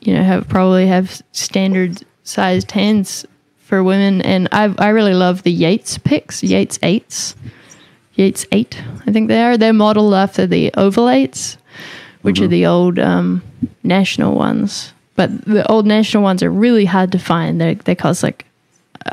you 0.01 0.13
know, 0.13 0.23
have 0.23 0.47
probably 0.47 0.87
have 0.87 1.21
standard 1.31 2.03
sized 2.23 2.71
hands 2.71 3.25
for 3.59 3.83
women. 3.83 4.21
And 4.21 4.47
I 4.51 4.73
I 4.77 4.89
really 4.89 5.13
love 5.13 5.43
the 5.43 5.51
Yates 5.51 5.97
picks, 5.97 6.43
Yates 6.43 6.79
eights, 6.83 7.35
Yates 8.15 8.45
eight, 8.51 8.81
I 9.07 9.11
think 9.11 9.27
they 9.27 9.41
are. 9.41 9.57
They're 9.57 9.73
modeled 9.73 10.13
after 10.13 10.45
the 10.45 10.71
oval 10.75 11.09
eights, 11.09 11.57
which 12.21 12.35
mm-hmm. 12.35 12.45
are 12.45 12.47
the 12.47 12.65
old 12.67 12.99
um, 12.99 13.41
national 13.83 14.35
ones. 14.35 14.93
But 15.15 15.45
the 15.45 15.69
old 15.71 15.85
national 15.85 16.23
ones 16.23 16.43
are 16.43 16.51
really 16.51 16.85
hard 16.85 17.11
to 17.11 17.19
find. 17.19 17.59
They 17.59 17.75
they 17.75 17.95
cost 17.95 18.23
like 18.23 18.45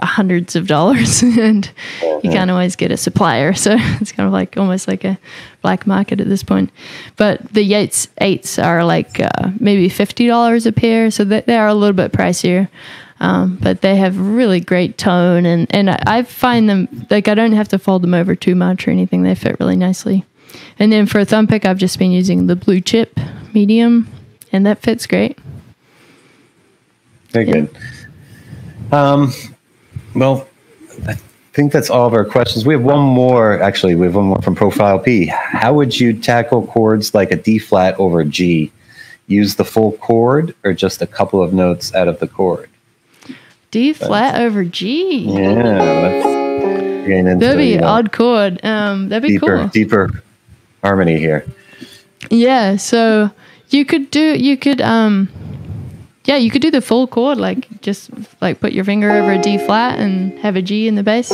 hundreds 0.02 0.56
of 0.56 0.66
dollars 0.66 1.22
and 1.22 1.70
you 2.02 2.30
can't 2.30 2.50
always 2.50 2.76
get 2.76 2.90
a 2.90 2.96
supplier 2.96 3.52
so 3.54 3.76
it's 4.00 4.12
kind 4.12 4.26
of 4.26 4.32
like 4.32 4.56
almost 4.56 4.88
like 4.88 5.04
a 5.04 5.18
black 5.62 5.86
market 5.86 6.20
at 6.20 6.28
this 6.28 6.42
point. 6.42 6.70
But 7.16 7.52
the 7.52 7.62
yates 7.62 8.08
eights 8.18 8.58
are 8.58 8.84
like 8.84 9.20
uh, 9.20 9.50
maybe 9.58 9.88
$50 9.88 10.66
a 10.66 10.72
pair 10.72 11.10
so 11.10 11.24
they, 11.24 11.40
they 11.42 11.56
are 11.56 11.68
a 11.68 11.74
little 11.74 11.94
bit 11.94 12.12
pricier. 12.12 12.68
Um, 13.22 13.58
but 13.60 13.82
they 13.82 13.96
have 13.96 14.18
really 14.18 14.60
great 14.60 14.96
tone 14.96 15.44
and, 15.44 15.66
and 15.74 15.90
I, 15.90 16.02
I 16.06 16.22
find 16.22 16.70
them 16.70 17.06
like 17.10 17.28
i 17.28 17.34
don't 17.34 17.52
have 17.52 17.68
to 17.68 17.78
fold 17.78 18.02
them 18.02 18.14
over 18.14 18.34
too 18.34 18.54
much 18.54 18.88
or 18.88 18.90
anything. 18.90 19.22
They 19.22 19.34
fit 19.34 19.60
really 19.60 19.76
nicely. 19.76 20.24
And 20.78 20.90
then 20.90 21.06
for 21.06 21.18
a 21.18 21.24
thumb 21.24 21.46
pick 21.46 21.66
i've 21.66 21.78
just 21.78 21.98
been 21.98 22.12
using 22.12 22.46
the 22.46 22.56
blue 22.56 22.80
chip 22.80 23.18
medium 23.52 24.08
and 24.52 24.64
that 24.66 24.78
fits 24.78 25.06
great. 25.06 25.38
Very 27.30 27.46
yeah. 27.46 27.52
good. 27.52 27.76
Um, 28.92 29.32
well, 30.14 30.46
I 31.06 31.14
think 31.52 31.72
that's 31.72 31.90
all 31.90 32.06
of 32.06 32.14
our 32.14 32.24
questions. 32.24 32.64
We 32.64 32.74
have 32.74 32.82
one 32.82 33.00
more, 33.00 33.60
actually. 33.60 33.94
We 33.94 34.06
have 34.06 34.14
one 34.14 34.26
more 34.26 34.42
from 34.42 34.54
Profile 34.54 34.98
P. 34.98 35.26
How 35.26 35.72
would 35.72 35.98
you 35.98 36.12
tackle 36.12 36.66
chords 36.66 37.14
like 37.14 37.30
a 37.32 37.36
D 37.36 37.58
flat 37.58 37.98
over 37.98 38.24
G? 38.24 38.72
Use 39.26 39.56
the 39.56 39.64
full 39.64 39.92
chord 39.92 40.54
or 40.64 40.72
just 40.72 41.02
a 41.02 41.06
couple 41.06 41.42
of 41.42 41.52
notes 41.52 41.94
out 41.94 42.08
of 42.08 42.18
the 42.18 42.28
chord? 42.28 42.68
D 43.70 43.92
flat 43.92 44.40
over 44.40 44.64
G. 44.64 45.26
Yeah. 45.28 46.22
that'd 47.34 47.56
be 47.56 47.78
odd 47.78 48.12
chord. 48.12 48.64
Um, 48.64 49.08
that'd 49.08 49.22
be 49.22 49.34
deeper, 49.34 49.58
cool. 49.58 49.68
Deeper 49.68 50.22
harmony 50.82 51.18
here. 51.18 51.44
Yeah. 52.30 52.76
So 52.76 53.30
you 53.68 53.84
could 53.84 54.10
do, 54.10 54.36
you 54.36 54.56
could, 54.56 54.80
um, 54.80 55.28
yeah, 56.24 56.36
you 56.36 56.50
could 56.50 56.62
do 56.62 56.70
the 56.70 56.80
full 56.82 57.06
chord, 57.06 57.38
like 57.38 57.80
just 57.80 58.10
like 58.40 58.60
put 58.60 58.72
your 58.72 58.84
finger 58.84 59.10
over 59.10 59.32
a 59.32 59.38
D 59.38 59.58
flat 59.58 59.98
and 59.98 60.38
have 60.40 60.56
a 60.56 60.62
G 60.62 60.86
in 60.86 60.94
the 60.94 61.02
bass. 61.02 61.32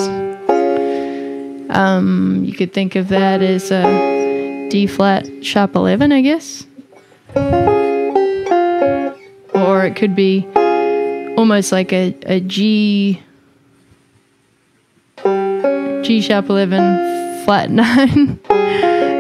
Um, 1.69 2.43
you 2.45 2.53
could 2.53 2.73
think 2.73 2.95
of 2.95 3.09
that 3.09 3.43
as 3.43 3.71
a 3.71 3.83
D 4.71 4.87
flat 4.87 5.29
sharp 5.45 5.75
11, 5.75 6.13
I 6.13 6.21
guess. 6.23 6.67
Or 9.55 9.85
it 9.85 9.97
could 9.97 10.15
be 10.15 10.47
almost 11.37 11.73
like 11.73 11.93
a, 11.93 12.15
a 12.27 12.41
G 12.41 13.23
G 15.25 16.21
sharp 16.21 16.49
11 16.49 17.45
flat 17.45 17.71
9. 17.73 18.41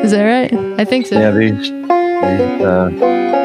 Is 0.04 0.12
that 0.12 0.22
right? 0.22 0.54
I 0.80 0.84
think 0.84 1.06
so. 1.06 1.18
Yeah, 1.18 1.32
these, 1.32 1.58
these 1.58 1.70
uh, 2.62 3.35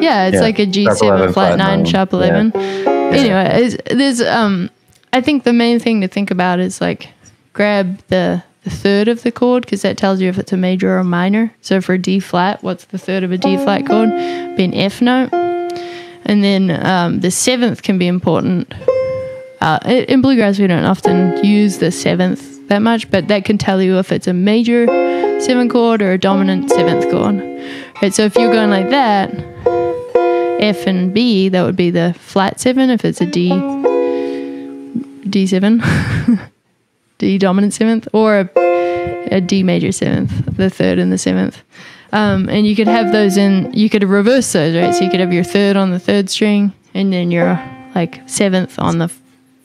Yeah, 0.00 0.26
it's 0.26 0.34
Yeah, 0.34 0.40
like 0.40 0.58
a 0.58 0.66
G 0.66 0.84
seven 0.84 1.08
11, 1.08 1.32
flat 1.32 1.58
nine 1.58 1.84
sharp 1.84 2.12
eleven. 2.12 2.54
Anyway, 2.56 3.76
there's 3.86 4.20
um, 4.20 4.70
I 5.12 5.20
think 5.20 5.44
the 5.44 5.52
main 5.52 5.78
thing 5.78 6.00
to 6.02 6.08
think 6.08 6.30
about 6.30 6.60
is 6.60 6.80
like 6.80 7.08
grab 7.52 7.98
the 8.08 8.42
the 8.64 8.70
third 8.70 9.06
of 9.08 9.22
the 9.22 9.30
chord 9.30 9.64
because 9.64 9.82
that 9.82 9.96
tells 9.96 10.20
you 10.20 10.28
if 10.28 10.38
it's 10.38 10.52
a 10.52 10.56
major 10.56 10.90
or 10.90 10.98
a 10.98 11.04
minor. 11.04 11.54
So 11.60 11.80
for 11.80 11.94
a 11.94 11.98
D 11.98 12.18
flat, 12.20 12.62
what's 12.62 12.86
the 12.86 12.98
third 12.98 13.22
of 13.22 13.32
a 13.32 13.38
D 13.38 13.56
flat 13.56 13.86
chord? 13.86 14.10
Be 14.56 14.64
an 14.64 14.74
F 14.74 15.00
note, 15.00 15.32
and 15.32 16.42
then 16.42 16.70
um, 16.84 17.20
the 17.20 17.30
seventh 17.30 17.82
can 17.82 17.96
be 17.98 18.06
important. 18.06 18.72
Uh, 19.60 19.78
in 19.86 20.20
bluegrass, 20.20 20.58
we 20.58 20.66
don't 20.66 20.84
often 20.84 21.42
use 21.44 21.78
the 21.78 21.90
seventh 21.90 22.68
that 22.68 22.80
much, 22.80 23.10
but 23.10 23.28
that 23.28 23.44
can 23.44 23.56
tell 23.56 23.80
you 23.80 23.98
if 23.98 24.12
it's 24.12 24.26
a 24.26 24.32
major 24.34 24.86
seven 25.40 25.68
chord 25.68 26.02
or 26.02 26.12
a 26.12 26.18
dominant 26.18 26.70
seventh 26.70 27.10
chord. 27.10 27.36
Right, 28.02 28.12
so 28.12 28.22
if 28.24 28.36
you're 28.36 28.52
going 28.52 28.70
like 28.70 28.90
that, 28.90 29.30
F 30.60 30.86
and 30.86 31.12
B, 31.12 31.48
that 31.48 31.62
would 31.62 31.76
be 31.76 31.90
the 31.90 32.14
flat 32.14 32.60
seven 32.60 32.90
if 32.90 33.04
it's 33.04 33.20
a 33.20 33.26
D 33.26 33.50
D 35.28 35.46
seven, 35.46 35.82
D 37.18 37.38
dominant 37.38 37.74
seventh, 37.74 38.08
or 38.12 38.40
a, 38.40 38.50
a 39.30 39.40
D 39.40 39.62
major 39.62 39.92
seventh, 39.92 40.56
the 40.56 40.70
third 40.70 40.98
and 40.98 41.12
the 41.12 41.18
seventh. 41.18 41.62
Um, 42.12 42.48
and 42.48 42.66
you 42.66 42.76
could 42.76 42.88
have 42.88 43.12
those 43.12 43.36
in. 43.36 43.72
You 43.72 43.90
could 43.90 44.04
reverse 44.04 44.52
those, 44.52 44.76
right? 44.76 44.94
So 44.94 45.04
you 45.04 45.10
could 45.10 45.20
have 45.20 45.32
your 45.32 45.44
third 45.44 45.76
on 45.76 45.90
the 45.90 45.98
third 45.98 46.30
string, 46.30 46.72
and 46.94 47.12
then 47.12 47.30
your 47.30 47.60
like 47.94 48.20
seventh 48.28 48.78
on 48.78 48.98
the 48.98 49.08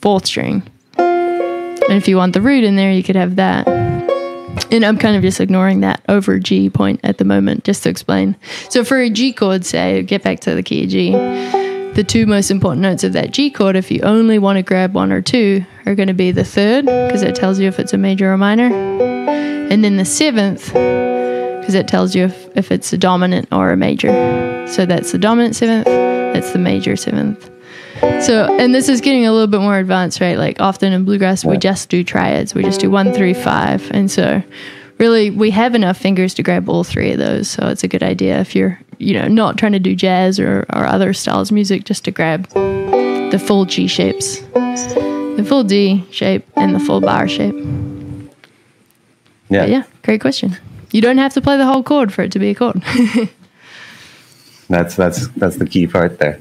fourth 0.00 0.26
string. 0.26 0.62
And 0.98 1.94
if 1.94 2.08
you 2.08 2.16
want 2.16 2.32
the 2.32 2.40
root 2.40 2.64
in 2.64 2.76
there, 2.76 2.92
you 2.92 3.02
could 3.02 3.16
have 3.16 3.36
that. 3.36 3.91
And 4.70 4.84
I'm 4.84 4.96
kind 4.96 5.16
of 5.16 5.22
just 5.22 5.38
ignoring 5.38 5.80
that 5.80 6.02
over 6.08 6.38
G 6.38 6.70
point 6.70 7.00
at 7.04 7.18
the 7.18 7.24
moment, 7.24 7.64
just 7.64 7.82
to 7.82 7.90
explain. 7.90 8.36
So 8.70 8.84
for 8.84 8.98
a 8.98 9.10
G 9.10 9.32
chord, 9.32 9.66
say, 9.66 10.02
get 10.02 10.22
back 10.22 10.40
to 10.40 10.54
the 10.54 10.62
key 10.62 10.84
of 10.84 10.88
G, 10.88 11.12
the 11.92 12.02
two 12.02 12.24
most 12.24 12.50
important 12.50 12.80
notes 12.80 13.04
of 13.04 13.12
that 13.12 13.32
G 13.32 13.50
chord, 13.50 13.76
if 13.76 13.90
you 13.90 14.00
only 14.00 14.38
want 14.38 14.56
to 14.56 14.62
grab 14.62 14.94
one 14.94 15.12
or 15.12 15.20
two, 15.20 15.62
are 15.84 15.94
going 15.94 16.08
to 16.08 16.14
be 16.14 16.32
the 16.32 16.44
third, 16.44 16.86
because 16.86 17.22
it 17.22 17.34
tells 17.34 17.58
you 17.60 17.68
if 17.68 17.78
it's 17.78 17.92
a 17.92 17.98
major 17.98 18.32
or 18.32 18.38
minor, 18.38 18.72
and 18.72 19.84
then 19.84 19.98
the 19.98 20.06
seventh, 20.06 20.68
because 20.72 21.74
it 21.74 21.86
tells 21.86 22.14
you 22.14 22.24
if, 22.24 22.56
if 22.56 22.72
it's 22.72 22.90
a 22.94 22.98
dominant 22.98 23.48
or 23.52 23.72
a 23.72 23.76
major. 23.76 24.08
So 24.68 24.86
that's 24.86 25.12
the 25.12 25.18
dominant 25.18 25.54
seventh, 25.54 25.84
that's 25.84 26.52
the 26.52 26.58
major 26.58 26.96
seventh. 26.96 27.51
So, 28.22 28.56
and 28.58 28.74
this 28.74 28.88
is 28.88 29.00
getting 29.00 29.26
a 29.26 29.32
little 29.32 29.46
bit 29.46 29.60
more 29.60 29.78
advanced, 29.78 30.20
right? 30.20 30.38
Like 30.38 30.60
often 30.60 30.92
in 30.92 31.04
bluegrass, 31.04 31.44
we 31.44 31.56
just 31.56 31.88
do 31.88 32.02
triads. 32.04 32.54
We 32.54 32.62
just 32.62 32.80
do 32.80 32.90
one, 32.90 33.12
three, 33.12 33.34
five. 33.34 33.88
And 33.92 34.10
so, 34.10 34.42
really, 34.98 35.30
we 35.30 35.50
have 35.50 35.74
enough 35.74 35.98
fingers 35.98 36.34
to 36.34 36.42
grab 36.42 36.68
all 36.68 36.84
three 36.84 37.12
of 37.12 37.18
those. 37.18 37.48
So, 37.50 37.68
it's 37.68 37.84
a 37.84 37.88
good 37.88 38.02
idea 38.02 38.40
if 38.40 38.54
you're, 38.54 38.78
you 38.98 39.14
know, 39.14 39.28
not 39.28 39.56
trying 39.58 39.72
to 39.72 39.78
do 39.80 39.94
jazz 39.94 40.38
or, 40.38 40.64
or 40.72 40.84
other 40.86 41.12
styles 41.12 41.50
of 41.50 41.54
music, 41.54 41.84
just 41.84 42.04
to 42.04 42.10
grab 42.10 42.48
the 42.50 43.42
full 43.44 43.64
G 43.64 43.86
shapes, 43.86 44.40
the 44.52 45.44
full 45.46 45.64
D 45.64 46.04
shape, 46.10 46.46
and 46.56 46.74
the 46.74 46.80
full 46.80 47.00
bar 47.00 47.28
shape. 47.28 47.54
yeah. 49.48 49.60
But 49.60 49.68
yeah, 49.68 49.82
great 50.02 50.20
question. 50.20 50.56
You 50.92 51.00
don't 51.00 51.18
have 51.18 51.34
to 51.34 51.40
play 51.40 51.56
the 51.56 51.66
whole 51.66 51.82
chord 51.82 52.12
for 52.12 52.22
it 52.22 52.32
to 52.32 52.38
be 52.38 52.50
a 52.50 52.54
chord. 52.54 52.82
That's 54.72 54.96
that's 54.96 55.28
that's 55.28 55.56
the 55.56 55.66
key 55.66 55.86
part 55.86 56.18
there. 56.18 56.38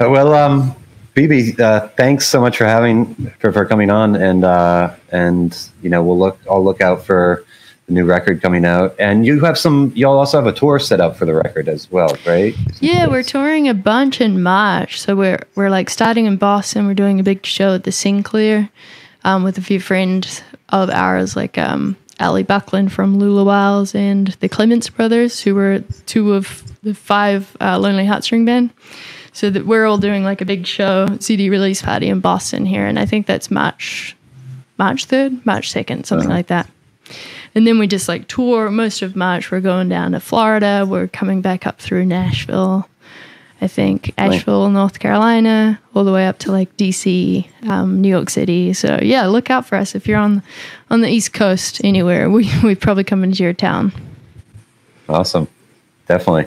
Uh, 0.00 0.08
well, 0.10 0.34
um, 0.34 0.74
BB, 1.14 1.60
uh, 1.60 1.88
thanks 1.88 2.26
so 2.26 2.40
much 2.40 2.56
for 2.56 2.64
having 2.64 3.14
for, 3.38 3.52
for 3.52 3.66
coming 3.66 3.90
on, 3.90 4.16
and 4.16 4.44
uh, 4.44 4.94
and 5.12 5.56
you 5.82 5.90
know 5.90 6.02
we'll 6.02 6.18
look. 6.18 6.38
I'll 6.50 6.64
look 6.64 6.80
out 6.80 7.04
for 7.04 7.44
the 7.86 7.92
new 7.92 8.06
record 8.06 8.40
coming 8.40 8.64
out, 8.64 8.94
and 8.98 9.26
you 9.26 9.40
have 9.40 9.58
some. 9.58 9.92
y'all 9.94 10.18
also 10.18 10.38
have 10.38 10.46
a 10.46 10.56
tour 10.56 10.78
set 10.78 11.00
up 11.00 11.16
for 11.16 11.26
the 11.26 11.34
record 11.34 11.68
as 11.68 11.90
well, 11.90 12.16
right? 12.26 12.54
Yeah, 12.80 13.06
we're 13.06 13.22
touring 13.22 13.68
a 13.68 13.74
bunch 13.74 14.20
in 14.20 14.42
March. 14.42 15.00
So 15.00 15.14
we're 15.14 15.42
we're 15.54 15.70
like 15.70 15.90
starting 15.90 16.26
in 16.26 16.38
Boston. 16.38 16.86
We're 16.86 16.94
doing 16.94 17.20
a 17.20 17.24
big 17.24 17.44
show 17.44 17.74
at 17.74 17.84
the 17.84 17.92
Sinclair 17.92 18.70
um, 19.24 19.44
with 19.44 19.58
a 19.58 19.62
few 19.62 19.80
friends 19.80 20.42
of 20.70 20.88
ours, 20.88 21.36
like 21.36 21.58
um, 21.58 21.96
Ali 22.20 22.42
Buckland 22.42 22.92
from 22.92 23.18
Lula 23.18 23.44
Wiles 23.44 23.94
and 23.94 24.28
the 24.40 24.48
Clements 24.48 24.90
brothers, 24.90 25.40
who 25.40 25.54
were 25.54 25.82
two 26.06 26.34
of 26.34 26.62
the 26.82 26.94
five 26.94 27.56
uh, 27.60 27.78
Lonely 27.78 28.04
Heartstring 28.04 28.46
band. 28.46 28.70
So 29.32 29.48
that 29.48 29.64
we're 29.64 29.86
all 29.86 29.98
doing 29.98 30.24
like 30.24 30.40
a 30.40 30.44
big 30.44 30.66
show 30.66 31.06
CD 31.20 31.50
release 31.50 31.82
party 31.82 32.08
in 32.08 32.18
Boston 32.18 32.66
here, 32.66 32.84
and 32.84 32.98
I 32.98 33.06
think 33.06 33.26
that's 33.26 33.48
March 33.48 34.16
March 34.76 35.04
third, 35.04 35.44
March 35.46 35.70
second, 35.70 36.04
something 36.04 36.28
like 36.28 36.48
that. 36.48 36.68
And 37.54 37.66
then 37.66 37.78
we 37.78 37.86
just 37.86 38.08
like 38.08 38.28
tour 38.28 38.70
most 38.70 39.02
of 39.02 39.14
March. 39.14 39.50
We're 39.50 39.60
going 39.60 39.88
down 39.88 40.12
to 40.12 40.20
Florida. 40.20 40.84
We're 40.88 41.06
coming 41.06 41.42
back 41.42 41.66
up 41.66 41.80
through 41.80 42.06
Nashville, 42.06 42.88
I 43.62 43.66
think, 43.68 44.12
Asheville, 44.16 44.70
North 44.70 45.00
Carolina, 45.00 45.78
all 45.94 46.04
the 46.04 46.12
way 46.12 46.26
up 46.26 46.38
to 46.40 46.50
like 46.50 46.74
DC, 46.78 47.46
um, 47.68 48.00
New 48.00 48.08
York 48.08 48.30
City. 48.30 48.72
So 48.72 48.98
yeah, 49.02 49.26
look 49.26 49.50
out 49.50 49.66
for 49.66 49.76
us 49.76 49.94
if 49.94 50.08
you're 50.08 50.18
on 50.18 50.42
on 50.90 51.02
the 51.02 51.08
East 51.08 51.34
Coast 51.34 51.80
anywhere. 51.84 52.30
We 52.30 52.50
we 52.64 52.74
probably 52.74 53.04
come 53.04 53.22
into 53.22 53.42
your 53.42 53.52
town. 53.52 53.92
Awesome, 55.08 55.46
definitely. 56.08 56.46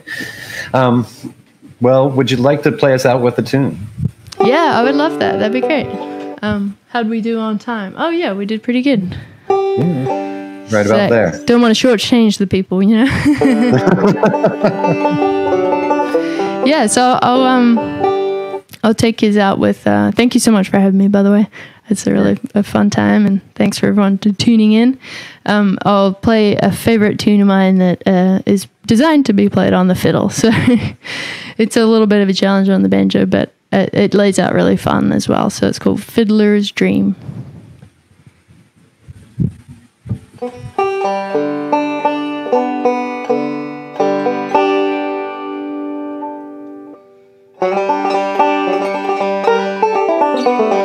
Um, 0.74 1.06
well, 1.82 2.10
would 2.10 2.32
you 2.32 2.38
like 2.38 2.64
to 2.64 2.72
play 2.72 2.94
us 2.94 3.06
out 3.06 3.22
with 3.22 3.38
a 3.38 3.44
tune? 3.44 3.78
Yeah, 4.44 4.80
I 4.80 4.84
would 4.84 4.96
love 4.96 5.20
that. 5.20 5.38
That'd 5.38 5.54
be 5.54 5.62
great. 5.62 5.86
Um, 6.42 6.78
how'd 6.90 7.10
we 7.10 7.22
do 7.22 7.40
on 7.40 7.60
time? 7.60 7.94
Oh 7.98 8.10
yeah, 8.10 8.34
we 8.34 8.46
did 8.46 8.64
pretty 8.64 8.82
good. 8.82 9.16
Right 9.50 10.88
about 10.88 10.88
So, 10.88 11.10
there. 11.10 11.44
Don't 11.46 11.62
want 11.62 11.78
to 11.78 11.88
shortchange 11.88 12.40
the 12.40 12.48
people, 12.48 12.82
you 12.82 13.06
know. 13.06 13.06
yeah, 16.66 16.88
so 16.88 17.20
I'll 17.22 17.44
um 17.44 18.64
I'll 18.84 18.94
take 18.94 19.20
his 19.20 19.38
out 19.38 19.60
with. 19.60 19.86
Uh, 19.88 20.12
thank 20.12 20.34
you 20.34 20.40
so 20.40 20.52
much 20.52 20.70
for 20.70 20.78
having 20.80 20.98
me. 20.98 21.08
By 21.08 21.24
the 21.24 21.32
way, 21.32 21.48
it's 21.90 22.06
a 22.08 22.12
really 22.12 22.40
a 22.54 22.64
fun 22.64 22.90
time, 22.90 23.26
and 23.26 23.42
thanks 23.56 23.80
for 23.80 23.88
everyone 23.88 24.18
to 24.20 24.34
tuning 24.34 24.74
in. 24.74 25.00
Um, 25.46 25.78
I'll 25.84 26.14
play 26.14 26.56
a 26.56 26.72
favorite 26.72 27.20
tune 27.20 27.42
of 27.42 27.48
mine 27.48 27.78
that 27.78 28.04
uh, 28.06 28.42
is 28.46 28.68
designed 28.86 29.26
to 29.28 29.34
be 29.34 29.50
played 29.50 29.74
on 29.74 29.88
the 29.88 29.96
fiddle, 29.96 30.30
so 30.30 30.50
it's 31.58 31.78
a 31.78 31.86
little 31.86 32.08
bit 32.08 32.22
of 32.22 32.30
a 32.30 32.34
challenge 32.34 32.70
on 32.70 32.84
the 32.84 32.90
banjo, 32.90 33.26
but 33.26 33.54
it, 33.72 33.94
it 33.94 34.14
lays 34.14 34.40
out 34.40 34.54
really 34.54 34.78
fun 34.78 35.12
as 35.12 35.28
well. 35.28 35.50
So 35.50 35.68
it's 35.68 35.80
called 35.80 36.04
Fiddler's 36.04 36.72
Dream. 36.72 37.16
Thank 40.44 41.54
Thank 47.64 47.78
you. 50.46 50.83